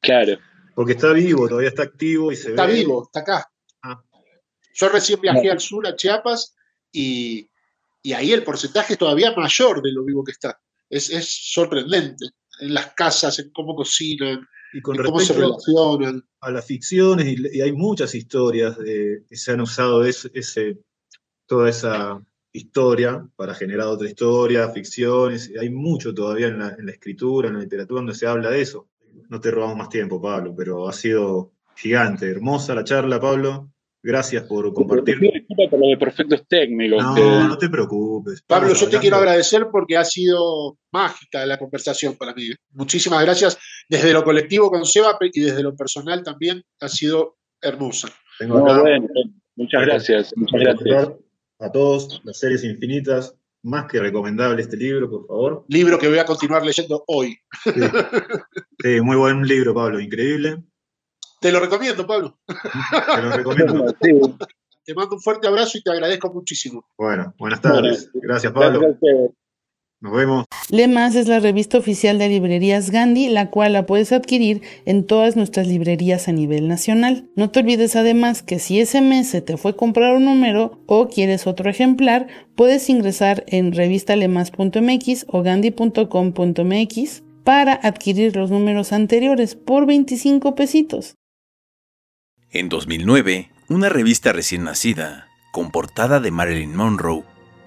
claro. 0.00 0.38
Porque 0.74 0.92
está 0.92 1.12
vivo, 1.12 1.46
todavía 1.48 1.68
está 1.68 1.82
activo 1.82 2.32
y 2.32 2.36
se 2.36 2.50
Está 2.50 2.64
ve. 2.64 2.74
vivo, 2.74 3.02
está 3.04 3.20
acá. 3.20 3.50
Ah. 3.82 4.02
Yo 4.74 4.88
recién 4.88 5.20
viajé 5.20 5.46
No. 5.46 5.52
al 5.52 5.60
sur, 5.60 5.86
a 5.86 5.94
Chiapas, 5.96 6.54
y, 6.92 7.49
y 8.02 8.12
ahí 8.12 8.32
el 8.32 8.42
porcentaje 8.44 8.94
es 8.94 8.98
todavía 8.98 9.34
mayor 9.36 9.82
de 9.82 9.92
lo 9.92 10.04
vivo 10.04 10.24
que 10.24 10.32
está. 10.32 10.58
Es, 10.88 11.10
es 11.10 11.28
sorprendente. 11.52 12.26
En 12.60 12.74
las 12.74 12.92
casas, 12.94 13.38
en 13.38 13.50
cómo 13.50 13.74
cocinan, 13.74 14.46
Y 14.72 14.80
con 14.82 14.96
en 14.96 15.04
cómo 15.04 15.20
se 15.20 15.32
respecto 15.32 15.96
relacionan. 15.98 16.28
a 16.40 16.50
las 16.50 16.64
ficciones, 16.66 17.26
y, 17.26 17.56
y 17.58 17.60
hay 17.60 17.72
muchas 17.72 18.14
historias 18.14 18.76
de- 18.78 19.24
que 19.28 19.36
se 19.36 19.52
han 19.52 19.60
usado 19.60 20.04
ese, 20.04 20.30
ese- 20.34 20.78
toda 21.46 21.68
esa 21.70 22.20
historia 22.52 23.26
para 23.36 23.54
generar 23.54 23.86
otra 23.86 24.08
historia, 24.08 24.68
ficciones, 24.70 25.52
hay 25.60 25.70
mucho 25.70 26.12
todavía 26.12 26.48
en 26.48 26.58
la, 26.58 26.74
en 26.78 26.86
la 26.86 26.92
escritura, 26.92 27.48
en 27.48 27.54
la 27.54 27.60
literatura, 27.60 28.00
donde 28.00 28.14
se 28.14 28.26
habla 28.26 28.50
de 28.50 28.60
eso. 28.60 28.88
No 29.28 29.40
te 29.40 29.50
robamos 29.50 29.76
más 29.76 29.88
tiempo, 29.88 30.20
Pablo, 30.20 30.54
pero 30.56 30.88
ha 30.88 30.92
sido 30.92 31.52
gigante, 31.76 32.28
hermosa 32.28 32.74
la 32.74 32.84
charla, 32.84 33.20
Pablo. 33.20 33.72
Gracias 34.02 34.44
por 34.44 34.72
compartir. 34.72 35.18
Pido 35.18 35.32
disculpas 35.34 35.68
por 35.68 35.78
los 35.80 35.98
perfectos 35.98 36.46
técnicos. 36.48 37.02
No, 37.02 37.14
que- 37.14 37.20
no 37.22 37.58
te 37.58 37.68
preocupes. 37.68 38.42
Pablo, 38.46 38.72
yo 38.72 38.88
te 38.88 38.98
quiero 38.98 39.16
agradecer 39.16 39.66
porque 39.70 39.96
ha 39.98 40.04
sido 40.04 40.78
mágica 40.90 41.44
la 41.44 41.58
conversación 41.58 42.16
para 42.16 42.32
mí. 42.34 42.44
Muchísimas 42.72 43.22
gracias. 43.22 43.58
Desde 43.88 44.12
lo 44.14 44.24
colectivo 44.24 44.70
con 44.70 44.86
Seba 44.86 45.18
y 45.20 45.40
desde 45.40 45.62
lo 45.62 45.76
personal 45.76 46.22
también 46.22 46.62
ha 46.80 46.88
sido 46.88 47.36
hermosa. 47.60 48.08
Tengo 48.38 48.58
No, 48.60 48.64
acá- 48.72 48.80
bueno, 48.80 49.06
muchas 49.56 49.82
gracias, 49.84 50.32
muchas 50.34 50.60
gracias. 50.60 51.10
a 51.58 51.70
todos 51.70 52.22
las 52.24 52.38
series 52.38 52.64
infinitas. 52.64 53.36
Más 53.62 53.84
que 53.92 54.00
recomendable 54.00 54.62
este 54.62 54.78
libro, 54.78 55.10
por 55.10 55.26
favor. 55.26 55.64
Libro 55.68 55.98
que 55.98 56.08
voy 56.08 56.16
a 56.18 56.24
continuar 56.24 56.64
leyendo 56.64 57.04
hoy. 57.06 57.36
Sí. 57.62 57.70
Sí, 58.82 58.98
muy 59.02 59.16
buen 59.18 59.42
libro, 59.46 59.74
Pablo, 59.74 60.00
increíble. 60.00 60.62
Te 61.40 61.50
lo 61.50 61.60
recomiendo, 61.60 62.06
Pablo. 62.06 62.38
Te 62.46 63.22
lo 63.22 63.30
recomiendo. 63.30 63.96
Te 64.84 64.94
mando 64.94 65.16
un 65.16 65.22
fuerte 65.22 65.46
abrazo 65.46 65.78
y 65.78 65.82
te 65.82 65.90
agradezco 65.90 66.32
muchísimo. 66.32 66.84
Bueno, 66.96 67.34
buenas 67.38 67.60
tardes. 67.60 68.10
Gracias, 68.14 68.52
Pablo. 68.52 68.80
gracias. 68.80 69.30
Nos 70.00 70.14
vemos. 70.14 70.46
Le 70.70 70.88
Más 70.88 71.14
es 71.14 71.28
la 71.28 71.40
revista 71.40 71.76
oficial 71.76 72.18
de 72.18 72.28
librerías 72.30 72.90
Gandhi, 72.90 73.28
la 73.28 73.50
cual 73.50 73.74
la 73.74 73.84
puedes 73.84 74.12
adquirir 74.12 74.62
en 74.86 75.06
todas 75.06 75.36
nuestras 75.36 75.66
librerías 75.66 76.26
a 76.28 76.32
nivel 76.32 76.68
nacional. 76.68 77.28
No 77.36 77.50
te 77.50 77.60
olvides 77.60 77.96
además 77.96 78.42
que 78.42 78.58
si 78.58 78.80
ese 78.80 79.02
mes 79.02 79.28
se 79.28 79.42
te 79.42 79.58
fue 79.58 79.76
comprar 79.76 80.16
un 80.16 80.24
número 80.24 80.80
o 80.86 81.08
quieres 81.08 81.46
otro 81.46 81.68
ejemplar, 81.68 82.28
puedes 82.56 82.88
ingresar 82.88 83.44
en 83.46 83.72
revistalemas.mx 83.72 85.26
o 85.28 85.42
gandhi.com.mx 85.42 87.22
para 87.44 87.74
adquirir 87.74 88.34
los 88.36 88.50
números 88.50 88.92
anteriores 88.92 89.54
por 89.54 89.84
25 89.86 90.54
pesitos. 90.54 91.16
En 92.52 92.68
2009, 92.68 93.48
una 93.68 93.88
revista 93.88 94.32
recién 94.32 94.64
nacida, 94.64 95.28
con 95.52 95.70
portada 95.70 96.18
de 96.18 96.32
Marilyn 96.32 96.74
Monroe, 96.74 97.22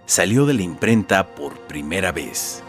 salió 0.05 0.45
de 0.45 0.55
la 0.55 0.63
imprenta 0.63 1.35
por 1.35 1.57
primera 1.67 2.11
vez. 2.11 2.61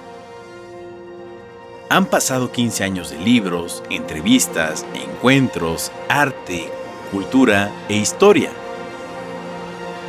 Han 1.91 2.07
pasado 2.07 2.53
15 2.53 2.85
años 2.85 3.11
de 3.11 3.19
libros, 3.19 3.83
entrevistas, 3.91 4.87
encuentros, 4.95 5.91
arte, 6.09 6.71
cultura 7.11 7.73
e 7.89 7.97
historia. 7.97 8.53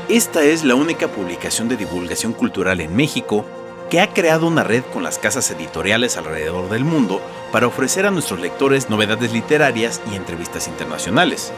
Esta 0.07 0.43
es 0.43 0.63
la 0.63 0.75
única 0.75 1.07
publicación 1.07 1.69
de 1.69 1.77
divulgación 1.77 2.33
cultural 2.33 2.81
en 2.81 2.95
México 2.95 3.43
que 3.89 3.99
ha 3.99 4.13
creado 4.13 4.45
una 4.45 4.63
red 4.63 4.83
con 4.93 5.01
las 5.01 5.17
casas 5.17 5.49
editoriales 5.49 6.17
alrededor 6.17 6.69
del 6.69 6.85
mundo 6.85 7.19
para 7.51 7.65
ofrecer 7.65 8.05
a 8.05 8.11
nuestros 8.11 8.39
lectores 8.39 8.91
novedades 8.91 9.33
literarias 9.33 10.01
y 10.11 10.15
entrevistas 10.15 10.67
internacionales. 10.67 11.51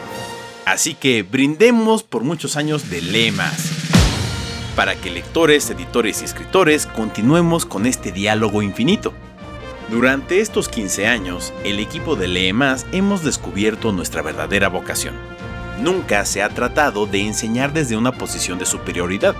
Así 0.67 0.95
que 0.95 1.23
brindemos 1.23 2.03
por 2.03 2.25
muchos 2.25 2.57
años 2.57 2.89
de 2.89 3.01
lemas, 3.01 3.71
para 4.75 4.95
que 4.95 5.09
lectores, 5.09 5.69
editores 5.69 6.21
y 6.21 6.25
escritores 6.25 6.87
continuemos 6.87 7.65
con 7.65 7.85
este 7.85 8.11
diálogo 8.11 8.61
infinito. 8.61 9.13
Durante 9.89 10.41
estos 10.41 10.67
15 10.67 11.07
años, 11.07 11.53
el 11.63 11.79
equipo 11.79 12.17
de 12.17 12.27
Lee 12.27 12.51
Más 12.51 12.85
hemos 12.91 13.23
descubierto 13.23 13.93
nuestra 13.93 14.21
verdadera 14.21 14.67
vocación. 14.67 15.15
Nunca 15.81 16.25
se 16.25 16.43
ha 16.43 16.49
tratado 16.49 17.05
de 17.05 17.21
enseñar 17.21 17.71
desde 17.71 17.95
una 17.95 18.11
posición 18.11 18.59
de 18.59 18.65
superioridad, 18.65 19.37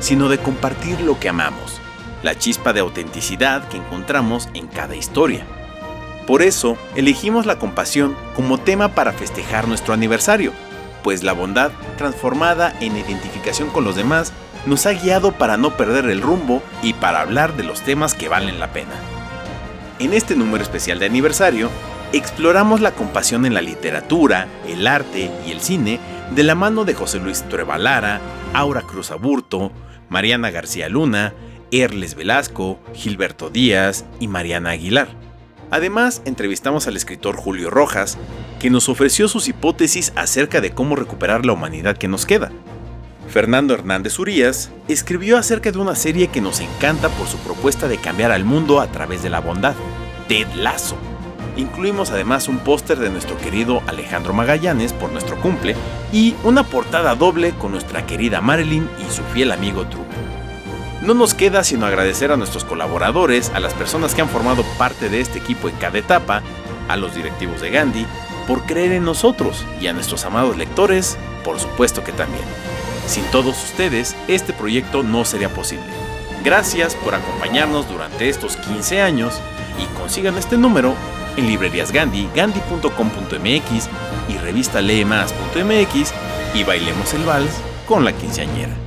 sino 0.00 0.30
de 0.30 0.38
compartir 0.38 1.02
lo 1.02 1.20
que 1.20 1.28
amamos, 1.28 1.82
la 2.22 2.38
chispa 2.38 2.72
de 2.72 2.80
autenticidad 2.80 3.68
que 3.68 3.76
encontramos 3.76 4.48
en 4.54 4.68
cada 4.68 4.96
historia. 4.96 5.46
Por 6.26 6.42
eso, 6.42 6.76
elegimos 6.94 7.46
la 7.46 7.58
compasión 7.58 8.16
como 8.36 8.58
tema 8.58 8.94
para 8.94 9.12
festejar 9.12 9.66
nuestro 9.66 9.92
aniversario, 9.92 10.52
pues 11.02 11.22
la 11.24 11.32
bondad, 11.32 11.72
transformada 11.98 12.74
en 12.80 12.96
identificación 12.96 13.70
con 13.70 13.84
los 13.84 13.96
demás, 13.96 14.32
nos 14.66 14.86
ha 14.86 14.92
guiado 14.92 15.32
para 15.32 15.56
no 15.56 15.76
perder 15.76 16.06
el 16.06 16.20
rumbo 16.20 16.62
y 16.82 16.92
para 16.92 17.20
hablar 17.20 17.56
de 17.56 17.64
los 17.64 17.80
temas 17.80 18.14
que 18.14 18.28
valen 18.28 18.60
la 18.60 18.72
pena. 18.72 18.92
En 19.98 20.12
este 20.12 20.36
número 20.36 20.62
especial 20.62 20.98
de 21.00 21.06
aniversario, 21.06 21.70
exploramos 22.12 22.80
la 22.80 22.92
compasión 22.92 23.44
en 23.44 23.54
la 23.54 23.60
literatura, 23.60 24.46
el 24.68 24.86
arte 24.86 25.30
y 25.46 25.50
el 25.50 25.60
cine 25.60 25.98
de 26.34 26.42
la 26.44 26.54
mano 26.54 26.84
de 26.84 26.94
José 26.94 27.18
Luis 27.18 27.42
Trevalara, 27.48 28.20
Aura 28.54 28.82
Cruz 28.82 29.10
Aburto, 29.10 29.72
Mariana 30.08 30.50
García 30.50 30.88
Luna, 30.88 31.34
Erles 31.70 32.14
Velasco, 32.14 32.78
Gilberto 32.94 33.50
Díaz 33.50 34.04
y 34.20 34.28
Mariana 34.28 34.70
Aguilar. 34.70 35.08
Además, 35.72 36.20
entrevistamos 36.26 36.86
al 36.86 36.96
escritor 36.96 37.34
Julio 37.34 37.70
Rojas, 37.70 38.18
que 38.60 38.68
nos 38.68 38.90
ofreció 38.90 39.26
sus 39.26 39.48
hipótesis 39.48 40.12
acerca 40.16 40.60
de 40.60 40.72
cómo 40.72 40.96
recuperar 40.96 41.46
la 41.46 41.54
humanidad 41.54 41.96
que 41.96 42.08
nos 42.08 42.26
queda. 42.26 42.52
Fernando 43.30 43.72
Hernández 43.72 44.18
Urías 44.18 44.70
escribió 44.86 45.38
acerca 45.38 45.72
de 45.72 45.78
una 45.78 45.94
serie 45.94 46.28
que 46.28 46.42
nos 46.42 46.60
encanta 46.60 47.08
por 47.08 47.26
su 47.26 47.38
propuesta 47.38 47.88
de 47.88 47.96
cambiar 47.96 48.32
al 48.32 48.44
mundo 48.44 48.82
a 48.82 48.88
través 48.88 49.22
de 49.22 49.30
la 49.30 49.40
bondad, 49.40 49.74
Ted 50.28 50.46
Lasso. 50.56 50.98
Incluimos 51.56 52.10
además 52.10 52.48
un 52.48 52.58
póster 52.58 52.98
de 52.98 53.08
nuestro 53.08 53.38
querido 53.38 53.82
Alejandro 53.86 54.34
Magallanes 54.34 54.92
por 54.92 55.10
nuestro 55.10 55.40
cumple 55.40 55.74
y 56.12 56.34
una 56.44 56.64
portada 56.64 57.14
doble 57.14 57.52
con 57.52 57.72
nuestra 57.72 58.04
querida 58.04 58.42
Marilyn 58.42 58.86
y 59.00 59.10
su 59.10 59.22
fiel 59.32 59.50
amigo 59.50 59.86
True. 59.86 60.31
No 61.02 61.14
nos 61.14 61.34
queda 61.34 61.64
sino 61.64 61.84
agradecer 61.84 62.30
a 62.30 62.36
nuestros 62.36 62.64
colaboradores, 62.64 63.50
a 63.50 63.60
las 63.60 63.74
personas 63.74 64.14
que 64.14 64.22
han 64.22 64.28
formado 64.28 64.62
parte 64.78 65.08
de 65.08 65.20
este 65.20 65.40
equipo 65.40 65.68
en 65.68 65.74
cada 65.74 65.98
etapa, 65.98 66.42
a 66.88 66.96
los 66.96 67.16
directivos 67.16 67.60
de 67.60 67.70
Gandhi, 67.70 68.06
por 68.46 68.62
creer 68.66 68.92
en 68.92 69.04
nosotros 69.04 69.66
y 69.80 69.88
a 69.88 69.92
nuestros 69.92 70.24
amados 70.24 70.56
lectores, 70.56 71.18
por 71.44 71.58
supuesto 71.58 72.04
que 72.04 72.12
también. 72.12 72.44
Sin 73.08 73.24
todos 73.32 73.60
ustedes, 73.64 74.14
este 74.28 74.52
proyecto 74.52 75.02
no 75.02 75.24
sería 75.24 75.52
posible. 75.52 75.86
Gracias 76.44 76.94
por 76.94 77.16
acompañarnos 77.16 77.88
durante 77.88 78.28
estos 78.28 78.56
15 78.56 79.02
años 79.02 79.40
y 79.80 79.98
consigan 79.98 80.38
este 80.38 80.56
número 80.56 80.94
en 81.36 81.48
librerías 81.48 81.90
Gandhi, 81.90 82.28
gandhi.com.mx 82.32 83.88
y 84.28 84.38
revista 84.38 84.80
leemas.mx 84.80 86.12
y 86.54 86.62
bailemos 86.62 87.12
el 87.14 87.24
vals 87.24 87.50
con 87.88 88.04
la 88.04 88.12
quinceañera. 88.12 88.81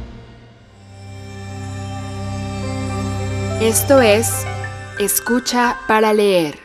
Esto 3.66 4.00
es 4.00 4.46
Escucha 5.00 5.80
para 5.88 6.14
leer. 6.14 6.60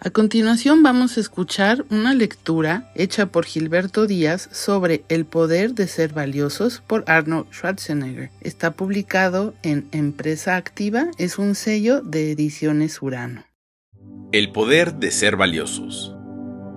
A 0.00 0.10
continuación 0.10 0.82
vamos 0.82 1.16
a 1.16 1.20
escuchar 1.20 1.86
una 1.88 2.12
lectura 2.12 2.92
hecha 2.94 3.24
por 3.24 3.46
Gilberto 3.46 4.06
Díaz 4.06 4.50
sobre 4.52 5.02
El 5.08 5.24
poder 5.24 5.72
de 5.72 5.88
ser 5.88 6.12
valiosos 6.12 6.82
por 6.86 7.04
Arnold 7.06 7.46
Schwarzenegger. 7.54 8.28
Está 8.42 8.72
publicado 8.72 9.54
en 9.62 9.88
Empresa 9.92 10.56
Activa, 10.56 11.06
es 11.16 11.38
un 11.38 11.54
sello 11.54 12.02
de 12.02 12.32
ediciones 12.32 13.00
Urano. 13.00 13.44
El 14.30 14.52
poder 14.52 14.96
de 14.96 15.10
ser 15.10 15.36
valiosos. 15.36 16.14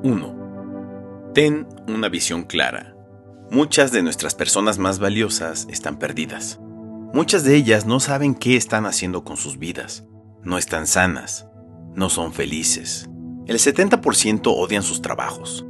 1. 0.04 1.32
Ten 1.34 1.68
una 1.90 2.08
visión 2.08 2.46
clara. 2.46 2.96
Muchas 3.52 3.92
de 3.92 4.04
nuestras 4.04 4.36
personas 4.36 4.78
más 4.78 5.00
valiosas 5.00 5.68
están 5.70 6.00
perdidas. 6.00 6.62
Muchas 7.14 7.44
de 7.44 7.56
ellas 7.56 7.86
no 7.86 8.00
saben 8.00 8.36
qué 8.36 8.56
están 8.56 8.86
haciendo 8.86 9.24
con 9.24 9.38
sus 9.38 9.58
vidas. 9.58 10.06
No 10.44 10.58
están 10.58 10.88
sanas. 10.88 11.48
No 11.96 12.10
son 12.10 12.34
felices. 12.34 13.10
El 13.48 13.58
70% 13.58 14.42
odian 14.46 14.84
sus 14.84 15.02
trabajos. 15.02 15.66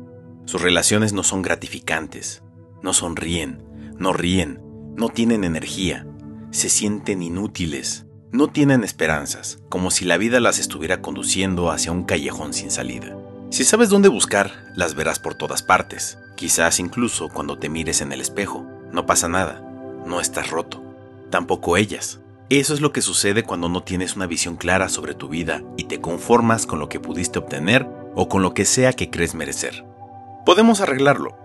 Sus 0.45 0.61
relaciones 0.61 1.11
no 1.11 1.23
son 1.23 1.41
gratificantes, 1.41 2.43
no 2.83 2.93
sonríen, 2.93 3.63
no 3.97 4.13
ríen, 4.13 4.61
no 4.95 5.09
tienen 5.09 5.43
energía, 5.43 6.07
se 6.51 6.69
sienten 6.69 7.23
inútiles, 7.23 8.05
no 8.31 8.47
tienen 8.47 8.83
esperanzas, 8.83 9.59
como 9.69 9.89
si 9.89 10.05
la 10.05 10.17
vida 10.17 10.39
las 10.39 10.59
estuviera 10.59 11.01
conduciendo 11.01 11.71
hacia 11.71 11.91
un 11.91 12.03
callejón 12.03 12.53
sin 12.53 12.69
salida. 12.69 13.17
Si 13.49 13.63
sabes 13.63 13.89
dónde 13.89 14.07
buscar, 14.07 14.51
las 14.75 14.93
verás 14.93 15.19
por 15.19 15.33
todas 15.33 15.63
partes, 15.63 16.19
quizás 16.36 16.79
incluso 16.79 17.29
cuando 17.29 17.57
te 17.57 17.69
mires 17.69 18.01
en 18.01 18.11
el 18.11 18.21
espejo. 18.21 18.67
No 18.91 19.05
pasa 19.05 19.27
nada, 19.27 19.61
no 20.05 20.21
estás 20.21 20.51
roto, 20.51 20.84
tampoco 21.36 21.75
ellas. 21.75 22.21
Eso 22.49 22.73
es 22.73 22.79
lo 22.79 22.93
que 22.93 23.01
sucede 23.01 23.43
cuando 23.43 23.67
no 23.67 23.83
tienes 23.83 24.15
una 24.15 24.25
visión 24.25 24.55
clara 24.55 24.88
sobre 24.88 25.15
tu 25.15 25.27
vida 25.27 25.63
y 25.75 25.83
te 25.83 25.99
conformas 25.99 26.65
con 26.65 26.79
lo 26.79 26.88
que 26.88 27.01
pudiste 27.01 27.39
obtener 27.39 27.86
o 28.15 28.29
con 28.29 28.41
lo 28.41 28.53
que 28.53 28.63
sea 28.63 28.93
que 28.93 29.09
crees 29.09 29.36
merecer. 29.36 29.83
Podemos 30.45 30.79
arreglarlo, 30.79 31.36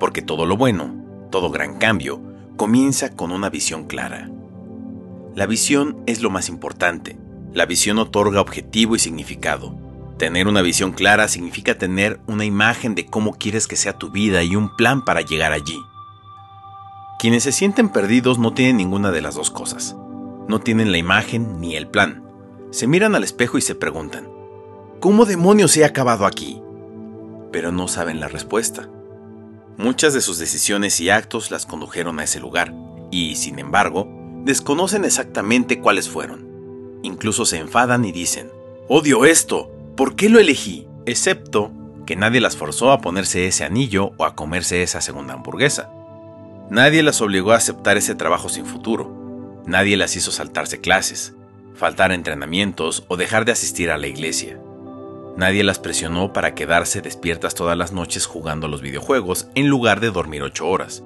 porque 0.00 0.20
todo 0.20 0.46
lo 0.46 0.56
bueno, 0.56 0.92
todo 1.30 1.50
gran 1.50 1.78
cambio, 1.78 2.20
comienza 2.56 3.14
con 3.14 3.30
una 3.30 3.48
visión 3.48 3.84
clara. 3.84 4.28
La 5.36 5.46
visión 5.46 6.02
es 6.06 6.22
lo 6.22 6.30
más 6.30 6.48
importante. 6.48 7.16
La 7.52 7.66
visión 7.66 8.00
otorga 8.00 8.40
objetivo 8.40 8.96
y 8.96 8.98
significado. 8.98 9.78
Tener 10.18 10.48
una 10.48 10.60
visión 10.60 10.90
clara 10.90 11.28
significa 11.28 11.78
tener 11.78 12.18
una 12.26 12.44
imagen 12.44 12.96
de 12.96 13.06
cómo 13.06 13.34
quieres 13.34 13.68
que 13.68 13.76
sea 13.76 13.96
tu 13.96 14.10
vida 14.10 14.42
y 14.42 14.56
un 14.56 14.74
plan 14.74 15.04
para 15.04 15.20
llegar 15.20 15.52
allí. 15.52 15.78
Quienes 17.18 17.44
se 17.44 17.52
sienten 17.52 17.88
perdidos 17.88 18.38
no 18.38 18.52
tienen 18.52 18.76
ninguna 18.76 19.10
de 19.10 19.22
las 19.22 19.34
dos 19.34 19.50
cosas. 19.50 19.96
No 20.48 20.60
tienen 20.60 20.92
la 20.92 20.98
imagen 20.98 21.60
ni 21.60 21.76
el 21.76 21.88
plan. 21.88 22.24
Se 22.70 22.86
miran 22.86 23.14
al 23.14 23.24
espejo 23.24 23.58
y 23.58 23.62
se 23.62 23.74
preguntan, 23.74 24.28
¿cómo 25.00 25.24
demonios 25.24 25.76
he 25.76 25.84
acabado 25.84 26.26
aquí? 26.26 26.60
Pero 27.52 27.72
no 27.72 27.88
saben 27.88 28.20
la 28.20 28.28
respuesta. 28.28 28.88
Muchas 29.78 30.14
de 30.14 30.20
sus 30.20 30.38
decisiones 30.38 31.00
y 31.00 31.10
actos 31.10 31.50
las 31.50 31.66
condujeron 31.66 32.18
a 32.18 32.24
ese 32.24 32.40
lugar, 32.40 32.74
y, 33.10 33.36
sin 33.36 33.58
embargo, 33.58 34.08
desconocen 34.44 35.04
exactamente 35.04 35.80
cuáles 35.80 36.08
fueron. 36.08 36.46
Incluso 37.02 37.44
se 37.44 37.58
enfadan 37.58 38.04
y 38.04 38.12
dicen, 38.12 38.50
odio 38.88 39.24
esto, 39.24 39.70
¿Por 39.96 40.14
qué 40.14 40.28
lo 40.28 40.38
elegí? 40.38 40.86
Excepto 41.06 41.72
que 42.04 42.16
nadie 42.16 42.42
las 42.42 42.54
forzó 42.54 42.92
a 42.92 43.00
ponerse 43.00 43.46
ese 43.46 43.64
anillo 43.64 44.12
o 44.18 44.26
a 44.26 44.34
comerse 44.34 44.82
esa 44.82 45.00
segunda 45.00 45.32
hamburguesa. 45.32 45.90
Nadie 46.70 47.02
las 47.02 47.20
obligó 47.20 47.52
a 47.52 47.56
aceptar 47.56 47.96
ese 47.96 48.14
trabajo 48.14 48.48
sin 48.48 48.66
futuro. 48.66 49.62
Nadie 49.66 49.96
las 49.96 50.16
hizo 50.16 50.32
saltarse 50.32 50.80
clases, 50.80 51.34
faltar 51.74 52.12
entrenamientos 52.12 53.04
o 53.08 53.16
dejar 53.16 53.44
de 53.44 53.52
asistir 53.52 53.90
a 53.90 53.98
la 53.98 54.08
iglesia. 54.08 54.58
Nadie 55.36 55.62
las 55.64 55.78
presionó 55.78 56.32
para 56.32 56.54
quedarse 56.54 57.02
despiertas 57.02 57.54
todas 57.54 57.76
las 57.76 57.92
noches 57.92 58.26
jugando 58.26 58.66
a 58.66 58.70
los 58.70 58.80
videojuegos 58.80 59.48
en 59.54 59.68
lugar 59.68 60.00
de 60.00 60.10
dormir 60.10 60.42
ocho 60.42 60.66
horas. 60.66 61.04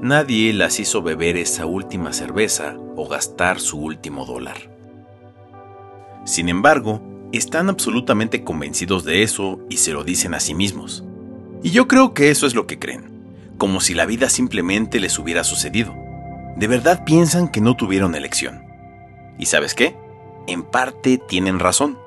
Nadie 0.00 0.52
las 0.52 0.78
hizo 0.80 1.02
beber 1.02 1.38
esa 1.38 1.64
última 1.64 2.12
cerveza 2.12 2.76
o 2.94 3.08
gastar 3.08 3.58
su 3.58 3.78
último 3.78 4.26
dólar. 4.26 4.70
Sin 6.24 6.48
embargo, 6.48 7.02
están 7.32 7.68
absolutamente 7.68 8.44
convencidos 8.44 9.04
de 9.04 9.22
eso 9.22 9.60
y 9.70 9.78
se 9.78 9.92
lo 9.92 10.04
dicen 10.04 10.34
a 10.34 10.40
sí 10.40 10.54
mismos. 10.54 11.04
Y 11.62 11.70
yo 11.70 11.88
creo 11.88 12.12
que 12.12 12.30
eso 12.30 12.46
es 12.46 12.54
lo 12.54 12.66
que 12.66 12.78
creen, 12.78 13.13
como 13.58 13.80
si 13.80 13.94
la 13.94 14.06
vida 14.06 14.28
simplemente 14.28 15.00
les 15.00 15.18
hubiera 15.18 15.44
sucedido. 15.44 15.94
De 16.56 16.66
verdad 16.66 17.04
piensan 17.04 17.48
que 17.48 17.60
no 17.60 17.76
tuvieron 17.76 18.14
elección. 18.14 18.64
¿Y 19.38 19.46
sabes 19.46 19.74
qué? 19.74 19.96
En 20.46 20.62
parte 20.62 21.18
tienen 21.18 21.58
razón. 21.58 21.98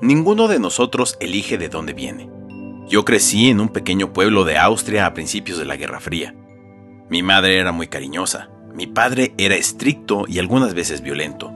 Ninguno 0.00 0.46
de 0.48 0.58
nosotros 0.58 1.16
elige 1.20 1.58
de 1.58 1.68
dónde 1.68 1.92
viene. 1.92 2.30
Yo 2.88 3.04
crecí 3.04 3.48
en 3.48 3.60
un 3.60 3.70
pequeño 3.70 4.12
pueblo 4.12 4.44
de 4.44 4.58
Austria 4.58 5.06
a 5.06 5.14
principios 5.14 5.58
de 5.58 5.64
la 5.64 5.76
Guerra 5.76 6.00
Fría. 6.00 6.34
Mi 7.08 7.22
madre 7.22 7.58
era 7.58 7.72
muy 7.72 7.88
cariñosa, 7.88 8.50
mi 8.74 8.86
padre 8.86 9.34
era 9.38 9.56
estricto 9.56 10.24
y 10.28 10.38
algunas 10.38 10.74
veces 10.74 11.00
violento, 11.00 11.52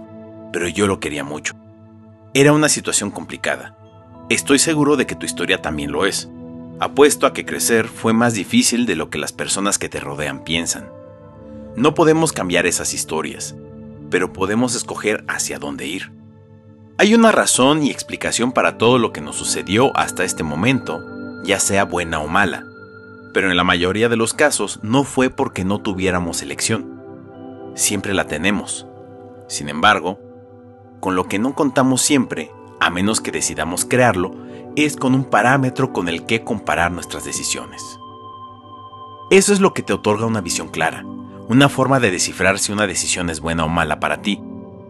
pero 0.53 0.67
yo 0.69 0.87
lo 0.87 1.01
quería 1.01 1.23
mucho. 1.23 1.55
Era 2.35 2.53
una 2.53 2.69
situación 2.69 3.11
complicada. 3.11 3.77
Estoy 4.31 4.59
seguro 4.59 4.97
de 4.97 5.07
que 5.07 5.17
tu 5.17 5.27
historia 5.27 5.61
también 5.61 5.93
lo 5.93 6.07
es. 6.07 6.31
Apuesto 6.81 7.27
a 7.27 7.35
que 7.35 7.45
crecer 7.45 7.89
fue 7.89 8.15
más 8.15 8.33
difícil 8.33 8.87
de 8.87 8.97
lo 8.97 9.11
que 9.11 9.19
las 9.19 9.33
personas 9.33 9.79
que 9.79 9.91
te 9.91 10.01
rodean 10.01 10.45
piensan. 10.45 10.91
No 11.77 11.93
podemos 11.93 12.33
cambiar 12.33 12.65
esas 12.65 12.95
historias, 12.95 13.55
pero 14.09 14.33
podemos 14.33 14.75
escoger 14.75 15.23
hacia 15.29 15.59
dónde 15.59 15.87
ir. 15.87 16.11
Hay 16.97 17.15
una 17.15 17.33
razón 17.33 17.83
y 17.83 17.91
explicación 17.91 18.53
para 18.53 18.79
todo 18.79 18.99
lo 18.99 19.13
que 19.13 19.21
nos 19.21 19.37
sucedió 19.37 19.95
hasta 19.95 20.25
este 20.25 20.43
momento, 20.43 21.01
ya 21.45 21.61
sea 21.61 21.85
buena 21.85 22.21
o 22.21 22.29
mala, 22.29 22.65
pero 23.35 23.51
en 23.51 23.59
la 23.59 23.65
mayoría 23.65 24.09
de 24.09 24.17
los 24.17 24.33
casos 24.33 24.81
no 24.83 25.05
fue 25.05 25.29
porque 25.29 25.67
no 25.67 25.83
tuviéramos 25.83 26.41
elección. 26.41 27.03
Siempre 27.75 28.15
la 28.15 28.27
tenemos. 28.27 28.87
Sin 29.49 29.69
embargo, 29.69 30.19
con 30.99 31.15
lo 31.15 31.29
que 31.29 31.39
no 31.39 31.55
contamos 31.55 32.01
siempre, 32.01 32.51
a 32.81 32.91
menos 32.91 33.21
que 33.21 33.31
decidamos 33.31 33.85
crearlo, 33.85 34.33
es 34.77 34.97
con 34.97 35.15
un 35.15 35.25
parámetro 35.25 35.93
con 35.93 36.09
el 36.09 36.27
que 36.27 36.43
comparar 36.43 36.91
nuestras 36.93 37.25
decisiones. 37.25 37.83
Eso 39.31 39.53
es 39.53 39.61
lo 39.61 39.75
que 39.75 39.83
te 39.83 39.93
otorga 39.93 40.27
una 40.27 40.41
visión 40.41 40.69
clara, 40.69 41.05
una 41.49 41.69
forma 41.69 42.01
de 42.01 42.11
descifrar 42.11 42.59
si 42.59 42.73
una 42.73 42.87
decisión 42.87 43.31
es 43.31 43.41
buena 43.41 43.65
o 43.65 43.69
mala 43.69 44.01
para 44.01 44.23
ti, 44.23 44.41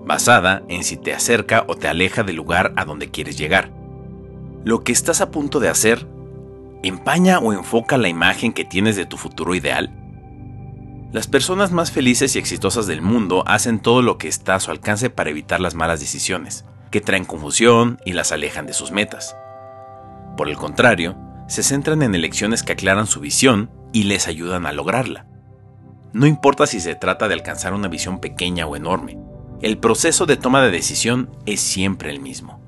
basada 0.05 0.62
en 0.68 0.84
si 0.84 0.97
te 0.97 1.12
acerca 1.12 1.64
o 1.68 1.76
te 1.76 1.88
aleja 1.88 2.22
del 2.22 2.36
lugar 2.36 2.72
a 2.76 2.84
donde 2.84 3.11
quieres 3.11 3.36
llegar. 3.36 3.70
Lo 4.64 4.82
que 4.84 4.93
estás 4.93 5.20
a 5.20 5.30
punto 5.30 5.61
de 5.61 5.68
hacer 5.68 6.07
empaña 6.82 7.38
o 7.38 7.53
enfoca 7.53 7.99
la 7.99 8.09
imagen 8.09 8.53
que 8.53 8.64
tienes 8.64 8.97
de 8.97 9.07
tu 9.07 9.16
futuro 9.16 9.55
ideal 9.55 10.01
las 11.12 11.26
personas 11.26 11.72
más 11.72 11.91
felices 11.91 12.36
y 12.36 12.38
exitosas 12.38 12.86
del 12.86 13.03
mundo 13.03 13.43
hacen 13.47 13.80
todo 13.80 14.01
lo 14.01 14.16
que 14.16 14.28
está 14.28 14.55
a 14.55 14.61
su 14.61 14.70
alcance 14.70 15.11
para 15.11 15.30
evitar 15.30 15.59
las 15.59 15.74
malas 15.74 15.99
decisiones, 15.99 16.64
que 16.91 17.01
traen 17.01 17.24
confusión 17.24 18.01
y 18.05 18.12
las 18.12 18.32
alejan 18.32 18.66
de 18.66 18.72
sus 18.72 18.91
metas. 18.91 19.36
Por 20.36 20.49
el 20.49 20.57
contrario, 20.57 21.16
se 21.49 21.62
centran 21.62 22.03
en 22.03 22.14
elecciones 22.14 22.62
que 22.62 22.72
aclaran 22.72 23.07
su 23.07 23.20
visión 23.20 23.70
y 23.93 24.05
les 24.05 24.28
ayudan 24.28 24.66
a 24.66 24.72
lograrla. 24.72 25.26
No 26.12 26.26
importa 26.26 26.66
si 26.66 26.80
se 26.80 26.95
trata 26.95 27.28
de 27.28 27.34
alcanzar 27.34 27.72
una 27.72 27.88
visión 27.88 28.20
pequeña 28.20 28.66
o 28.66 28.76
enorme, 28.76 29.18
el 29.62 29.78
proceso 29.78 30.26
de 30.26 30.36
toma 30.36 30.62
de 30.62 30.70
decisión 30.70 31.30
es 31.47 31.61
siempre 31.61 32.11
el 32.11 32.20
mismo. 32.20 32.61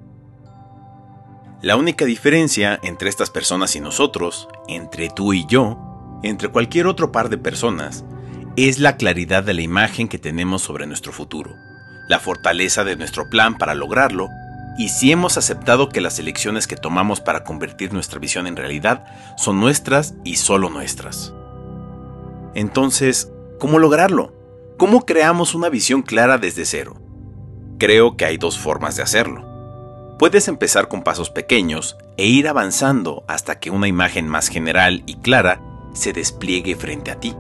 La 1.63 1.77
única 1.77 2.05
diferencia 2.05 2.79
entre 2.83 3.09
estas 3.09 3.31
personas 3.31 3.77
y 3.77 3.81
nosotros, 3.81 4.49
entre 4.69 5.09
tú 5.09 5.33
y 5.33 5.47
yo, 5.47 5.79
entre 6.23 6.49
cualquier 6.49 6.87
otro 6.87 7.13
par 7.13 7.29
de 7.29 7.39
personas, 7.39 8.05
es 8.57 8.79
la 8.79 8.97
claridad 8.97 9.45
de 9.45 9.55
la 9.55 9.63
imagen 9.63 10.09
que 10.09 10.19
tenemos 10.19 10.63
sobre 10.63 10.87
nuestro 10.87 11.13
futuro, 11.13 11.55
la 12.13 12.21
fortaleza 12.21 12.85
de 12.85 12.95
nuestro 12.95 13.31
plan 13.31 13.57
para 13.57 13.75
lograrlo, 13.75 14.29
y 14.77 14.91
si 14.91 15.11
hemos 15.13 15.39
aceptado 15.39 15.89
que 15.89 16.03
las 16.03 16.19
elecciones 16.19 16.67
que 16.67 16.77
tomamos 16.77 17.23
para 17.23 17.43
convertir 17.43 17.95
nuestra 17.95 18.19
visión 18.21 18.47
en 18.47 18.55
realidad 18.55 19.07
son 19.39 19.59
nuestras 19.61 20.13
y 20.23 20.37
solo 20.37 20.69
nuestras. 20.69 21.33
Entonces, 22.55 23.33
¿cómo 23.59 23.79
lograrlo? 23.79 24.35
¿Cómo 24.77 25.07
creamos 25.07 25.55
una 25.55 25.71
visión 25.71 26.03
clara 26.03 26.37
desde 26.37 26.67
cero? 26.67 26.97
Creo 27.79 28.19
que 28.19 28.27
hay 28.27 28.37
dos 28.37 28.59
formas 28.59 28.95
de 28.97 29.03
hacerlo. 29.03 30.17
Puedes 30.19 30.49
empezar 30.49 30.89
con 30.89 31.05
pasos 31.05 31.31
pequeños 31.31 31.97
e 32.19 32.27
ir 32.27 32.47
avanzando 32.47 33.25
hasta 33.27 33.59
que 33.59 33.71
una 33.71 33.89
imagen 33.89 34.29
más 34.29 34.49
general 34.49 35.03
y 35.07 35.15
clara 35.15 35.63
se 35.95 36.13
despliegue 36.13 36.77
frente 36.77 37.11
a 37.11 37.19
ti. 37.19 37.35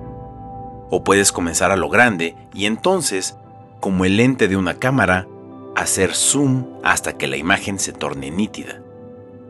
O 0.90 1.04
puedes 1.04 1.30
comenzar 1.30 1.72
a 1.72 1.76
lo 1.76 1.90
grande 1.90 2.36
y 2.54 2.64
entonces, 2.64 3.36
como 3.82 4.04
el 4.04 4.16
lente 4.16 4.46
de 4.46 4.56
una 4.56 4.74
cámara, 4.74 5.26
hacer 5.74 6.14
zoom 6.14 6.66
hasta 6.84 7.18
que 7.18 7.26
la 7.26 7.36
imagen 7.36 7.80
se 7.80 7.92
torne 7.92 8.30
nítida. 8.30 8.80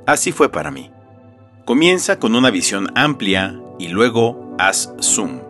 Así 0.06 0.32
fue 0.32 0.50
para 0.50 0.70
mí. 0.70 0.90
Comienza 1.66 2.18
con 2.18 2.34
una 2.34 2.50
visión 2.50 2.88
amplia 2.94 3.60
y 3.78 3.88
luego 3.88 4.56
haz 4.58 4.94
zoom. 5.02 5.40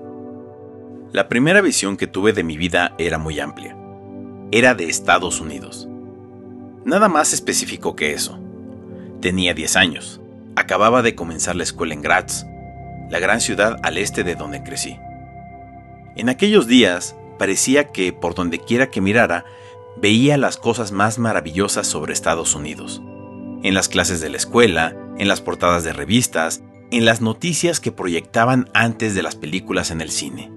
La 1.13 1.29
primera 1.29 1.61
visión 1.61 1.97
que 1.97 2.09
tuve 2.09 2.33
de 2.33 2.43
mi 2.43 2.57
vida 2.57 2.97
era 2.99 3.19
muy 3.19 3.39
amplia. 3.39 3.77
Era 4.51 4.75
de 4.75 4.89
Estados 4.89 5.41
Unidos. 5.41 5.89
Nada 6.85 7.09
más 7.09 7.33
específico 7.33 7.95
que 7.95 8.15
eso. 8.15 8.41
Tenía 9.21 9.55
10 9.55 9.77
años. 9.77 10.21
Acababa 10.57 11.03
de 11.03 11.15
comenzar 11.15 11.55
la 11.55 11.63
escuela 11.63 11.95
en 11.95 12.03
Graz, 12.03 12.47
la 13.11 13.21
gran 13.21 13.41
ciudad 13.41 13.77
al 13.85 13.97
este 13.97 14.25
de 14.25 14.35
donde 14.35 14.65
crecí. 14.65 14.99
En 16.17 16.29
aquellos 16.29 16.67
días 16.67 17.15
parecía 17.39 17.89
que 17.93 18.13
por 18.13 18.35
donde 18.35 18.59
quiera 18.59 18.91
que 18.91 19.01
mirara, 19.01 19.45
veía 19.97 20.37
las 20.37 20.57
cosas 20.57 20.93
más 20.93 21.19
maravillosas 21.19 21.87
sobre 21.87 22.13
Estados 22.13 22.55
Unidos. 22.55 23.03
En 23.63 23.75
las 23.75 23.89
clases 23.89 24.21
de 24.21 24.31
la 24.31 24.37
escuela, 24.37 24.97
en 25.19 25.29
las 25.29 25.41
portadas 25.41 25.85
de 25.85 25.93
revistas, 25.93 26.63
en 26.91 27.05
las 27.05 27.21
noticias 27.21 27.81
que 27.81 27.93
proyectaban 27.93 28.69
antes 28.75 29.15
de 29.15 29.23
las 29.23 29.37
películas 29.37 29.91
en 29.91 30.01
el 30.01 30.11
cine. 30.11 30.51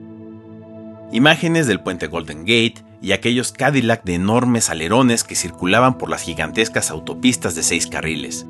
Imágenes 1.11 1.67
del 1.67 1.80
puente 1.80 2.07
Golden 2.07 2.39
Gate 2.39 2.84
y 3.01 3.11
aquellos 3.11 3.51
Cadillac 3.51 4.03
de 4.03 4.15
enormes 4.15 4.69
alerones 4.69 5.23
que 5.23 5.36
circulaban 5.36 5.97
por 5.97 6.09
las 6.09 6.23
gigantescas 6.23 6.91
autopistas 6.91 7.55
de 7.55 7.63
seis 7.63 7.88
carriles. 7.88 8.45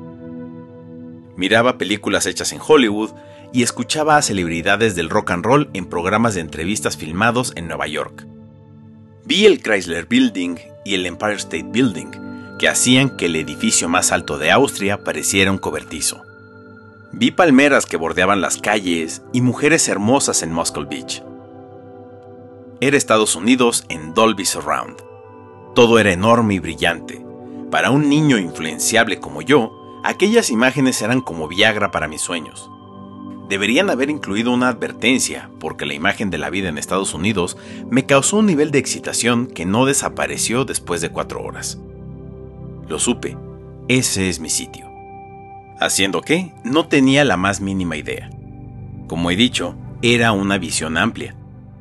Miraba 1.36 1.76
películas 1.76 2.26
hechas 2.26 2.52
en 2.52 2.60
Hollywood 2.66 3.10
y 3.56 3.62
escuchaba 3.62 4.18
a 4.18 4.22
celebridades 4.22 4.94
del 4.96 5.08
rock 5.08 5.30
and 5.30 5.42
roll 5.42 5.70
en 5.72 5.86
programas 5.86 6.34
de 6.34 6.42
entrevistas 6.42 6.98
filmados 6.98 7.54
en 7.56 7.68
Nueva 7.68 7.86
York. 7.86 8.26
Vi 9.24 9.46
el 9.46 9.62
Chrysler 9.62 10.04
Building 10.04 10.56
y 10.84 10.92
el 10.92 11.06
Empire 11.06 11.36
State 11.36 11.70
Building, 11.70 12.58
que 12.58 12.68
hacían 12.68 13.16
que 13.16 13.24
el 13.24 13.36
edificio 13.36 13.88
más 13.88 14.12
alto 14.12 14.36
de 14.36 14.50
Austria 14.50 15.02
pareciera 15.04 15.50
un 15.50 15.56
cobertizo. 15.56 16.22
Vi 17.12 17.30
palmeras 17.30 17.86
que 17.86 17.96
bordeaban 17.96 18.42
las 18.42 18.58
calles 18.58 19.22
y 19.32 19.40
mujeres 19.40 19.88
hermosas 19.88 20.42
en 20.42 20.52
Muscle 20.52 20.84
Beach. 20.84 21.22
Era 22.82 22.98
Estados 22.98 23.36
Unidos 23.36 23.86
en 23.88 24.12
Dolby 24.12 24.44
Surround. 24.44 24.98
Todo 25.74 25.98
era 25.98 26.12
enorme 26.12 26.52
y 26.52 26.58
brillante. 26.58 27.24
Para 27.70 27.90
un 27.90 28.10
niño 28.10 28.36
influenciable 28.36 29.18
como 29.18 29.40
yo, 29.40 29.72
aquellas 30.04 30.50
imágenes 30.50 31.00
eran 31.00 31.22
como 31.22 31.48
Viagra 31.48 31.90
para 31.90 32.06
mis 32.06 32.20
sueños. 32.20 32.70
Deberían 33.48 33.90
haber 33.90 34.10
incluido 34.10 34.52
una 34.52 34.68
advertencia, 34.68 35.50
porque 35.60 35.86
la 35.86 35.94
imagen 35.94 36.30
de 36.30 36.38
la 36.38 36.50
vida 36.50 36.68
en 36.68 36.78
Estados 36.78 37.14
Unidos 37.14 37.56
me 37.88 38.04
causó 38.04 38.38
un 38.38 38.46
nivel 38.46 38.72
de 38.72 38.80
excitación 38.80 39.46
que 39.46 39.64
no 39.64 39.86
desapareció 39.86 40.64
después 40.64 41.00
de 41.00 41.10
cuatro 41.10 41.42
horas. 41.42 41.78
Lo 42.88 42.98
supe, 42.98 43.36
ese 43.86 44.28
es 44.28 44.40
mi 44.40 44.50
sitio. 44.50 44.90
Haciendo 45.78 46.22
qué, 46.22 46.54
no 46.64 46.88
tenía 46.88 47.24
la 47.24 47.36
más 47.36 47.60
mínima 47.60 47.96
idea. 47.96 48.30
Como 49.06 49.30
he 49.30 49.36
dicho, 49.36 49.76
era 50.02 50.32
una 50.32 50.58
visión 50.58 50.96
amplia. 50.96 51.36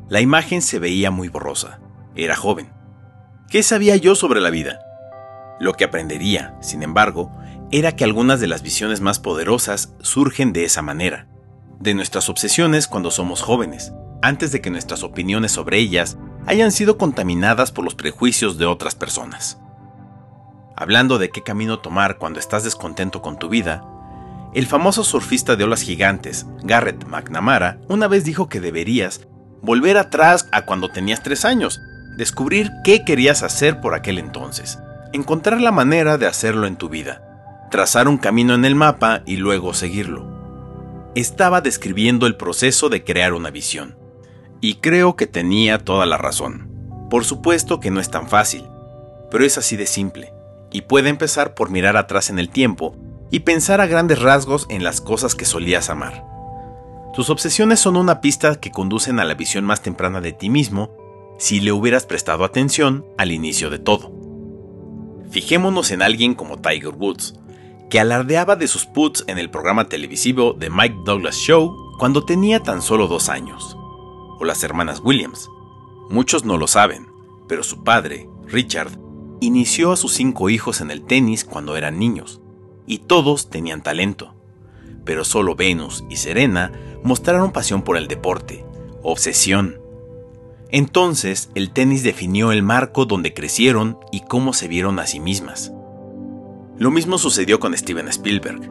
La 0.07 0.21
imagen 0.21 0.61
se 0.61 0.77
veía 0.77 1.09
muy 1.09 1.29
borrosa. 1.29 1.79
Era 2.15 2.35
joven. 2.35 2.69
¿Qué 3.49 3.63
sabía 3.63 3.95
yo 3.95 4.13
sobre 4.13 4.39
la 4.39 4.51
vida? 4.51 4.79
Lo 5.59 5.73
que 5.73 5.85
aprendería, 5.85 6.55
sin 6.61 6.83
embargo, 6.83 7.31
era 7.71 7.95
que 7.95 8.03
algunas 8.03 8.39
de 8.39 8.47
las 8.47 8.61
visiones 8.61 9.01
más 9.01 9.19
poderosas 9.19 9.95
surgen 10.01 10.53
de 10.53 10.65
esa 10.65 10.83
manera 10.83 11.27
de 11.79 11.93
nuestras 11.93 12.29
obsesiones 12.29 12.87
cuando 12.87 13.11
somos 13.11 13.41
jóvenes, 13.41 13.93
antes 14.21 14.51
de 14.51 14.61
que 14.61 14.69
nuestras 14.69 15.03
opiniones 15.03 15.51
sobre 15.51 15.77
ellas 15.77 16.17
hayan 16.47 16.71
sido 16.71 16.97
contaminadas 16.97 17.71
por 17.71 17.83
los 17.83 17.95
prejuicios 17.95 18.57
de 18.57 18.65
otras 18.65 18.95
personas. 18.95 19.59
Hablando 20.75 21.17
de 21.17 21.29
qué 21.29 21.41
camino 21.41 21.79
tomar 21.79 22.17
cuando 22.17 22.39
estás 22.39 22.63
descontento 22.63 23.21
con 23.21 23.39
tu 23.39 23.49
vida, 23.49 23.83
el 24.53 24.67
famoso 24.67 25.03
surfista 25.03 25.55
de 25.55 25.63
olas 25.63 25.81
gigantes, 25.81 26.45
Garrett 26.63 27.05
McNamara, 27.05 27.79
una 27.87 28.07
vez 28.07 28.23
dijo 28.23 28.47
que 28.47 28.61
deberías 28.61 29.27
volver 29.61 29.97
atrás 29.97 30.47
a 30.51 30.65
cuando 30.65 30.89
tenías 30.89 31.23
tres 31.23 31.43
años, 31.43 31.79
descubrir 32.17 32.71
qué 32.83 33.03
querías 33.03 33.43
hacer 33.43 33.81
por 33.81 33.93
aquel 33.95 34.17
entonces, 34.17 34.79
encontrar 35.11 35.59
la 35.61 35.71
manera 35.71 36.17
de 36.17 36.27
hacerlo 36.27 36.67
en 36.67 36.77
tu 36.77 36.89
vida, 36.89 37.67
trazar 37.71 38.07
un 38.07 38.17
camino 38.17 38.53
en 38.53 38.63
el 38.63 38.75
mapa 38.75 39.23
y 39.25 39.37
luego 39.37 39.73
seguirlo 39.73 40.34
estaba 41.15 41.61
describiendo 41.61 42.27
el 42.27 42.35
proceso 42.35 42.89
de 42.89 43.03
crear 43.03 43.33
una 43.33 43.49
visión. 43.49 43.97
Y 44.61 44.75
creo 44.75 45.15
que 45.15 45.27
tenía 45.27 45.79
toda 45.79 46.05
la 46.05 46.17
razón. 46.17 46.69
Por 47.09 47.23
supuesto 47.23 47.79
que 47.79 47.91
no 47.91 47.99
es 47.99 48.11
tan 48.11 48.27
fácil, 48.27 48.65
pero 49.31 49.45
es 49.45 49.57
así 49.57 49.77
de 49.77 49.85
simple, 49.85 50.33
y 50.71 50.81
puede 50.81 51.09
empezar 51.09 51.53
por 51.53 51.69
mirar 51.69 51.97
atrás 51.97 52.29
en 52.29 52.37
el 52.37 52.49
tiempo 52.49 52.95
y 53.31 53.39
pensar 53.39 53.79
a 53.81 53.87
grandes 53.87 54.21
rasgos 54.21 54.65
en 54.69 54.83
las 54.83 55.01
cosas 55.01 55.35
que 55.35 55.45
solías 55.45 55.89
amar. 55.89 56.25
Tus 57.13 57.29
obsesiones 57.29 57.79
son 57.79 57.95
una 57.95 58.19
pista 58.19 58.59
que 58.59 58.71
conducen 58.71 59.19
a 59.19 59.23
la 59.23 59.35
visión 59.35 59.63
más 59.63 59.81
temprana 59.81 60.19
de 60.19 60.33
ti 60.33 60.49
mismo 60.49 60.91
si 61.37 61.61
le 61.61 61.71
hubieras 61.71 62.05
prestado 62.05 62.43
atención 62.43 63.05
al 63.17 63.31
inicio 63.31 63.69
de 63.69 63.79
todo. 63.79 64.11
Fijémonos 65.29 65.91
en 65.91 66.01
alguien 66.01 66.35
como 66.35 66.59
Tiger 66.59 66.93
Woods, 66.95 67.35
que 67.95 68.01
alardeaba 68.01 68.57
de 68.57 68.67
sus 68.67 68.85
puts 68.85 69.23
en 69.27 69.37
el 69.37 69.49
programa 69.49 69.87
televisivo 69.87 70.53
The 70.59 70.69
Mike 70.69 70.97
Douglas 71.05 71.37
Show 71.37 71.93
cuando 71.97 72.25
tenía 72.25 72.61
tan 72.61 72.81
solo 72.81 73.07
dos 73.07 73.29
años, 73.29 73.77
o 74.37 74.43
las 74.43 74.65
hermanas 74.65 74.99
Williams. 75.01 75.49
Muchos 76.09 76.43
no 76.43 76.57
lo 76.57 76.67
saben, 76.67 77.07
pero 77.47 77.63
su 77.63 77.85
padre, 77.85 78.27
Richard, 78.47 78.99
inició 79.39 79.93
a 79.93 79.95
sus 79.95 80.11
cinco 80.11 80.49
hijos 80.49 80.81
en 80.81 80.91
el 80.91 81.05
tenis 81.05 81.45
cuando 81.45 81.77
eran 81.77 81.97
niños, 81.97 82.41
y 82.85 82.97
todos 82.97 83.49
tenían 83.49 83.81
talento. 83.81 84.35
Pero 85.05 85.23
solo 85.23 85.55
Venus 85.55 86.03
y 86.09 86.17
Serena 86.17 86.73
mostraron 87.01 87.53
pasión 87.53 87.81
por 87.81 87.95
el 87.95 88.09
deporte, 88.09 88.65
obsesión. 89.03 89.79
Entonces 90.69 91.49
el 91.55 91.71
tenis 91.71 92.03
definió 92.03 92.51
el 92.51 92.61
marco 92.61 93.05
donde 93.05 93.33
crecieron 93.33 93.97
y 94.11 94.19
cómo 94.19 94.51
se 94.51 94.67
vieron 94.67 94.99
a 94.99 95.07
sí 95.07 95.21
mismas. 95.21 95.71
Lo 96.77 96.91
mismo 96.91 97.17
sucedió 97.17 97.59
con 97.59 97.75
Steven 97.75 98.09
Spielberg. 98.09 98.69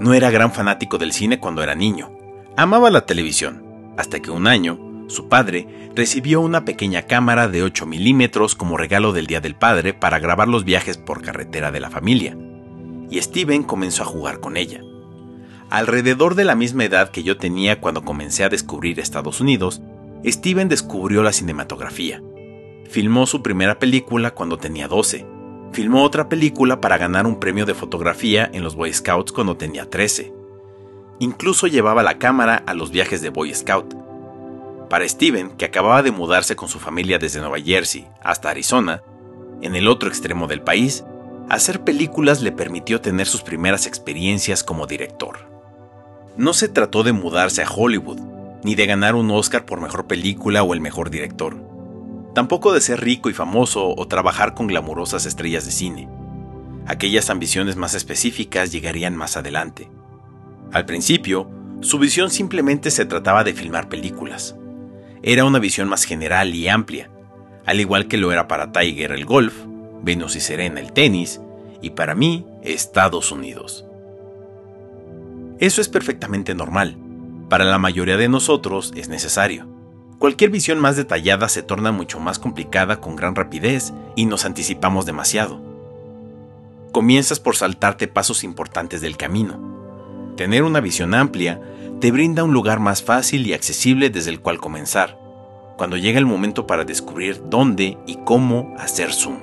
No 0.00 0.14
era 0.14 0.30
gran 0.30 0.52
fanático 0.52 0.96
del 0.96 1.12
cine 1.12 1.38
cuando 1.38 1.62
era 1.62 1.74
niño. 1.74 2.10
Amaba 2.56 2.90
la 2.90 3.04
televisión, 3.04 3.94
hasta 3.98 4.20
que 4.20 4.30
un 4.30 4.46
año, 4.46 5.04
su 5.08 5.28
padre 5.28 5.90
recibió 5.94 6.40
una 6.40 6.64
pequeña 6.64 7.02
cámara 7.02 7.48
de 7.48 7.62
8 7.62 7.84
milímetros 7.84 8.54
como 8.54 8.78
regalo 8.78 9.12
del 9.12 9.26
Día 9.26 9.42
del 9.42 9.54
Padre 9.54 9.92
para 9.92 10.18
grabar 10.18 10.48
los 10.48 10.64
viajes 10.64 10.96
por 10.96 11.20
carretera 11.20 11.70
de 11.70 11.80
la 11.80 11.90
familia. 11.90 12.36
Y 13.10 13.20
Steven 13.20 13.64
comenzó 13.64 14.02
a 14.02 14.06
jugar 14.06 14.40
con 14.40 14.56
ella. 14.56 14.80
Alrededor 15.68 16.34
de 16.34 16.44
la 16.44 16.54
misma 16.54 16.84
edad 16.84 17.10
que 17.10 17.22
yo 17.22 17.36
tenía 17.36 17.80
cuando 17.80 18.02
comencé 18.02 18.44
a 18.44 18.48
descubrir 18.48 18.98
Estados 18.98 19.42
Unidos, 19.42 19.82
Steven 20.24 20.70
descubrió 20.70 21.22
la 21.22 21.32
cinematografía. 21.32 22.22
Filmó 22.88 23.26
su 23.26 23.42
primera 23.42 23.78
película 23.78 24.30
cuando 24.32 24.56
tenía 24.56 24.88
12 24.88 25.41
filmó 25.72 26.02
otra 26.02 26.28
película 26.28 26.80
para 26.80 26.98
ganar 26.98 27.26
un 27.26 27.40
premio 27.40 27.64
de 27.64 27.74
fotografía 27.74 28.48
en 28.52 28.62
los 28.62 28.76
Boy 28.76 28.92
Scouts 28.92 29.32
cuando 29.32 29.56
tenía 29.56 29.88
13. 29.88 30.32
Incluso 31.18 31.66
llevaba 31.66 32.02
la 32.02 32.18
cámara 32.18 32.62
a 32.66 32.74
los 32.74 32.90
viajes 32.90 33.22
de 33.22 33.30
Boy 33.30 33.54
Scout. 33.54 33.94
Para 34.90 35.08
Steven, 35.08 35.50
que 35.52 35.64
acababa 35.64 36.02
de 36.02 36.10
mudarse 36.10 36.56
con 36.56 36.68
su 36.68 36.78
familia 36.78 37.18
desde 37.18 37.40
Nueva 37.40 37.58
Jersey 37.58 38.06
hasta 38.22 38.50
Arizona, 38.50 39.02
en 39.62 39.74
el 39.74 39.88
otro 39.88 40.08
extremo 40.08 40.46
del 40.46 40.60
país, 40.60 41.04
hacer 41.48 41.82
películas 41.82 42.42
le 42.42 42.52
permitió 42.52 43.00
tener 43.00 43.26
sus 43.26 43.42
primeras 43.42 43.86
experiencias 43.86 44.62
como 44.62 44.86
director. 44.86 45.48
No 46.36 46.52
se 46.52 46.68
trató 46.68 47.02
de 47.02 47.12
mudarse 47.12 47.62
a 47.62 47.70
Hollywood, 47.70 48.20
ni 48.62 48.74
de 48.74 48.86
ganar 48.86 49.14
un 49.14 49.30
Oscar 49.30 49.64
por 49.64 49.80
mejor 49.80 50.06
película 50.06 50.62
o 50.62 50.74
el 50.74 50.80
mejor 50.80 51.08
director 51.08 51.71
tampoco 52.34 52.72
de 52.72 52.80
ser 52.80 53.00
rico 53.00 53.30
y 53.30 53.34
famoso 53.34 53.94
o 53.96 54.08
trabajar 54.08 54.54
con 54.54 54.66
glamurosas 54.66 55.26
estrellas 55.26 55.64
de 55.64 55.72
cine. 55.72 56.08
Aquellas 56.86 57.30
ambiciones 57.30 57.76
más 57.76 57.94
específicas 57.94 58.72
llegarían 58.72 59.16
más 59.16 59.36
adelante. 59.36 59.90
Al 60.72 60.86
principio, 60.86 61.48
su 61.80 61.98
visión 61.98 62.30
simplemente 62.30 62.90
se 62.90 63.04
trataba 63.04 63.44
de 63.44 63.54
filmar 63.54 63.88
películas. 63.88 64.56
Era 65.22 65.44
una 65.44 65.58
visión 65.58 65.88
más 65.88 66.04
general 66.04 66.54
y 66.54 66.68
amplia, 66.68 67.10
al 67.66 67.80
igual 67.80 68.08
que 68.08 68.16
lo 68.16 68.32
era 68.32 68.48
para 68.48 68.72
Tiger 68.72 69.12
el 69.12 69.24
golf, 69.24 69.54
Venus 70.02 70.34
y 70.34 70.40
Serena 70.40 70.80
el 70.80 70.92
tenis, 70.92 71.40
y 71.80 71.90
para 71.90 72.14
mí 72.14 72.46
Estados 72.62 73.30
Unidos. 73.30 73.84
Eso 75.58 75.80
es 75.80 75.88
perfectamente 75.88 76.54
normal. 76.54 76.96
Para 77.48 77.64
la 77.64 77.78
mayoría 77.78 78.16
de 78.16 78.28
nosotros 78.28 78.92
es 78.96 79.08
necesario. 79.08 79.71
Cualquier 80.22 80.50
visión 80.50 80.78
más 80.78 80.94
detallada 80.94 81.48
se 81.48 81.64
torna 81.64 81.90
mucho 81.90 82.20
más 82.20 82.38
complicada 82.38 83.00
con 83.00 83.16
gran 83.16 83.34
rapidez 83.34 83.92
y 84.14 84.26
nos 84.26 84.44
anticipamos 84.44 85.04
demasiado. 85.04 85.60
Comienzas 86.92 87.40
por 87.40 87.56
saltarte 87.56 88.06
pasos 88.06 88.44
importantes 88.44 89.00
del 89.00 89.16
camino. 89.16 89.58
Tener 90.36 90.62
una 90.62 90.78
visión 90.78 91.14
amplia 91.14 91.60
te 92.00 92.12
brinda 92.12 92.44
un 92.44 92.52
lugar 92.52 92.78
más 92.78 93.02
fácil 93.02 93.44
y 93.48 93.52
accesible 93.52 94.10
desde 94.10 94.30
el 94.30 94.38
cual 94.38 94.60
comenzar, 94.60 95.18
cuando 95.76 95.96
llega 95.96 96.20
el 96.20 96.26
momento 96.26 96.68
para 96.68 96.84
descubrir 96.84 97.42
dónde 97.46 97.98
y 98.06 98.18
cómo 98.24 98.76
hacer 98.78 99.12
zoom. 99.12 99.40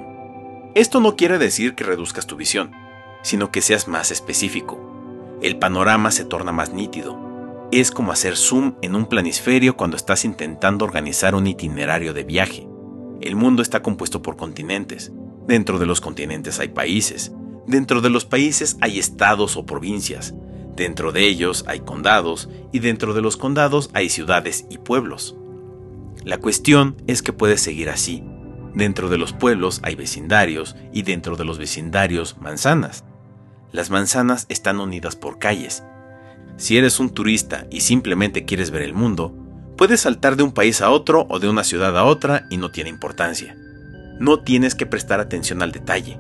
Esto 0.76 1.02
no 1.02 1.18
quiere 1.18 1.40
decir 1.40 1.76
que 1.76 1.84
reduzcas 1.84 2.26
tu 2.26 2.38
visión, 2.38 2.72
sino 3.22 3.52
que 3.52 3.60
seas 3.60 3.90
más 3.90 4.12
específico. 4.12 4.80
El 5.42 5.58
panorama 5.58 6.10
se 6.12 6.24
torna 6.24 6.54
más 6.54 6.72
nítido, 6.72 7.20
es 7.72 7.92
como 7.92 8.12
hacer 8.12 8.36
zoom 8.36 8.76
en 8.82 8.96
un 8.96 9.06
planisferio 9.06 9.78
cuando 9.78 9.96
estás 9.96 10.26
intentando 10.26 10.86
organizar 10.86 11.36
un 11.36 11.46
itinerario 11.46 12.14
de 12.14 12.24
viaje. 12.24 12.68
El 13.22 13.36
mundo 13.36 13.62
está 13.62 13.82
compuesto 13.82 14.22
por 14.22 14.38
continentes. 14.38 15.12
Dentro 15.48 15.78
de 15.78 15.86
los 15.86 16.02
continentes 16.02 16.60
hay 16.60 16.70
países. 16.70 17.32
Dentro 17.68 18.02
de 18.02 18.10
los 18.10 18.26
países 18.26 18.78
hay 18.82 18.98
estados 18.98 19.56
o 19.56 19.66
provincias. 19.66 20.34
Dentro 20.76 21.12
de 21.12 21.28
ellos 21.28 21.64
hay 21.68 21.82
condados 21.82 22.50
y 22.72 22.80
dentro 22.80 23.14
de 23.14 23.22
los 23.22 23.38
condados 23.38 23.92
hay 23.94 24.10
ciudades 24.10 24.66
y 24.70 24.80
pueblos. 24.80 25.36
La 26.24 26.38
cuestión 26.38 26.96
es 27.06 27.22
que 27.22 27.34
puedes 27.34 27.62
seguir 27.62 27.90
así. 27.90 28.24
Dentro 28.74 29.10
de 29.10 29.18
los 29.18 29.34
pueblos 29.34 29.80
hay 29.84 29.96
vecindarios 29.96 30.76
y 30.92 31.04
dentro 31.04 31.36
de 31.36 31.46
los 31.46 31.60
vecindarios 31.60 32.38
manzanas. 32.40 33.04
Las 33.72 33.92
manzanas 33.92 34.48
están 34.50 34.80
unidas 34.80 35.16
por 35.16 35.38
calles 35.38 35.84
si 36.60 36.78
eres 36.78 37.00
un 37.00 37.10
turista 37.12 37.66
y 37.72 37.80
simplemente 37.80 38.44
quieres 38.44 38.70
ver 38.70 38.82
el 38.82 38.94
mundo, 38.94 39.34
puedes 39.78 40.02
saltar 40.02 40.36
de 40.36 40.44
un 40.44 40.52
país 40.52 40.82
a 40.82 40.90
otro 40.90 41.26
o 41.30 41.40
de 41.40 41.48
una 41.48 41.64
ciudad 41.64 41.98
a 41.98 42.04
otra 42.04 42.48
y 42.50 42.58
no 42.58 42.70
tiene 42.70 42.90
importancia. 42.90 43.56
No 44.20 44.42
tienes 44.42 44.76
que 44.76 44.86
prestar 44.86 45.22
atención 45.22 45.64
al 45.64 45.72
detalle. 45.72 46.20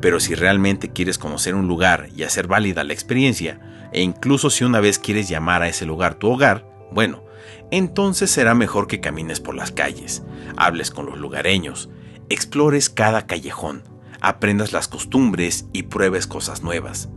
Pero 0.00 0.20
si 0.20 0.34
realmente 0.34 0.90
quieres 0.90 1.18
conocer 1.18 1.54
un 1.54 1.68
lugar 1.68 2.08
y 2.16 2.22
hacer 2.22 2.46
válida 2.46 2.82
la 2.82 2.94
experiencia, 2.94 3.60
e 3.92 4.00
incluso 4.00 4.48
si 4.48 4.64
una 4.64 4.80
vez 4.80 4.98
quieres 4.98 5.28
llamar 5.28 5.60
a 5.60 5.68
ese 5.68 5.84
lugar 5.84 6.14
tu 6.14 6.30
hogar, 6.30 6.66
bueno, 6.90 7.22
entonces 7.70 8.30
será 8.30 8.54
mejor 8.54 8.86
que 8.86 9.00
camines 9.00 9.40
por 9.40 9.54
las 9.54 9.70
calles, 9.70 10.22
hables 10.56 10.90
con 10.90 11.04
los 11.04 11.18
lugareños, 11.18 11.90
explores 12.30 12.88
cada 12.88 13.26
callejón, 13.26 13.82
aprendas 14.22 14.72
las 14.72 14.88
costumbres 14.88 15.66
y 15.74 15.84
pruebes 15.84 16.26
cosas 16.26 16.62
nuevas. 16.62 17.10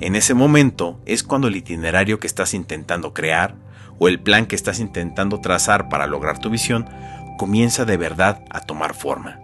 En 0.00 0.14
ese 0.14 0.34
momento 0.34 1.00
es 1.06 1.22
cuando 1.22 1.48
el 1.48 1.56
itinerario 1.56 2.20
que 2.20 2.26
estás 2.26 2.52
intentando 2.52 3.14
crear 3.14 3.56
o 3.98 4.08
el 4.08 4.20
plan 4.20 4.44
que 4.44 4.54
estás 4.54 4.78
intentando 4.78 5.40
trazar 5.40 5.88
para 5.88 6.06
lograr 6.06 6.38
tu 6.38 6.50
visión 6.50 6.86
comienza 7.38 7.86
de 7.86 7.96
verdad 7.96 8.44
a 8.50 8.60
tomar 8.60 8.94
forma. 8.94 9.40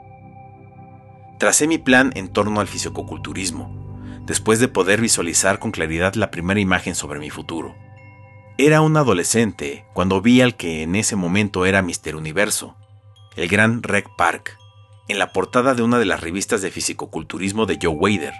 Tracé 1.39 1.67
mi 1.67 1.79
plan 1.79 2.13
en 2.17 2.29
torno 2.29 2.61
al 2.61 2.69
fisicoculturismo, 2.69 4.23
después 4.27 4.61
de 4.61 4.69
poder 4.69 5.01
visualizar 5.01 5.59
con 5.59 5.71
claridad 5.71 6.15
la 6.15 6.31
primera 6.31 6.61
imagen 6.61 6.95
sobre 6.95 7.19
mi 7.19 7.31
futuro. 7.31 7.75
Era 8.59 8.83
un 8.83 8.97
adolescente 8.99 9.87
cuando 9.95 10.21
vi 10.21 10.43
al 10.43 10.55
que 10.55 10.83
en 10.83 10.97
ese 10.97 11.17
momento 11.17 11.65
era 11.65 11.81
Mister 11.81 12.15
Universo, 12.15 12.77
el 13.37 13.49
gran 13.49 13.83
Reg 13.83 14.05
Park, 14.19 14.59
en 15.09 15.19
la 15.19 15.33
portada 15.33 15.75
de 15.75 15.83
una 15.83 15.99
de 15.99 16.05
las 16.05 16.21
revistas 16.21 16.61
de 16.61 16.71
fisicoculturismo 16.71 17.65
de 17.65 17.79
Joe 17.81 17.95
Wader. 17.95 18.35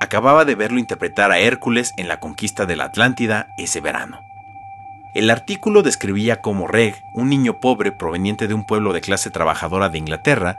Acababa 0.00 0.44
de 0.44 0.54
verlo 0.54 0.78
interpretar 0.78 1.30
a 1.32 1.38
Hércules 1.38 1.92
en 1.96 2.08
la 2.08 2.20
conquista 2.20 2.66
de 2.66 2.76
la 2.76 2.84
Atlántida 2.84 3.48
ese 3.56 3.80
verano. 3.80 4.20
El 5.14 5.30
artículo 5.30 5.82
describía 5.82 6.40
cómo 6.40 6.66
Reg, 6.66 7.04
un 7.14 7.28
niño 7.28 7.60
pobre 7.60 7.92
proveniente 7.92 8.48
de 8.48 8.54
un 8.54 8.66
pueblo 8.66 8.92
de 8.92 9.00
clase 9.00 9.30
trabajadora 9.30 9.88
de 9.88 9.98
Inglaterra, 9.98 10.58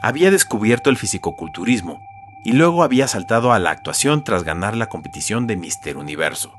había 0.00 0.30
descubierto 0.30 0.90
el 0.90 0.96
fisicoculturismo 0.96 2.00
y 2.44 2.52
luego 2.52 2.84
había 2.84 3.08
saltado 3.08 3.52
a 3.52 3.58
la 3.58 3.72
actuación 3.72 4.22
tras 4.22 4.44
ganar 4.44 4.76
la 4.76 4.88
competición 4.88 5.48
de 5.48 5.56
Mister 5.56 5.96
Universo. 5.96 6.54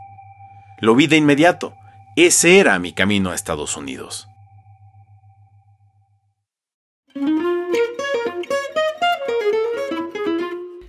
Lo 0.80 0.96
vi 0.96 1.08
de 1.08 1.16
inmediato. 1.16 1.74
Ese 2.18 2.60
era 2.60 2.78
mi 2.80 2.92
camino 2.92 3.32
a 3.32 3.36
Estados 3.36 3.78
Unidos. 3.78 4.28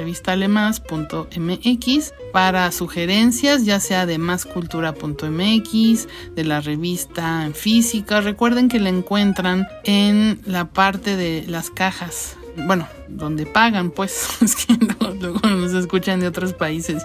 para 2.33 2.73
sugerencias, 2.73 3.67
ya 3.67 3.79
sea 3.79 4.07
de 4.07 4.17
máscultura.mx, 4.17 6.09
de 6.35 6.45
la 6.45 6.63
revista 6.63 7.45
en 7.45 7.53
física. 7.53 8.23
Recuerden 8.23 8.71
que 8.71 8.81
la 8.81 8.89
encuentran 8.89 9.69
en 9.85 10.41
la 10.47 10.71
parte 10.71 11.17
de 11.17 11.45
las 11.47 11.69
cajas 11.69 12.39
bueno, 12.57 12.87
donde 13.09 13.47
pagan, 13.47 13.91
pues, 13.91 14.29
es 14.41 14.55
que 14.55 14.75
luego 14.75 15.39
escuchan 15.75 16.21
de 16.21 16.29
otros 16.29 16.53
países 16.53 17.05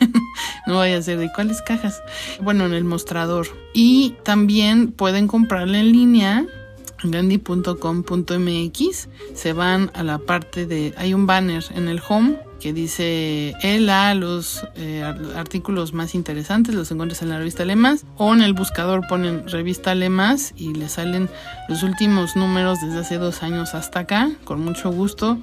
no 0.66 0.76
vaya 0.76 0.98
a 0.98 1.02
ser 1.02 1.18
de 1.18 1.32
cuáles 1.32 1.62
cajas. 1.62 2.02
Bueno, 2.40 2.66
en 2.66 2.72
el 2.72 2.84
mostrador. 2.84 3.46
Y 3.72 4.14
también 4.22 4.92
pueden 4.92 5.28
comprarla 5.28 5.78
en 5.78 5.92
línea 5.92 6.46
gandhi.com.mx 7.02 9.08
se 9.34 9.52
van 9.52 9.90
a 9.94 10.02
la 10.02 10.18
parte 10.18 10.66
de 10.66 10.94
hay 10.96 11.14
un 11.14 11.26
banner 11.26 11.64
en 11.74 11.88
el 11.88 12.00
home 12.06 12.38
que 12.60 12.72
dice 12.72 13.54
el 13.62 13.90
a 13.90 14.14
los 14.14 14.66
eh, 14.76 15.02
artículos 15.36 15.92
más 15.92 16.14
interesantes 16.14 16.74
los 16.74 16.90
encuentras 16.90 17.22
en 17.22 17.28
la 17.28 17.38
revista 17.38 17.64
Lemas 17.64 18.04
o 18.16 18.32
en 18.32 18.42
el 18.42 18.54
buscador 18.54 19.06
ponen 19.08 19.46
revista 19.48 19.94
Lemas 19.94 20.54
y 20.56 20.74
le 20.74 20.88
salen 20.88 21.28
los 21.68 21.82
últimos 21.82 22.34
números 22.34 22.80
desde 22.80 23.00
hace 23.00 23.18
dos 23.18 23.42
años 23.42 23.74
hasta 23.74 24.00
acá 24.00 24.30
con 24.44 24.64
mucho 24.64 24.90
gusto 24.90 25.38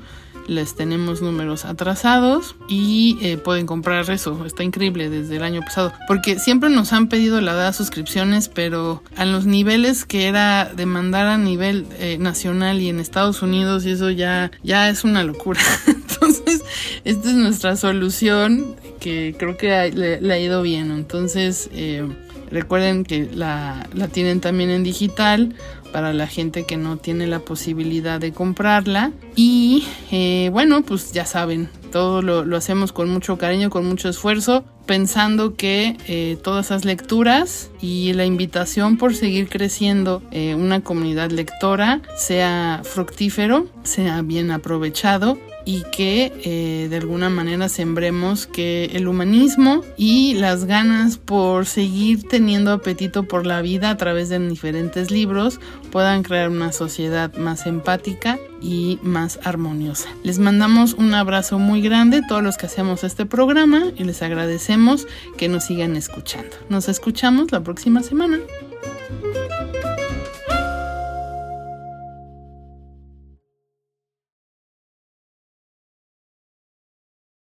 les 0.47 0.75
tenemos 0.75 1.21
números 1.21 1.65
atrasados 1.65 2.55
y 2.67 3.17
eh, 3.21 3.37
pueden 3.37 3.65
comprar 3.65 4.09
eso. 4.09 4.45
Está 4.45 4.63
increíble 4.63 5.09
desde 5.09 5.37
el 5.37 5.43
año 5.43 5.61
pasado. 5.61 5.93
Porque 6.07 6.39
siempre 6.39 6.69
nos 6.69 6.93
han 6.93 7.07
pedido 7.07 7.41
la 7.41 7.53
edad 7.53 7.73
suscripciones, 7.73 8.49
pero 8.49 9.03
a 9.15 9.25
los 9.25 9.45
niveles 9.45 10.05
que 10.05 10.27
era 10.27 10.71
demandar 10.75 11.27
a 11.27 11.37
nivel 11.37 11.85
eh, 11.99 12.17
nacional 12.19 12.81
y 12.81 12.89
en 12.89 12.99
Estados 12.99 13.41
Unidos, 13.41 13.85
y 13.85 13.91
eso 13.91 14.09
ya, 14.09 14.51
ya 14.63 14.89
es 14.89 15.03
una 15.03 15.23
locura. 15.23 15.61
Entonces, 15.87 16.63
esta 17.03 17.29
es 17.29 17.35
nuestra 17.35 17.75
solución 17.75 18.75
que 18.99 19.35
creo 19.37 19.57
que 19.57 19.91
le, 19.91 20.33
ha 20.33 20.39
ido 20.39 20.61
bien. 20.61 20.91
Entonces, 20.91 21.69
eh, 21.73 22.07
recuerden 22.49 23.03
que 23.03 23.29
la, 23.33 23.87
la 23.93 24.07
tienen 24.07 24.39
también 24.39 24.69
en 24.69 24.83
digital 24.83 25.55
para 25.93 26.11
la 26.11 26.27
gente 26.27 26.65
que 26.65 26.75
no 26.75 26.97
tiene 26.97 27.27
la 27.27 27.39
posibilidad 27.39 28.19
de 28.19 28.33
comprarla. 28.33 29.11
Y 29.35 29.87
eh, 30.11 30.49
bueno, 30.51 30.81
pues 30.81 31.13
ya 31.13 31.25
saben, 31.25 31.69
todo 31.93 32.21
lo, 32.21 32.57
hacemos 32.57 32.91
con 32.91 33.09
mucho 33.09 33.37
cariño, 33.37 33.69
con 33.69 33.85
mucho 33.85 34.09
esfuerzo, 34.09 34.65
pensando 34.85 35.55
que 35.55 35.95
eh, 36.07 36.37
todas 36.43 36.65
esas 36.65 36.83
lecturas 36.83 37.71
y 37.79 38.11
la 38.13 38.25
invitación 38.25 38.97
por 38.97 39.15
seguir 39.15 39.47
creciendo 39.47 40.21
eh, 40.31 40.55
una 40.55 40.81
comunidad 40.81 41.31
lectora 41.31 42.01
sea 42.17 42.81
fructífero, 42.83 43.67
sea 43.83 44.21
bien 44.23 44.51
aprovechado 44.51 45.37
y 45.65 45.83
que 45.91 46.31
eh, 46.43 46.87
de 46.89 46.97
alguna 46.97 47.29
manera 47.29 47.69
sembremos 47.69 48.47
que 48.47 48.85
el 48.93 49.07
humanismo 49.07 49.83
y 49.97 50.35
las 50.35 50.65
ganas 50.65 51.17
por 51.17 51.65
seguir 51.65 52.27
teniendo 52.27 52.71
apetito 52.71 53.23
por 53.23 53.45
la 53.45 53.61
vida 53.61 53.89
a 53.89 53.97
través 53.97 54.29
de 54.29 54.39
diferentes 54.39 55.11
libros 55.11 55.59
puedan 55.91 56.23
crear 56.23 56.49
una 56.49 56.71
sociedad 56.71 57.33
más 57.35 57.65
empática 57.65 58.39
y 58.61 58.99
más 59.01 59.39
armoniosa. 59.43 60.09
Les 60.23 60.39
mandamos 60.39 60.93
un 60.93 61.13
abrazo 61.13 61.59
muy 61.59 61.81
grande 61.81 62.17
a 62.17 62.27
todos 62.27 62.43
los 62.43 62.57
que 62.57 62.65
hacemos 62.65 63.03
este 63.03 63.25
programa 63.25 63.91
y 63.95 64.03
les 64.03 64.21
agradecemos 64.21 65.07
que 65.37 65.49
nos 65.49 65.65
sigan 65.65 65.95
escuchando. 65.95 66.55
Nos 66.69 66.89
escuchamos 66.89 67.51
la 67.51 67.61
próxima 67.61 68.03
semana. 68.03 68.39